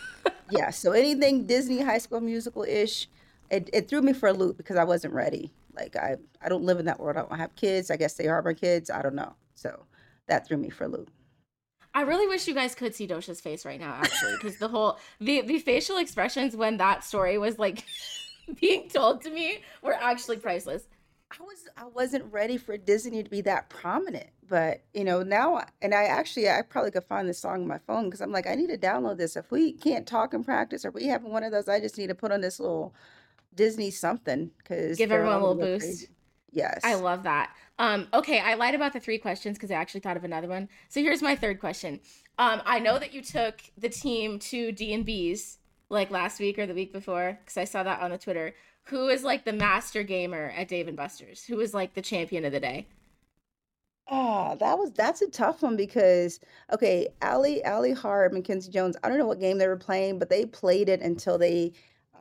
yeah. 0.50 0.70
So 0.70 0.92
anything 0.92 1.46
Disney 1.46 1.82
High 1.82 1.98
School 1.98 2.20
Musical 2.20 2.64
ish, 2.64 3.08
it, 3.50 3.68
it 3.72 3.88
threw 3.88 4.00
me 4.00 4.14
for 4.14 4.28
a 4.28 4.32
loop 4.32 4.56
because 4.56 4.76
I 4.76 4.84
wasn't 4.84 5.14
ready. 5.14 5.52
Like 5.74 5.96
I 5.96 6.16
I 6.42 6.48
don't 6.48 6.64
live 6.64 6.78
in 6.78 6.86
that 6.86 6.98
world. 6.98 7.16
I 7.16 7.20
don't 7.20 7.38
have 7.38 7.54
kids. 7.56 7.90
I 7.90 7.96
guess 7.96 8.14
they 8.14 8.26
are 8.26 8.42
my 8.42 8.54
kids. 8.54 8.90
I 8.90 9.02
don't 9.02 9.14
know. 9.14 9.34
So 9.54 9.84
that 10.26 10.46
threw 10.46 10.56
me 10.56 10.70
for 10.70 10.84
a 10.84 10.88
loop. 10.88 11.10
I 11.94 12.02
really 12.02 12.26
wish 12.26 12.48
you 12.48 12.54
guys 12.54 12.74
could 12.74 12.94
see 12.94 13.06
Doshia's 13.06 13.40
face 13.40 13.66
right 13.66 13.78
now, 13.78 13.92
actually, 13.92 14.34
because 14.40 14.58
the 14.58 14.68
whole 14.68 14.98
the 15.20 15.42
the 15.42 15.58
facial 15.58 15.98
expressions 15.98 16.56
when 16.56 16.78
that 16.78 17.04
story 17.04 17.36
was 17.38 17.58
like 17.58 17.84
being 18.60 18.88
told 18.88 19.22
to 19.22 19.30
me 19.30 19.60
were 19.82 19.94
actually 19.94 20.38
priceless. 20.38 20.84
I 21.38 21.42
was 21.42 21.68
I 21.76 21.84
wasn't 21.86 22.32
ready 22.32 22.58
for 22.58 22.76
Disney 22.76 23.22
to 23.22 23.30
be 23.30 23.40
that 23.42 23.68
prominent, 23.70 24.28
but 24.48 24.82
you 24.92 25.04
know 25.04 25.22
now, 25.22 25.64
and 25.80 25.94
I 25.94 26.04
actually 26.04 26.48
I 26.48 26.62
probably 26.62 26.90
could 26.90 27.04
find 27.04 27.28
this 27.28 27.38
song 27.38 27.62
on 27.62 27.66
my 27.66 27.78
phone 27.78 28.04
because 28.04 28.20
I'm 28.20 28.32
like 28.32 28.46
I 28.46 28.54
need 28.54 28.68
to 28.68 28.78
download 28.78 29.16
this. 29.16 29.36
If 29.36 29.50
we 29.50 29.72
can't 29.72 30.06
talk 30.06 30.34
and 30.34 30.44
practice, 30.44 30.84
or 30.84 30.90
we 30.90 31.06
have 31.06 31.22
one 31.22 31.44
of 31.44 31.52
those, 31.52 31.68
I 31.68 31.80
just 31.80 31.96
need 31.96 32.08
to 32.08 32.14
put 32.14 32.32
on 32.32 32.40
this 32.40 32.60
little 32.60 32.94
Disney 33.54 33.90
something 33.90 34.50
because 34.58 34.98
give 34.98 35.12
everyone 35.12 35.36
a 35.36 35.38
little 35.38 35.54
boost. 35.54 35.86
Crazy. 35.86 36.08
Yes. 36.50 36.80
I 36.84 36.94
love 36.94 37.22
that. 37.22 37.54
Um, 37.78 38.08
okay, 38.12 38.38
I 38.38 38.54
lied 38.54 38.74
about 38.74 38.92
the 38.92 39.00
three 39.00 39.16
questions 39.16 39.56
because 39.56 39.70
I 39.70 39.74
actually 39.74 40.00
thought 40.00 40.18
of 40.18 40.24
another 40.24 40.48
one. 40.48 40.68
So 40.90 41.00
here's 41.00 41.22
my 41.22 41.34
third 41.34 41.60
question. 41.60 42.00
Um, 42.38 42.60
I 42.66 42.78
know 42.78 42.98
that 42.98 43.14
you 43.14 43.22
took 43.22 43.62
the 43.78 43.88
team 43.88 44.38
to 44.40 44.70
D 44.70 44.92
and 44.92 45.04
B's 45.04 45.58
like 45.88 46.10
last 46.10 46.40
week 46.40 46.58
or 46.58 46.66
the 46.66 46.74
week 46.74 46.92
before 46.92 47.38
because 47.40 47.56
I 47.56 47.64
saw 47.64 47.82
that 47.82 48.00
on 48.00 48.10
the 48.10 48.18
Twitter. 48.18 48.54
Who 48.86 49.08
is 49.08 49.24
like 49.24 49.44
the 49.44 49.52
master 49.52 50.02
gamer 50.02 50.52
at 50.56 50.68
Dave 50.68 50.88
and 50.88 50.96
Buster's? 50.96 51.44
Who 51.44 51.60
is 51.60 51.72
like 51.72 51.94
the 51.94 52.02
champion 52.02 52.44
of 52.44 52.52
the 52.52 52.60
day? 52.60 52.86
Oh, 54.08 54.56
that 54.60 54.78
was 54.78 54.92
that's 54.92 55.22
a 55.22 55.30
tough 55.30 55.62
one 55.62 55.76
because 55.76 56.40
okay, 56.72 57.08
Allie, 57.22 57.62
Allie 57.64 57.92
Hart, 57.92 58.32
Mackenzie 58.32 58.70
Jones. 58.70 58.96
I 59.02 59.08
don't 59.08 59.18
know 59.18 59.26
what 59.26 59.40
game 59.40 59.58
they 59.58 59.68
were 59.68 59.76
playing, 59.76 60.18
but 60.18 60.28
they 60.28 60.44
played 60.44 60.88
it 60.88 61.00
until 61.00 61.38
they 61.38 61.72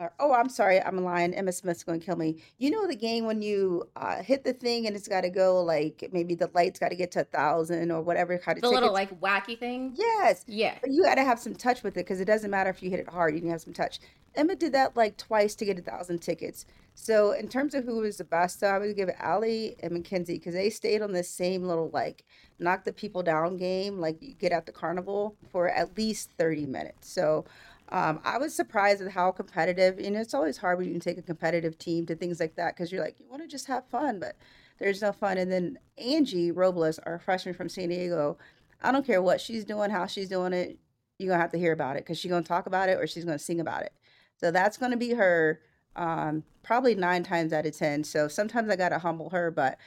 or, 0.01 0.11
oh, 0.19 0.33
I'm 0.33 0.49
sorry, 0.49 0.81
I'm 0.81 1.03
lying. 1.03 1.33
Emma 1.33 1.51
Smith's 1.51 1.83
going 1.83 1.99
to 1.99 2.05
kill 2.05 2.15
me. 2.15 2.37
You 2.57 2.71
know 2.71 2.87
the 2.87 2.95
game 2.95 3.25
when 3.25 3.41
you 3.41 3.87
uh, 3.95 4.23
hit 4.23 4.43
the 4.43 4.53
thing 4.53 4.87
and 4.87 4.95
it's 4.95 5.07
got 5.07 5.21
to 5.21 5.29
go 5.29 5.63
like 5.63 6.09
maybe 6.11 6.33
the 6.33 6.49
lights 6.55 6.79
got 6.79 6.89
to 6.89 6.95
get 6.95 7.11
to 7.11 7.21
a 7.21 7.23
thousand 7.23 7.91
or 7.91 8.01
whatever 8.01 8.37
kind 8.39 8.57
of 8.57 8.63
the 8.63 8.69
little 8.69 8.91
like 8.91 9.19
wacky 9.21 9.57
thing. 9.57 9.93
Yes. 9.95 10.43
Yeah. 10.47 10.75
But 10.81 10.91
you 10.91 11.03
got 11.03 11.15
to 11.15 11.23
have 11.23 11.39
some 11.39 11.53
touch 11.53 11.83
with 11.83 11.93
it 11.97 12.05
because 12.05 12.19
it 12.19 12.25
doesn't 12.25 12.49
matter 12.49 12.71
if 12.71 12.81
you 12.81 12.89
hit 12.89 12.99
it 12.99 13.09
hard. 13.09 13.35
You 13.35 13.41
can 13.41 13.51
have 13.51 13.61
some 13.61 13.73
touch. 13.73 13.99
Emma 14.33 14.55
did 14.55 14.73
that 14.73 14.97
like 14.97 15.17
twice 15.17 15.55
to 15.55 15.65
get 15.65 15.77
a 15.77 15.81
thousand 15.81 16.19
tickets. 16.19 16.65
So 16.93 17.31
in 17.31 17.47
terms 17.47 17.73
of 17.73 17.85
who 17.85 17.97
was 17.97 18.17
the 18.17 18.23
best, 18.23 18.63
I 18.63 18.77
would 18.77 18.95
give 18.95 19.09
it 19.09 19.15
Allie 19.19 19.75
and 19.81 19.93
Mackenzie 19.93 20.37
because 20.37 20.53
they 20.53 20.69
stayed 20.69 21.01
on 21.01 21.11
the 21.11 21.23
same 21.23 21.63
little 21.63 21.89
like 21.91 22.25
knock 22.59 22.83
the 22.83 22.93
people 22.93 23.23
down 23.23 23.57
game, 23.57 23.99
like 23.99 24.21
you 24.21 24.33
get 24.33 24.51
at 24.51 24.65
the 24.65 24.71
carnival 24.71 25.35
for 25.51 25.69
at 25.69 25.97
least 25.97 26.29
30 26.37 26.65
minutes. 26.65 27.09
So 27.09 27.45
um, 27.91 28.21
I 28.23 28.37
was 28.37 28.55
surprised 28.55 29.01
at 29.01 29.11
how 29.11 29.31
competitive, 29.31 29.99
and 29.99 30.15
it's 30.15 30.33
always 30.33 30.57
hard 30.57 30.77
when 30.77 30.93
you 30.93 30.99
take 30.99 31.17
a 31.17 31.21
competitive 31.21 31.77
team 31.77 32.05
to 32.05 32.15
things 32.15 32.39
like 32.39 32.55
that 32.55 32.75
because 32.75 32.91
you're 32.91 33.03
like, 33.03 33.19
you 33.19 33.25
want 33.29 33.41
to 33.41 33.47
just 33.47 33.67
have 33.67 33.85
fun, 33.87 34.19
but 34.19 34.37
there's 34.79 35.01
no 35.01 35.11
fun. 35.11 35.37
And 35.37 35.51
then 35.51 35.77
Angie 35.97 36.51
Robles, 36.51 36.99
our 36.99 37.19
freshman 37.19 37.53
from 37.53 37.67
San 37.67 37.89
Diego, 37.89 38.37
I 38.81 38.91
don't 38.91 39.05
care 39.05 39.21
what 39.21 39.41
she's 39.41 39.65
doing, 39.65 39.91
how 39.91 40.05
she's 40.07 40.29
doing 40.29 40.53
it, 40.53 40.79
you're 41.19 41.27
going 41.27 41.37
to 41.37 41.41
have 41.41 41.51
to 41.51 41.59
hear 41.59 41.73
about 41.73 41.97
it 41.97 42.03
because 42.03 42.17
she's 42.17 42.31
going 42.31 42.43
to 42.43 42.47
talk 42.47 42.65
about 42.65 42.89
it 42.89 42.97
or 42.97 43.05
she's 43.05 43.25
going 43.25 43.37
to 43.37 43.43
sing 43.43 43.59
about 43.59 43.83
it. 43.83 43.93
So 44.37 44.51
that's 44.51 44.77
going 44.77 44.91
to 44.91 44.97
be 44.97 45.13
her 45.13 45.59
um, 45.95 46.43
probably 46.63 46.95
nine 46.95 47.23
times 47.23 47.53
out 47.53 47.65
of 47.65 47.77
10. 47.77 48.05
So 48.05 48.27
sometimes 48.27 48.69
I 48.69 48.75
got 48.75 48.89
to 48.89 48.99
humble 48.99 49.29
her, 49.29 49.51
but 49.51 49.77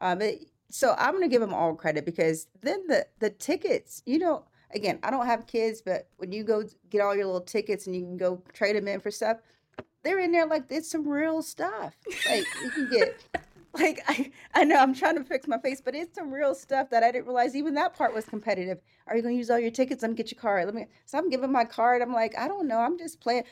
um, 0.00 0.20
it, 0.22 0.46
so 0.70 0.94
I'm 0.98 1.12
going 1.12 1.22
to 1.22 1.28
give 1.28 1.40
them 1.40 1.54
all 1.54 1.74
credit 1.74 2.04
because 2.04 2.46
then 2.62 2.86
the, 2.86 3.06
the 3.18 3.30
tickets, 3.30 4.02
you 4.06 4.18
know, 4.18 4.44
again, 4.74 4.98
I 5.02 5.10
don't 5.10 5.26
have 5.26 5.46
kids, 5.46 5.80
but 5.80 6.08
when 6.16 6.32
you 6.32 6.44
go 6.44 6.64
get 6.90 7.00
all 7.00 7.14
your 7.14 7.26
little 7.26 7.40
tickets 7.40 7.86
and 7.86 7.94
you 7.94 8.02
can 8.02 8.16
go 8.16 8.42
trade 8.52 8.76
them 8.76 8.88
in 8.88 9.00
for 9.00 9.10
stuff, 9.10 9.38
they're 10.02 10.20
in 10.20 10.32
there 10.32 10.46
like 10.46 10.64
it's 10.70 10.90
some 10.90 11.06
real 11.08 11.42
stuff. 11.42 11.94
Like 12.28 12.44
you 12.62 12.70
can 12.70 12.90
get 12.90 13.24
like 13.74 14.02
I, 14.06 14.30
I 14.54 14.64
know 14.64 14.76
I'm 14.76 14.94
trying 14.94 15.16
to 15.16 15.24
fix 15.24 15.48
my 15.48 15.58
face, 15.58 15.80
but 15.80 15.94
it's 15.94 16.14
some 16.14 16.30
real 16.30 16.54
stuff 16.54 16.90
that 16.90 17.02
I 17.02 17.10
didn't 17.10 17.26
realize 17.26 17.56
even 17.56 17.74
that 17.74 17.96
part 17.96 18.14
was 18.14 18.24
competitive. 18.24 18.80
Are 19.06 19.16
you 19.16 19.22
gonna 19.22 19.34
use 19.34 19.50
all 19.50 19.58
your 19.58 19.70
tickets? 19.70 20.02
Let 20.02 20.10
me 20.10 20.16
get 20.16 20.30
your 20.30 20.40
card. 20.40 20.66
Let 20.66 20.74
me 20.74 20.86
so 21.06 21.18
I'm 21.18 21.30
giving 21.30 21.50
my 21.50 21.64
card. 21.64 22.02
I'm 22.02 22.12
like, 22.12 22.36
I 22.38 22.48
don't 22.48 22.68
know. 22.68 22.78
I'm 22.78 22.98
just 22.98 23.20
playing. 23.20 23.44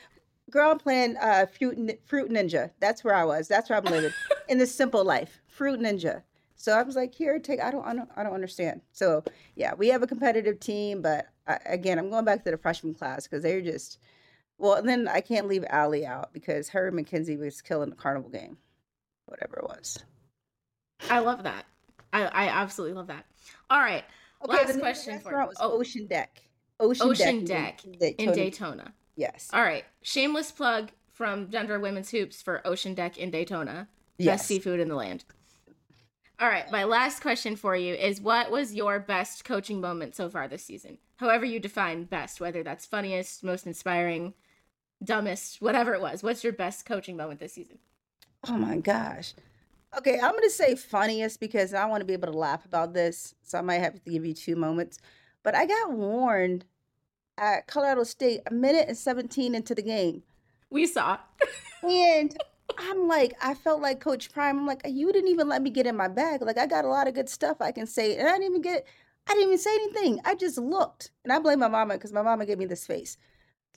Girl, 0.49 0.71
I'm 0.71 0.77
playing 0.77 1.17
uh 1.17 1.47
fruit 1.47 1.99
fruit 2.05 2.29
ninja. 2.29 2.71
That's 2.79 3.03
where 3.03 3.15
I 3.15 3.23
was. 3.23 3.47
That's 3.47 3.69
where 3.69 3.79
I'm 3.79 3.85
living. 3.85 4.11
in 4.49 4.57
the 4.59 4.67
simple 4.67 5.03
life. 5.03 5.41
Fruit 5.47 5.79
ninja. 5.79 6.21
So 6.55 6.71
I 6.71 6.83
was 6.83 6.95
like, 6.95 7.13
here, 7.13 7.39
take. 7.39 7.59
I 7.61 7.71
don't, 7.71 7.85
I 7.85 7.93
don't, 7.95 8.09
I 8.15 8.23
don't 8.23 8.33
understand. 8.33 8.81
So 8.91 9.23
yeah, 9.55 9.73
we 9.73 9.87
have 9.89 10.03
a 10.03 10.07
competitive 10.07 10.59
team, 10.59 11.01
but 11.01 11.27
I, 11.47 11.59
again, 11.65 11.99
I'm 11.99 12.09
going 12.09 12.25
back 12.25 12.43
to 12.43 12.51
the 12.51 12.57
freshman 12.57 12.93
class 12.93 13.27
because 13.27 13.43
they're 13.43 13.61
just, 13.61 13.99
Well, 14.57 14.75
and 14.75 14.87
then 14.87 15.07
I 15.07 15.21
can't 15.21 15.47
leave 15.47 15.65
Allie 15.69 16.05
out 16.05 16.31
because 16.33 16.69
her 16.69 16.87
and 16.87 16.95
Mackenzie 16.95 17.37
was 17.37 17.61
killing 17.61 17.89
the 17.89 17.95
carnival 17.95 18.29
game, 18.29 18.57
whatever 19.25 19.57
it 19.57 19.65
was. 19.65 19.99
I 21.09 21.19
love 21.19 21.43
that. 21.43 21.65
I, 22.13 22.25
I 22.25 22.47
absolutely 22.47 22.95
love 22.95 23.07
that. 23.07 23.25
All 23.69 23.79
right. 23.79 24.03
Okay, 24.45 24.57
last 24.57 24.73
the 24.73 24.79
question 24.79 25.19
for 25.19 25.31
was 25.45 25.57
oh, 25.59 25.79
Ocean 25.79 26.05
Deck. 26.07 26.41
Ocean, 26.79 27.07
Ocean 27.07 27.45
Deck, 27.45 27.81
Deck 27.81 27.85
in 27.85 27.91
Daytona. 27.99 28.31
in 28.31 28.37
Daytona. 28.37 28.93
Yes. 29.15 29.49
All 29.53 29.61
right. 29.61 29.85
Shameless 30.01 30.51
plug 30.51 30.91
from 31.11 31.47
Denver 31.47 31.79
Women's 31.79 32.09
Hoops 32.09 32.41
for 32.41 32.65
Ocean 32.65 32.93
Deck 32.93 33.17
in 33.17 33.31
Daytona. 33.31 33.87
Yes. 34.17 34.39
Best 34.39 34.47
seafood 34.47 34.79
in 34.79 34.89
the 34.89 34.95
land. 34.95 35.23
All 36.39 36.47
right. 36.47 36.69
My 36.71 36.83
last 36.83 37.21
question 37.21 37.55
for 37.55 37.75
you 37.75 37.93
is 37.93 38.19
what 38.19 38.51
was 38.51 38.73
your 38.73 38.99
best 38.99 39.45
coaching 39.45 39.79
moment 39.79 40.15
so 40.15 40.29
far 40.29 40.47
this 40.47 40.63
season? 40.65 40.97
However 41.17 41.45
you 41.45 41.59
define 41.59 42.03
best, 42.05 42.41
whether 42.41 42.63
that's 42.63 42.85
funniest, 42.85 43.43
most 43.43 43.65
inspiring, 43.65 44.33
dumbest, 45.03 45.61
whatever 45.61 45.93
it 45.93 46.01
was. 46.01 46.23
What's 46.23 46.43
your 46.43 46.53
best 46.53 46.85
coaching 46.85 47.17
moment 47.17 47.39
this 47.39 47.53
season? 47.53 47.77
Oh 48.47 48.57
my 48.57 48.77
gosh. 48.77 49.33
Okay, 49.97 50.19
I'm 50.19 50.31
gonna 50.31 50.49
say 50.49 50.75
funniest 50.75 51.39
because 51.39 51.73
I 51.73 51.85
want 51.85 52.01
to 52.01 52.05
be 52.05 52.13
able 52.13 52.31
to 52.31 52.37
laugh 52.37 52.65
about 52.65 52.93
this, 52.93 53.35
so 53.43 53.59
I 53.59 53.61
might 53.61 53.79
have 53.81 53.93
to 53.93 54.11
give 54.11 54.25
you 54.25 54.33
two 54.33 54.55
moments. 54.55 54.97
But 55.43 55.55
I 55.55 55.65
got 55.65 55.91
warned 55.91 56.65
at 57.37 57.67
Colorado 57.67 58.03
State 58.03 58.41
a 58.47 58.53
minute 58.53 58.87
and 58.87 58.97
17 58.97 59.53
into 59.53 59.75
the 59.75 59.81
game. 59.81 60.23
We 60.69 60.85
saw. 60.87 61.17
And 61.83 62.37
I'm 62.77 63.07
like, 63.07 63.33
I 63.41 63.53
felt 63.53 63.81
like 63.81 63.99
Coach 63.99 64.31
Prime. 64.31 64.57
I'm 64.59 64.65
like, 64.65 64.81
you 64.85 65.11
didn't 65.11 65.29
even 65.29 65.47
let 65.47 65.61
me 65.61 65.69
get 65.69 65.87
in 65.87 65.97
my 65.97 66.07
bag. 66.07 66.41
Like, 66.41 66.57
I 66.57 66.65
got 66.65 66.85
a 66.85 66.89
lot 66.89 67.07
of 67.07 67.13
good 67.13 67.29
stuff 67.29 67.57
I 67.61 67.71
can 67.71 67.87
say. 67.87 68.17
And 68.17 68.27
I 68.27 68.31
didn't 68.33 68.49
even 68.49 68.61
get, 68.61 68.85
I 69.27 69.33
didn't 69.33 69.47
even 69.47 69.57
say 69.57 69.73
anything. 69.73 70.19
I 70.25 70.35
just 70.35 70.57
looked. 70.57 71.11
And 71.23 71.33
I 71.33 71.39
blame 71.39 71.59
my 71.59 71.67
mama 71.67 71.95
because 71.95 72.13
my 72.13 72.21
mama 72.21 72.45
gave 72.45 72.57
me 72.57 72.65
this 72.65 72.87
face. 72.87 73.17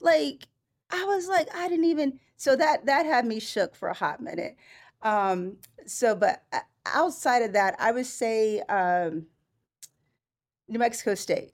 Like, 0.01 0.47
I 0.89 1.03
was 1.05 1.27
like, 1.27 1.53
I 1.53 1.67
didn't 1.67 1.85
even, 1.85 2.19
so 2.37 2.55
that, 2.55 2.85
that 2.85 3.05
had 3.05 3.25
me 3.25 3.39
shook 3.39 3.75
for 3.75 3.89
a 3.89 3.93
hot 3.93 4.21
minute. 4.21 4.55
Um, 5.01 5.57
so, 5.85 6.15
but 6.15 6.43
uh, 6.53 6.59
outside 6.85 7.43
of 7.43 7.53
that, 7.53 7.75
I 7.79 7.91
would 7.91 8.05
say, 8.05 8.61
um, 8.61 9.27
New 10.69 10.79
Mexico 10.79 11.15
State. 11.15 11.51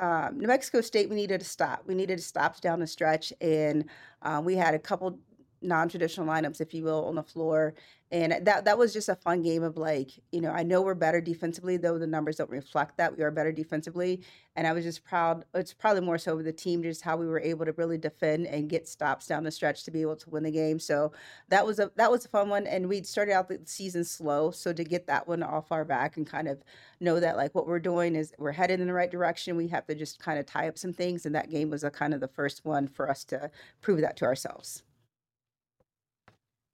Um, 0.00 0.38
New 0.38 0.46
Mexico 0.46 0.80
State, 0.80 1.08
we 1.08 1.16
needed 1.16 1.40
to 1.40 1.46
stop. 1.46 1.82
We 1.86 1.94
needed 1.94 2.18
to 2.18 2.24
stop 2.24 2.60
down 2.60 2.78
the 2.78 2.86
stretch, 2.86 3.32
and 3.40 3.84
uh, 4.22 4.40
we 4.44 4.54
had 4.54 4.74
a 4.74 4.78
couple 4.78 5.18
non-traditional 5.62 6.26
lineups, 6.26 6.60
if 6.60 6.74
you 6.74 6.84
will, 6.84 7.04
on 7.06 7.14
the 7.16 7.22
floor. 7.22 7.74
And 8.10 8.46
that 8.46 8.64
that 8.64 8.78
was 8.78 8.94
just 8.94 9.10
a 9.10 9.14
fun 9.14 9.42
game 9.42 9.62
of 9.62 9.76
like, 9.76 10.12
you 10.32 10.40
know, 10.40 10.50
I 10.50 10.62
know 10.62 10.80
we're 10.80 10.94
better 10.94 11.20
defensively, 11.20 11.76
though 11.76 11.98
the 11.98 12.06
numbers 12.06 12.36
don't 12.36 12.48
reflect 12.48 12.96
that. 12.96 13.14
We 13.14 13.22
are 13.22 13.30
better 13.30 13.52
defensively. 13.52 14.22
And 14.56 14.66
I 14.66 14.72
was 14.72 14.84
just 14.84 15.04
proud, 15.04 15.44
it's 15.52 15.74
probably 15.74 16.00
more 16.00 16.16
so 16.16 16.34
with 16.34 16.46
the 16.46 16.52
team, 16.52 16.82
just 16.82 17.02
how 17.02 17.18
we 17.18 17.26
were 17.26 17.38
able 17.38 17.66
to 17.66 17.72
really 17.72 17.98
defend 17.98 18.46
and 18.46 18.68
get 18.68 18.88
stops 18.88 19.26
down 19.26 19.44
the 19.44 19.50
stretch 19.50 19.84
to 19.84 19.90
be 19.90 20.00
able 20.00 20.16
to 20.16 20.30
win 20.30 20.42
the 20.42 20.50
game. 20.50 20.80
So 20.80 21.12
that 21.50 21.66
was 21.66 21.78
a 21.78 21.92
that 21.96 22.10
was 22.10 22.24
a 22.24 22.28
fun 22.28 22.48
one. 22.48 22.66
And 22.66 22.88
we 22.88 23.02
started 23.02 23.32
out 23.32 23.48
the 23.48 23.60
season 23.66 24.04
slow. 24.04 24.52
So 24.52 24.72
to 24.72 24.84
get 24.84 25.06
that 25.08 25.28
one 25.28 25.42
off 25.42 25.70
our 25.70 25.84
back 25.84 26.16
and 26.16 26.26
kind 26.26 26.48
of 26.48 26.62
know 27.00 27.20
that 27.20 27.36
like 27.36 27.54
what 27.54 27.66
we're 27.66 27.78
doing 27.78 28.16
is 28.16 28.32
we're 28.38 28.52
headed 28.52 28.80
in 28.80 28.86
the 28.86 28.94
right 28.94 29.10
direction. 29.10 29.54
We 29.54 29.68
have 29.68 29.86
to 29.86 29.94
just 29.94 30.18
kind 30.18 30.38
of 30.38 30.46
tie 30.46 30.68
up 30.68 30.78
some 30.78 30.94
things. 30.94 31.26
And 31.26 31.34
that 31.34 31.50
game 31.50 31.68
was 31.68 31.84
a 31.84 31.90
kind 31.90 32.14
of 32.14 32.20
the 32.20 32.28
first 32.28 32.64
one 32.64 32.88
for 32.88 33.10
us 33.10 33.22
to 33.24 33.50
prove 33.82 34.00
that 34.00 34.16
to 34.16 34.24
ourselves. 34.24 34.82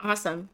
Awesome. 0.01 0.49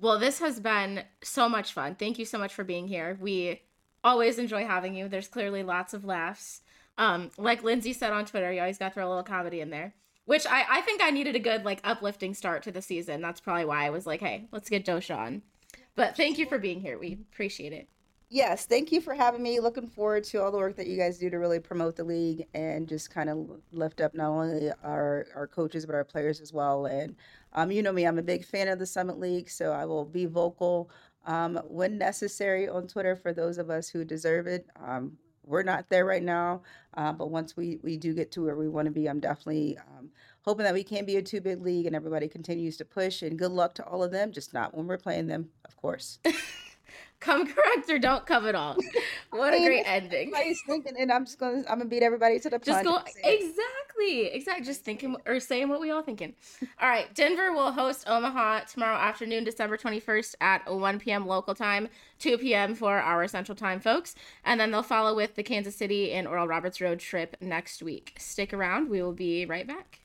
Well, 0.00 0.18
this 0.18 0.38
has 0.40 0.60
been 0.60 1.02
so 1.22 1.48
much 1.48 1.72
fun. 1.72 1.96
Thank 1.96 2.18
you 2.18 2.24
so 2.24 2.38
much 2.38 2.54
for 2.54 2.64
being 2.64 2.88
here. 2.88 3.18
We 3.20 3.62
always 4.04 4.38
enjoy 4.38 4.64
having 4.64 4.94
you. 4.94 5.08
There's 5.08 5.28
clearly 5.28 5.62
lots 5.62 5.92
of 5.92 6.04
laughs. 6.04 6.62
Um, 6.96 7.30
like 7.36 7.62
Lindsay 7.62 7.92
said 7.92 8.12
on 8.12 8.24
Twitter, 8.24 8.52
you 8.52 8.60
always 8.60 8.78
got 8.78 8.88
to 8.88 8.94
throw 8.94 9.06
a 9.06 9.10
little 9.10 9.22
comedy 9.24 9.60
in 9.60 9.70
there, 9.70 9.94
which 10.24 10.46
I, 10.46 10.64
I 10.68 10.80
think 10.82 11.02
I 11.02 11.10
needed 11.10 11.36
a 11.36 11.40
good, 11.40 11.64
like, 11.64 11.80
uplifting 11.84 12.34
start 12.34 12.62
to 12.64 12.72
the 12.72 12.82
season. 12.82 13.20
That's 13.20 13.40
probably 13.40 13.64
why 13.64 13.86
I 13.86 13.90
was 13.90 14.06
like, 14.06 14.20
hey, 14.20 14.48
let's 14.52 14.68
get 14.68 14.84
Josh 14.84 15.10
on. 15.10 15.42
But 15.94 16.16
thank 16.16 16.38
you 16.38 16.46
for 16.46 16.58
being 16.58 16.80
here. 16.80 16.98
We 16.98 17.18
appreciate 17.32 17.72
it. 17.72 17.88
Yes, 18.30 18.66
thank 18.66 18.92
you 18.92 19.00
for 19.00 19.14
having 19.14 19.42
me. 19.42 19.58
Looking 19.58 19.86
forward 19.86 20.24
to 20.24 20.42
all 20.42 20.50
the 20.50 20.58
work 20.58 20.76
that 20.76 20.86
you 20.86 20.98
guys 20.98 21.16
do 21.16 21.30
to 21.30 21.38
really 21.38 21.60
promote 21.60 21.96
the 21.96 22.04
league 22.04 22.46
and 22.52 22.86
just 22.86 23.10
kind 23.10 23.30
of 23.30 23.48
lift 23.72 24.02
up 24.02 24.14
not 24.14 24.28
only 24.28 24.70
our, 24.84 25.26
our 25.34 25.46
coaches 25.46 25.86
but 25.86 25.94
our 25.94 26.04
players 26.04 26.40
as 26.42 26.52
well. 26.52 26.84
And 26.84 27.16
um, 27.54 27.70
you 27.70 27.82
know 27.82 27.92
me, 27.92 28.04
I'm 28.04 28.18
a 28.18 28.22
big 28.22 28.44
fan 28.44 28.68
of 28.68 28.78
the 28.78 28.84
Summit 28.86 29.18
League, 29.18 29.48
so 29.48 29.72
I 29.72 29.86
will 29.86 30.04
be 30.04 30.26
vocal 30.26 30.90
um, 31.26 31.58
when 31.68 31.96
necessary 31.96 32.68
on 32.68 32.86
Twitter 32.86 33.16
for 33.16 33.32
those 33.32 33.56
of 33.56 33.70
us 33.70 33.88
who 33.88 34.04
deserve 34.04 34.46
it. 34.46 34.66
Um, 34.78 35.16
we're 35.42 35.62
not 35.62 35.88
there 35.88 36.04
right 36.04 36.22
now, 36.22 36.60
uh, 36.98 37.12
but 37.12 37.30
once 37.30 37.56
we 37.56 37.78
we 37.82 37.96
do 37.96 38.12
get 38.12 38.30
to 38.32 38.44
where 38.44 38.56
we 38.56 38.68
want 38.68 38.84
to 38.84 38.92
be, 38.92 39.08
I'm 39.08 39.20
definitely 39.20 39.78
um, 39.78 40.10
hoping 40.42 40.64
that 40.64 40.74
we 40.74 40.84
can 40.84 41.06
be 41.06 41.16
a 41.16 41.22
two 41.22 41.40
big 41.40 41.62
league 41.62 41.86
and 41.86 41.96
everybody 41.96 42.28
continues 42.28 42.76
to 42.76 42.84
push. 42.84 43.22
And 43.22 43.38
good 43.38 43.52
luck 43.52 43.74
to 43.76 43.84
all 43.86 44.02
of 44.02 44.12
them, 44.12 44.32
just 44.32 44.52
not 44.52 44.76
when 44.76 44.86
we're 44.86 44.98
playing 44.98 45.28
them, 45.28 45.48
of 45.64 45.74
course. 45.78 46.18
come 47.20 47.46
correct 47.46 47.88
or 47.90 47.98
don't 47.98 48.24
come 48.26 48.46
at 48.46 48.54
all. 48.54 48.76
What 49.30 49.52
a 49.52 49.58
great 49.58 49.84
ending. 49.86 50.28
Everybody's 50.28 50.62
thinking, 50.66 50.94
and 50.98 51.12
I'm 51.12 51.26
just 51.26 51.38
gonna, 51.38 51.58
I'm 51.68 51.78
gonna 51.78 51.84
beat 51.84 52.02
everybody 52.02 52.40
to 52.40 52.48
the 52.48 52.58
Just 52.58 52.82
punch. 52.82 52.86
go 52.86 52.98
say 53.12 53.20
it. 53.24 53.42
exactly, 53.42 54.26
exactly. 54.26 54.64
Just 54.64 54.84
thinking 54.84 55.16
or 55.26 55.38
saying 55.38 55.68
what 55.68 55.80
we 55.82 55.90
all 55.90 56.02
thinking. 56.02 56.34
All 56.80 56.88
right, 56.88 57.14
Denver 57.14 57.52
will 57.52 57.70
host 57.72 58.04
Omaha 58.08 58.60
tomorrow 58.60 58.96
afternoon, 58.96 59.44
December 59.44 59.76
twenty 59.76 60.00
first 60.00 60.34
at 60.40 60.72
one 60.72 60.98
p.m. 60.98 61.26
local 61.26 61.54
time, 61.54 61.88
two 62.18 62.38
p.m. 62.38 62.74
for 62.74 62.98
our 62.98 63.28
Central 63.28 63.54
Time 63.54 63.80
folks, 63.80 64.14
and 64.44 64.58
then 64.58 64.70
they'll 64.70 64.82
follow 64.82 65.14
with 65.14 65.34
the 65.34 65.42
Kansas 65.42 65.76
City 65.76 66.12
and 66.12 66.26
Oral 66.26 66.48
Roberts 66.48 66.80
road 66.80 66.98
trip 66.98 67.36
next 67.40 67.82
week. 67.82 68.14
Stick 68.18 68.54
around; 68.54 68.88
we 68.88 69.02
will 69.02 69.12
be 69.12 69.44
right 69.44 69.66
back. 69.66 70.00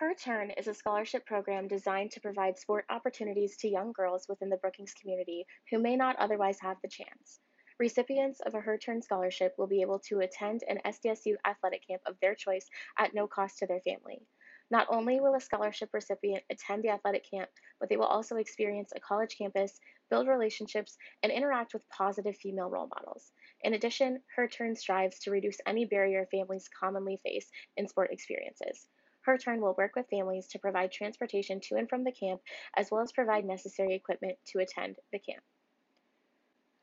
Her 0.00 0.12
Turn 0.12 0.50
is 0.50 0.66
a 0.66 0.74
scholarship 0.74 1.24
program 1.24 1.68
designed 1.68 2.10
to 2.10 2.20
provide 2.20 2.58
sport 2.58 2.84
opportunities 2.90 3.56
to 3.58 3.68
young 3.68 3.92
girls 3.92 4.26
within 4.28 4.48
the 4.48 4.56
Brookings 4.56 4.92
community 4.92 5.46
who 5.70 5.78
may 5.78 5.94
not 5.94 6.16
otherwise 6.16 6.58
have 6.58 6.78
the 6.82 6.88
chance. 6.88 7.38
Recipients 7.78 8.40
of 8.40 8.56
a 8.56 8.60
Her 8.60 8.76
Turn 8.76 9.02
scholarship 9.02 9.54
will 9.56 9.68
be 9.68 9.82
able 9.82 10.00
to 10.00 10.18
attend 10.18 10.64
an 10.64 10.80
SDSU 10.84 11.36
athletic 11.46 11.86
camp 11.86 12.02
of 12.06 12.18
their 12.18 12.34
choice 12.34 12.68
at 12.98 13.14
no 13.14 13.28
cost 13.28 13.58
to 13.58 13.68
their 13.68 13.78
family. 13.82 14.20
Not 14.68 14.88
only 14.90 15.20
will 15.20 15.36
a 15.36 15.40
scholarship 15.40 15.94
recipient 15.94 16.42
attend 16.50 16.82
the 16.82 16.88
athletic 16.88 17.30
camp, 17.30 17.50
but 17.78 17.88
they 17.88 17.96
will 17.96 18.06
also 18.06 18.34
experience 18.34 18.92
a 18.96 19.00
college 19.00 19.38
campus, 19.38 19.78
build 20.10 20.26
relationships, 20.26 20.98
and 21.22 21.30
interact 21.30 21.72
with 21.72 21.88
positive 21.88 22.36
female 22.36 22.68
role 22.68 22.88
models. 22.88 23.30
In 23.60 23.74
addition, 23.74 24.22
Her 24.34 24.48
Turn 24.48 24.74
strives 24.74 25.20
to 25.20 25.30
reduce 25.30 25.60
any 25.66 25.84
barrier 25.84 26.26
families 26.32 26.68
commonly 26.68 27.20
face 27.22 27.48
in 27.76 27.86
sport 27.86 28.10
experiences. 28.10 28.88
Her 29.24 29.38
Turn 29.38 29.60
will 29.60 29.74
work 29.74 29.96
with 29.96 30.08
families 30.08 30.46
to 30.48 30.58
provide 30.58 30.92
transportation 30.92 31.60
to 31.60 31.76
and 31.76 31.88
from 31.88 32.04
the 32.04 32.12
camp, 32.12 32.42
as 32.76 32.90
well 32.90 33.00
as 33.00 33.12
provide 33.12 33.44
necessary 33.44 33.94
equipment 33.94 34.38
to 34.48 34.58
attend 34.58 34.96
the 35.12 35.18
camp. 35.18 35.42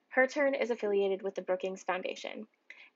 Her 0.10 0.28
Turn 0.28 0.56
is 0.56 0.72
affiliated 0.72 1.22
with 1.22 1.36
the 1.36 1.44
Brookings 1.44 1.84
Foundation. 1.84 2.48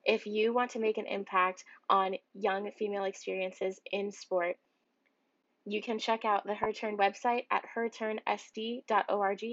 If 0.03 0.25
you 0.25 0.51
want 0.51 0.71
to 0.71 0.79
make 0.79 0.97
an 0.97 1.05
impact 1.05 1.63
on 1.89 2.17
young 2.33 2.71
female 2.71 3.05
experiences 3.05 3.79
in 3.91 4.11
sport, 4.11 4.57
you 5.63 5.81
can 5.81 5.99
check 5.99 6.25
out 6.25 6.45
the 6.45 6.55
Her 6.55 6.73
Turn 6.73 6.97
website 6.97 7.45
at 7.51 7.65
herturnsd.org 7.75 9.43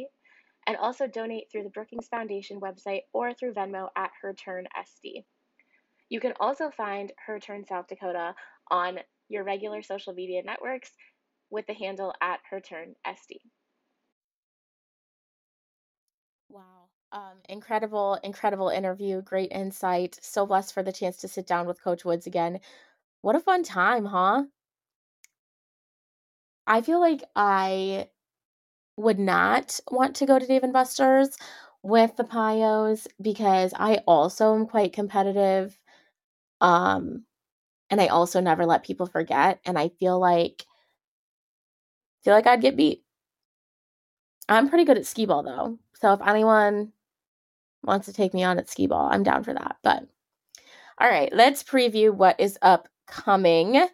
and 0.67 0.77
also 0.77 1.07
donate 1.07 1.51
through 1.51 1.65
the 1.65 1.71
Brookings 1.71 2.09
Foundation 2.09 2.61
website 2.61 3.03
or 3.13 3.35
through 3.35 3.55
Venmo 3.55 3.89
at 3.97 4.11
herturnsd. 4.25 5.25
You 6.09 6.21
can 6.21 6.33
also 6.41 6.71
find 6.71 7.13
Her 7.27 7.39
Turn 7.39 7.65
South 7.65 7.89
Dakota 7.89 8.35
on 8.71 8.99
your 9.33 9.45
regular 9.45 9.83
social 9.83 10.13
media 10.15 10.43
networks 10.45 10.93
with 11.51 11.67
the 11.67 11.75
handle 11.75 12.15
at 12.21 12.41
her 12.51 12.61
turn 12.61 12.95
SD. 13.05 13.41
Wow. 16.49 16.89
Um, 17.11 17.39
incredible, 17.49 18.15
incredible 18.23 18.69
interview. 18.69 19.23
Great 19.23 19.51
insight. 19.53 20.19
So 20.23 20.47
blessed 20.47 20.73
for 20.73 20.83
the 20.85 20.93
chance 20.93 21.17
to 21.19 21.29
sit 21.29 21.47
down 21.47 21.67
with 21.67 21.83
Coach 21.83 22.05
Woods 22.05 22.27
again. 22.27 22.61
What 23.23 23.37
a 23.37 23.41
fun 23.41 23.63
time, 23.65 24.07
huh? 24.07 24.45
I 26.67 26.81
feel 26.83 27.01
like 27.01 27.25
I 27.37 28.09
would 28.97 29.19
not 29.19 29.81
want 29.91 30.17
to 30.17 30.27
go 30.27 30.39
to 30.39 30.47
Dave 30.47 30.65
and 30.65 30.73
Buster's 30.73 31.37
with 31.83 32.17
the 32.17 32.25
Pios 32.25 33.09
because 33.21 33.73
I 33.77 33.97
also 34.07 34.55
am 34.55 34.67
quite 34.67 34.93
competitive. 34.93 35.79
Um, 36.61 37.27
and 37.93 38.01
I 38.01 38.07
also 38.07 38.41
never 38.41 38.65
let 38.65 38.85
people 38.85 39.07
forget. 39.07 39.61
And 39.67 39.79
I 39.79 39.91
feel 39.91 40.19
like 40.19 40.65
feel 42.25 42.33
like 42.33 42.47
I'd 42.47 42.63
get 42.63 42.75
beat. 42.75 43.05
I'm 44.49 44.71
pretty 44.71 44.85
good 44.85 44.97
at 44.97 45.07
skee 45.07 45.27
ball 45.27 45.43
though. 45.43 45.79
So 46.01 46.13
if 46.15 46.21
anyone 46.27 46.93
wants 47.85 48.07
to 48.07 48.13
take 48.15 48.33
me 48.33 48.43
on 48.45 48.59
at 48.59 48.71
skee 48.71 48.87
ball, 48.87 49.11
I'm 49.13 49.23
down 49.23 49.45
for 49.45 49.53
that. 49.53 49.77
But 49.83 50.05
all 50.99 51.09
right, 51.09 51.33
let's 51.35 51.63
preview 51.63 52.11
what 52.13 52.41
is 52.41 52.59
upcoming. 52.63 53.87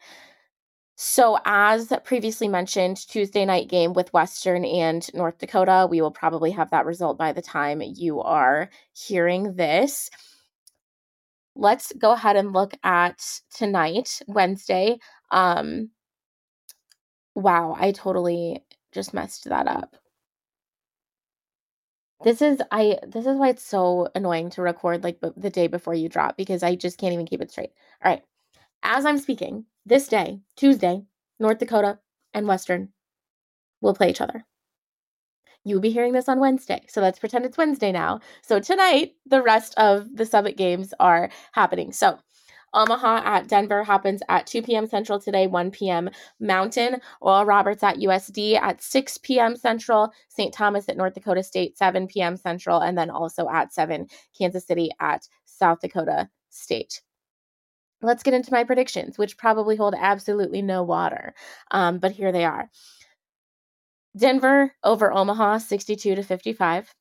So, 1.00 1.38
as 1.44 1.92
previously 2.04 2.48
mentioned, 2.48 2.96
Tuesday 3.08 3.44
night 3.44 3.68
game 3.68 3.92
with 3.94 4.12
Western 4.12 4.64
and 4.64 5.08
North 5.14 5.38
Dakota. 5.38 5.86
We 5.88 6.00
will 6.00 6.10
probably 6.10 6.50
have 6.52 6.70
that 6.70 6.86
result 6.86 7.18
by 7.18 7.32
the 7.32 7.42
time 7.42 7.82
you 7.84 8.20
are 8.20 8.68
hearing 8.92 9.54
this. 9.54 10.10
Let's 11.60 11.92
go 11.98 12.12
ahead 12.12 12.36
and 12.36 12.52
look 12.52 12.72
at 12.84 13.20
tonight, 13.52 14.20
Wednesday. 14.28 15.00
Um, 15.32 15.90
wow, 17.34 17.76
I 17.76 17.90
totally 17.90 18.64
just 18.92 19.12
messed 19.12 19.48
that 19.48 19.66
up. 19.66 19.96
This 22.22 22.40
is 22.42 22.62
I 22.70 22.98
this 23.06 23.26
is 23.26 23.36
why 23.36 23.48
it's 23.48 23.64
so 23.64 24.08
annoying 24.14 24.50
to 24.50 24.62
record 24.62 25.02
like 25.02 25.18
the 25.36 25.50
day 25.50 25.66
before 25.66 25.94
you 25.94 26.08
drop 26.08 26.36
because 26.36 26.62
I 26.62 26.76
just 26.76 26.96
can't 26.96 27.12
even 27.12 27.26
keep 27.26 27.42
it 27.42 27.50
straight. 27.50 27.72
All 28.04 28.10
right. 28.12 28.22
As 28.84 29.04
I'm 29.04 29.18
speaking, 29.18 29.64
this 29.84 30.06
day, 30.06 30.40
Tuesday, 30.56 31.02
North 31.40 31.58
Dakota 31.58 31.98
and 32.34 32.46
Western 32.46 32.90
will 33.80 33.94
play 33.94 34.10
each 34.10 34.20
other. 34.20 34.44
You'll 35.68 35.80
be 35.80 35.90
hearing 35.90 36.12
this 36.12 36.28
on 36.28 36.40
Wednesday. 36.40 36.82
So 36.88 37.00
let's 37.02 37.18
pretend 37.18 37.44
it's 37.44 37.58
Wednesday 37.58 37.92
now. 37.92 38.20
So 38.42 38.58
tonight, 38.58 39.12
the 39.26 39.42
rest 39.42 39.74
of 39.76 40.08
the 40.16 40.24
Summit 40.24 40.56
games 40.56 40.94
are 40.98 41.30
happening. 41.52 41.92
So 41.92 42.18
Omaha 42.74 43.22
at 43.24 43.48
Denver 43.48 43.84
happens 43.84 44.22
at 44.28 44.46
2 44.46 44.62
p.m. 44.62 44.86
Central 44.86 45.18
today, 45.20 45.46
1 45.46 45.70
p.m. 45.70 46.10
Mountain. 46.40 47.00
Oral 47.20 47.44
Roberts 47.44 47.82
at 47.82 47.96
USD 47.96 48.54
at 48.60 48.82
6 48.82 49.18
p.m. 49.18 49.56
Central. 49.56 50.12
St. 50.28 50.52
Thomas 50.52 50.88
at 50.88 50.96
North 50.96 51.14
Dakota 51.14 51.42
State, 51.42 51.76
7 51.76 52.06
p.m. 52.06 52.36
Central. 52.36 52.80
And 52.80 52.96
then 52.96 53.10
also 53.10 53.48
at 53.48 53.72
7, 53.72 54.06
Kansas 54.36 54.66
City 54.66 54.90
at 55.00 55.28
South 55.44 55.80
Dakota 55.80 56.28
State. 56.50 57.02
Let's 58.00 58.22
get 58.22 58.34
into 58.34 58.52
my 58.52 58.64
predictions, 58.64 59.18
which 59.18 59.36
probably 59.36 59.76
hold 59.76 59.94
absolutely 59.98 60.62
no 60.62 60.82
water. 60.82 61.34
Um, 61.72 61.98
but 61.98 62.12
here 62.12 62.30
they 62.30 62.44
are. 62.44 62.70
Denver 64.16 64.74
over 64.82 65.12
Omaha 65.12 65.58
62 65.58 66.14
to 66.16 66.22
55. 66.22 66.94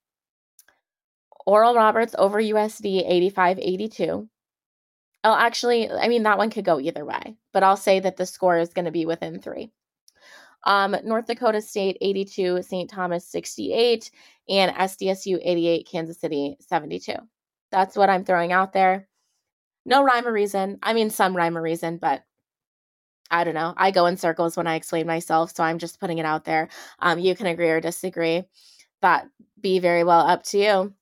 Oral 1.45 1.75
Roberts 1.75 2.13
over 2.17 2.41
USD 2.41 3.09
85 3.09 3.59
82. 3.59 4.29
Oh, 5.23 5.35
actually, 5.35 5.89
I 5.89 6.07
mean, 6.09 6.23
that 6.23 6.37
one 6.37 6.49
could 6.49 6.65
go 6.65 6.79
either 6.79 7.03
way, 7.03 7.37
but 7.53 7.63
I'll 7.63 7.77
say 7.77 7.99
that 7.99 8.17
the 8.17 8.25
score 8.25 8.57
is 8.57 8.73
going 8.73 8.85
to 8.85 8.91
be 8.91 9.05
within 9.05 9.41
three. 9.41 9.71
Um, 10.65 10.95
North 11.03 11.27
Dakota 11.27 11.61
State 11.61 11.97
82, 12.01 12.61
St. 12.63 12.89
Thomas 12.89 13.25
68, 13.25 14.11
and 14.49 14.75
SDSU 14.75 15.39
88, 15.41 15.87
Kansas 15.89 16.19
City 16.19 16.57
72. 16.59 17.13
That's 17.71 17.95
what 17.95 18.09
I'm 18.09 18.25
throwing 18.25 18.51
out 18.51 18.73
there. 18.73 19.07
No 19.85 20.03
rhyme 20.03 20.27
or 20.27 20.33
reason. 20.33 20.79
I 20.83 20.93
mean, 20.93 21.09
some 21.09 21.35
rhyme 21.35 21.57
or 21.57 21.61
reason, 21.61 21.97
but 21.97 22.23
I 23.31 23.43
don't 23.43 23.53
know. 23.53 23.73
I 23.77 23.91
go 23.91 24.05
in 24.05 24.17
circles 24.17 24.55
when 24.57 24.67
I 24.67 24.75
explain 24.75 25.07
myself, 25.07 25.55
so 25.55 25.63
I'm 25.63 25.79
just 25.79 25.99
putting 25.99 26.17
it 26.17 26.25
out 26.25 26.45
there. 26.45 26.69
Um, 26.99 27.19
you 27.19 27.35
can 27.35 27.47
agree 27.47 27.69
or 27.69 27.81
disagree. 27.81 28.43
That 29.01 29.27
be 29.59 29.79
very 29.79 30.03
well 30.03 30.27
up 30.27 30.43
to 30.43 30.57
you. 30.57 30.93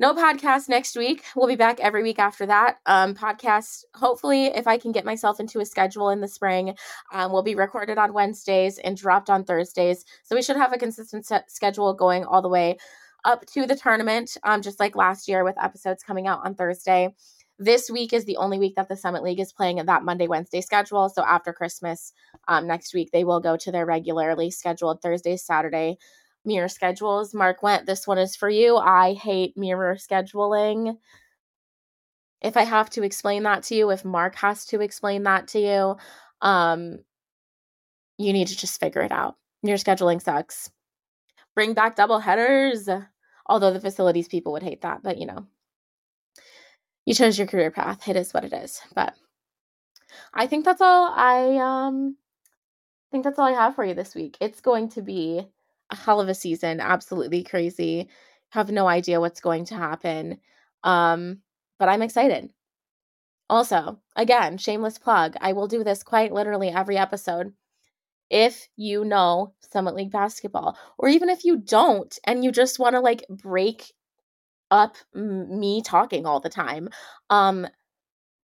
No 0.00 0.12
podcast 0.12 0.68
next 0.68 0.96
week. 0.96 1.22
We'll 1.36 1.46
be 1.46 1.54
back 1.54 1.78
every 1.78 2.02
week 2.02 2.18
after 2.18 2.46
that. 2.46 2.78
Um, 2.86 3.14
podcast, 3.14 3.84
hopefully, 3.94 4.46
if 4.46 4.66
I 4.66 4.76
can 4.76 4.90
get 4.90 5.04
myself 5.04 5.38
into 5.38 5.60
a 5.60 5.64
schedule 5.64 6.10
in 6.10 6.20
the 6.20 6.26
spring, 6.26 6.74
um, 7.12 7.30
will 7.30 7.44
be 7.44 7.54
recorded 7.54 7.96
on 7.96 8.12
Wednesdays 8.12 8.78
and 8.78 8.96
dropped 8.96 9.30
on 9.30 9.44
Thursdays. 9.44 10.04
So 10.24 10.34
we 10.34 10.42
should 10.42 10.56
have 10.56 10.72
a 10.72 10.78
consistent 10.78 11.26
schedule 11.46 11.94
going 11.94 12.24
all 12.24 12.42
the 12.42 12.48
way 12.48 12.76
up 13.24 13.46
to 13.46 13.66
the 13.66 13.76
tournament, 13.76 14.36
um, 14.42 14.62
just 14.62 14.80
like 14.80 14.96
last 14.96 15.28
year 15.28 15.44
with 15.44 15.62
episodes 15.62 16.02
coming 16.02 16.26
out 16.26 16.44
on 16.44 16.56
Thursday. 16.56 17.14
This 17.64 17.88
week 17.88 18.12
is 18.12 18.26
the 18.26 18.36
only 18.36 18.58
week 18.58 18.74
that 18.76 18.90
the 18.90 18.96
Summit 18.96 19.22
League 19.22 19.40
is 19.40 19.50
playing 19.50 19.82
that 19.82 20.04
Monday, 20.04 20.28
Wednesday 20.28 20.60
schedule. 20.60 21.08
So 21.08 21.24
after 21.24 21.50
Christmas, 21.50 22.12
um, 22.46 22.66
next 22.66 22.92
week, 22.92 23.10
they 23.10 23.24
will 23.24 23.40
go 23.40 23.56
to 23.56 23.72
their 23.72 23.86
regularly 23.86 24.50
scheduled 24.50 25.00
Thursday, 25.00 25.38
Saturday 25.38 25.96
mirror 26.44 26.68
schedules. 26.68 27.32
Mark 27.32 27.62
went, 27.62 27.86
this 27.86 28.06
one 28.06 28.18
is 28.18 28.36
for 28.36 28.50
you. 28.50 28.76
I 28.76 29.14
hate 29.14 29.56
mirror 29.56 29.96
scheduling. 29.96 30.98
If 32.42 32.58
I 32.58 32.64
have 32.64 32.90
to 32.90 33.02
explain 33.02 33.44
that 33.44 33.62
to 33.62 33.74
you, 33.74 33.88
if 33.88 34.04
Mark 34.04 34.36
has 34.36 34.66
to 34.66 34.82
explain 34.82 35.22
that 35.22 35.48
to 35.48 35.58
you, 35.58 35.96
um, 36.46 36.98
you 38.18 38.34
need 38.34 38.48
to 38.48 38.56
just 38.58 38.78
figure 38.78 39.00
it 39.00 39.10
out. 39.10 39.36
Mirror 39.62 39.78
scheduling 39.78 40.20
sucks. 40.20 40.70
Bring 41.54 41.72
back 41.72 41.96
double 41.96 42.18
headers. 42.18 42.90
Although 43.46 43.72
the 43.72 43.80
facilities 43.80 44.28
people 44.28 44.52
would 44.52 44.62
hate 44.62 44.82
that, 44.82 45.02
but 45.02 45.16
you 45.16 45.24
know, 45.24 45.46
you 47.04 47.14
chose 47.14 47.38
your 47.38 47.46
career 47.46 47.70
path. 47.70 48.08
It 48.08 48.16
is 48.16 48.32
what 48.32 48.44
it 48.44 48.52
is. 48.52 48.80
But 48.94 49.14
I 50.32 50.46
think 50.46 50.64
that's 50.64 50.80
all 50.80 51.12
I 51.14 51.56
um 51.56 52.16
think 53.10 53.24
that's 53.24 53.38
all 53.38 53.46
I 53.46 53.52
have 53.52 53.74
for 53.74 53.84
you 53.84 53.94
this 53.94 54.14
week. 54.14 54.36
It's 54.40 54.60
going 54.60 54.88
to 54.90 55.02
be 55.02 55.46
a 55.90 55.96
hell 55.96 56.20
of 56.20 56.28
a 56.28 56.34
season, 56.34 56.80
absolutely 56.80 57.44
crazy. 57.44 58.08
Have 58.50 58.70
no 58.70 58.86
idea 58.86 59.20
what's 59.20 59.40
going 59.40 59.66
to 59.66 59.74
happen. 59.76 60.38
Um 60.82 61.38
but 61.78 61.88
I'm 61.88 62.02
excited. 62.02 62.50
Also, 63.50 64.00
again, 64.16 64.56
shameless 64.56 64.98
plug. 64.98 65.36
I 65.40 65.52
will 65.52 65.68
do 65.68 65.84
this 65.84 66.02
quite 66.02 66.32
literally 66.32 66.70
every 66.70 66.96
episode. 66.96 67.52
If 68.30 68.68
you 68.76 69.04
know 69.04 69.52
Summit 69.70 69.94
League 69.94 70.10
basketball, 70.10 70.78
or 70.96 71.08
even 71.08 71.28
if 71.28 71.44
you 71.44 71.58
don't 71.58 72.18
and 72.24 72.42
you 72.42 72.50
just 72.50 72.78
want 72.78 72.94
to 72.94 73.00
like 73.00 73.24
break 73.28 73.92
up 74.70 74.96
me 75.14 75.82
talking 75.82 76.26
all 76.26 76.40
the 76.40 76.48
time, 76.48 76.88
um, 77.30 77.66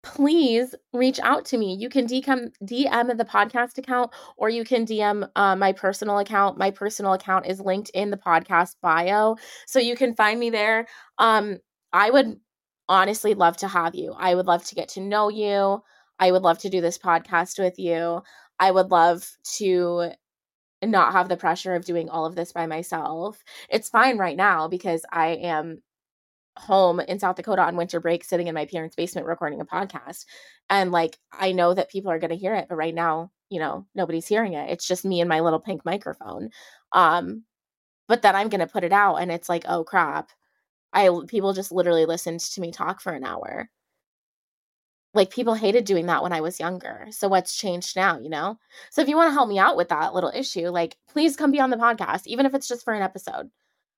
please 0.03 0.74
reach 0.93 1.20
out 1.20 1.45
to 1.45 1.57
me. 1.57 1.76
You 1.76 1.89
can 1.89 2.07
DM, 2.07 2.51
DM 2.63 3.18
the 3.18 3.26
podcast 3.26 3.78
account 3.78 4.11
or 4.38 4.49
you 4.49 4.63
can 4.63 4.86
DM 4.86 5.30
uh, 5.36 5.55
my 5.55 5.74
personal 5.74 6.20
account. 6.20 6.57
My 6.57 6.72
personal 6.72 7.13
account 7.13 7.45
is 7.45 7.59
linked 7.59 7.89
in 7.89 8.09
the 8.09 8.18
podcast 8.18 8.76
bio. 8.82 9.36
So 9.65 9.80
you 9.80 9.95
can 9.95 10.15
find 10.15 10.39
me 10.39 10.49
there. 10.49 10.88
Um, 11.18 11.57
I 11.91 12.09
would 12.09 12.39
honestly 12.88 13.34
love 13.34 13.57
to 13.57 13.68
have 13.68 13.95
you. 13.95 14.13
I 14.18 14.34
would 14.36 14.45
love 14.45 14.63
to 14.65 14.76
get 14.76 14.89
to 14.89 15.01
know 15.01 15.30
you. 15.30 15.82
I 16.20 16.32
would 16.32 16.41
love 16.41 16.59
to 16.59 16.70
do 16.70 16.80
this 16.80 16.97
podcast 16.97 17.59
with 17.59 17.78
you. 17.78 18.22
I 18.59 18.72
would 18.72 18.89
love 18.89 19.30
to 19.57 20.11
not 20.84 21.13
have 21.13 21.28
the 21.28 21.38
pressure 21.38 21.76
of 21.76 21.86
doing 21.86 22.09
all 22.09 22.26
of 22.26 22.36
this 22.36 22.51
by 22.53 22.68
myself. 22.68 23.43
It's 23.70 23.89
fine 23.89 24.18
right 24.18 24.38
now 24.38 24.68
because 24.68 25.03
I 25.11 25.28
am 25.30 25.82
home 26.58 26.99
in 26.99 27.20
South 27.20 27.36
Dakota 27.36 27.62
on 27.62 27.76
winter 27.76 27.99
break, 27.99 28.24
sitting 28.24 28.47
in 28.47 28.55
my 28.55 28.66
parents' 28.66 28.95
basement 28.95 29.28
recording 29.28 29.62
a 29.62 29.66
podcast. 29.66 30.26
And 30.70 30.91
like, 30.91 31.18
I 31.32 31.51
know 31.51 31.74
that 31.74 31.89
people 31.89 32.12
are 32.12 32.20
going 32.20 32.32
to 32.32 32.36
hear 32.36 32.55
it, 32.55 32.68
but 32.70 32.76
right 32.76 32.95
now, 32.95 33.32
you 33.49 33.60
know, 33.60 33.86
nobody's 33.95 34.28
hearing 34.28 34.53
it. 34.53 34.70
It's 34.70 34.88
just 34.88 35.05
me 35.05 35.22
and 35.22 35.30
my 35.30 35.39
little 35.39 35.60
pink 35.60 35.86
microphone. 35.86 36.49
Um, 36.91 37.43
but 38.08 38.22
then 38.22 38.36
I'm 38.36 38.49
going 38.49 38.60
to 38.60 38.68
put 38.68 38.84
it 38.84 38.93
out 38.93 39.18
and 39.18 39.32
it's 39.32 39.49
like, 39.49 39.66
oh 39.68 39.84
crap. 39.84 40.32
I 40.93 41.10
people 41.28 41.53
just 41.53 41.72
literally 41.72 42.05
listened 42.05 42.39
to 42.39 42.62
me 42.62 42.72
talk 42.72 43.01
for 43.01 43.14
an 43.14 43.26
hour. 43.26 43.70
Like 45.14 45.30
people 45.32 45.53
hated 45.53 45.86
doing 45.86 46.05
that 46.08 46.24
when 46.24 46.34
I 46.34 46.41
was 46.41 46.60
younger. 46.60 47.08
So 47.12 47.28
what's 47.28 47.58
changed 47.58 47.95
now, 47.95 48.20
you 48.20 48.30
know? 48.30 48.58
So 48.91 49.01
if 49.01 49.08
you 49.08 49.16
want 49.16 49.30
to 49.30 49.34
help 49.34 49.49
me 49.49 49.60
out 49.60 49.78
with 49.78 49.89
that 49.89 50.14
little 50.14 50.32
issue, 50.34 50.70
like 50.70 50.95
please 51.10 51.36
come 51.36 51.51
be 51.51 51.60
on 51.60 51.70
the 51.70 51.78
podcast, 51.78 52.28
even 52.28 52.45
if 52.45 52.53
it's 52.53 52.68
just 52.68 52.84
for 52.84 52.93
an 52.93 53.01
episode. 53.01 53.49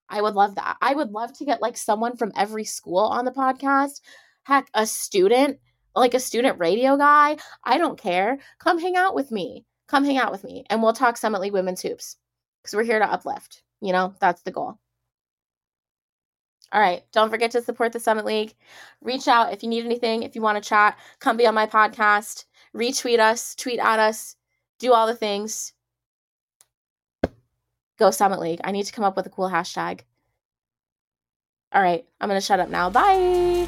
I 0.10 0.22
would 0.22 0.34
love 0.34 0.56
that. 0.56 0.78
I 0.82 0.94
would 0.94 1.12
love 1.12 1.34
to 1.38 1.46
get 1.46 1.62
like 1.62 1.78
someone 1.78 2.18
from 2.18 2.32
every 2.36 2.66
school 2.66 3.00
on 3.00 3.26
the 3.26 3.32
podcast. 3.32 4.02
Heck, 4.44 4.70
a 4.74 4.86
student, 4.86 5.60
like 5.96 6.14
a 6.14 6.20
student 6.20 6.60
radio 6.60 6.98
guy. 6.98 7.38
I 7.64 7.78
don't 7.78 8.00
care. 8.00 8.40
Come 8.60 8.80
hang 8.80 8.96
out 8.96 9.16
with 9.16 9.32
me. 9.32 9.66
Come 9.88 10.04
hang 10.04 10.18
out 10.18 10.32
with 10.32 10.44
me 10.44 10.66
and 10.70 10.82
we'll 10.82 10.94
talk 10.94 11.18
Summit 11.18 11.42
League 11.42 11.54
Women's 11.54 11.82
Hoops 11.82 12.18
because 12.62 12.76
we're 12.76 12.84
here 12.84 13.00
to 13.00 13.12
uplift. 13.12 13.64
You 13.82 13.94
know, 13.94 14.14
that's 14.20 14.42
the 14.42 14.52
goal. 14.52 14.80
All 16.72 16.82
right. 16.82 17.04
Don't 17.12 17.32
forget 17.32 17.52
to 17.52 17.62
support 17.62 17.94
the 17.94 18.00
Summit 18.00 18.26
League. 18.26 18.54
Reach 19.02 19.28
out 19.28 19.54
if 19.54 19.64
you 19.64 19.70
need 19.70 19.86
anything. 19.86 20.24
If 20.24 20.36
you 20.36 20.42
want 20.42 20.62
to 20.62 20.68
chat, 20.68 21.00
come 21.20 21.38
be 21.38 21.48
on 21.48 21.56
my 21.56 21.66
podcast. 21.66 22.46
Retweet 22.76 23.20
us, 23.20 23.56
tweet 23.56 23.80
at 23.80 23.98
us, 23.98 24.36
do 24.78 24.94
all 24.94 25.08
the 25.08 25.16
things. 25.16 25.74
Go 28.00 28.12
Summit 28.12 28.40
League. 28.40 28.62
I 28.64 28.72
need 28.72 28.86
to 28.86 28.94
come 28.94 29.04
up 29.04 29.16
with 29.18 29.26
a 29.26 29.30
cool 29.30 29.50
hashtag. 29.50 30.02
All 31.72 31.82
right, 31.82 32.06
I'm 32.20 32.30
going 32.30 32.40
to 32.40 32.46
shut 32.46 32.60
up 32.60 32.70
now. 32.70 32.90
Bye. 32.90 33.68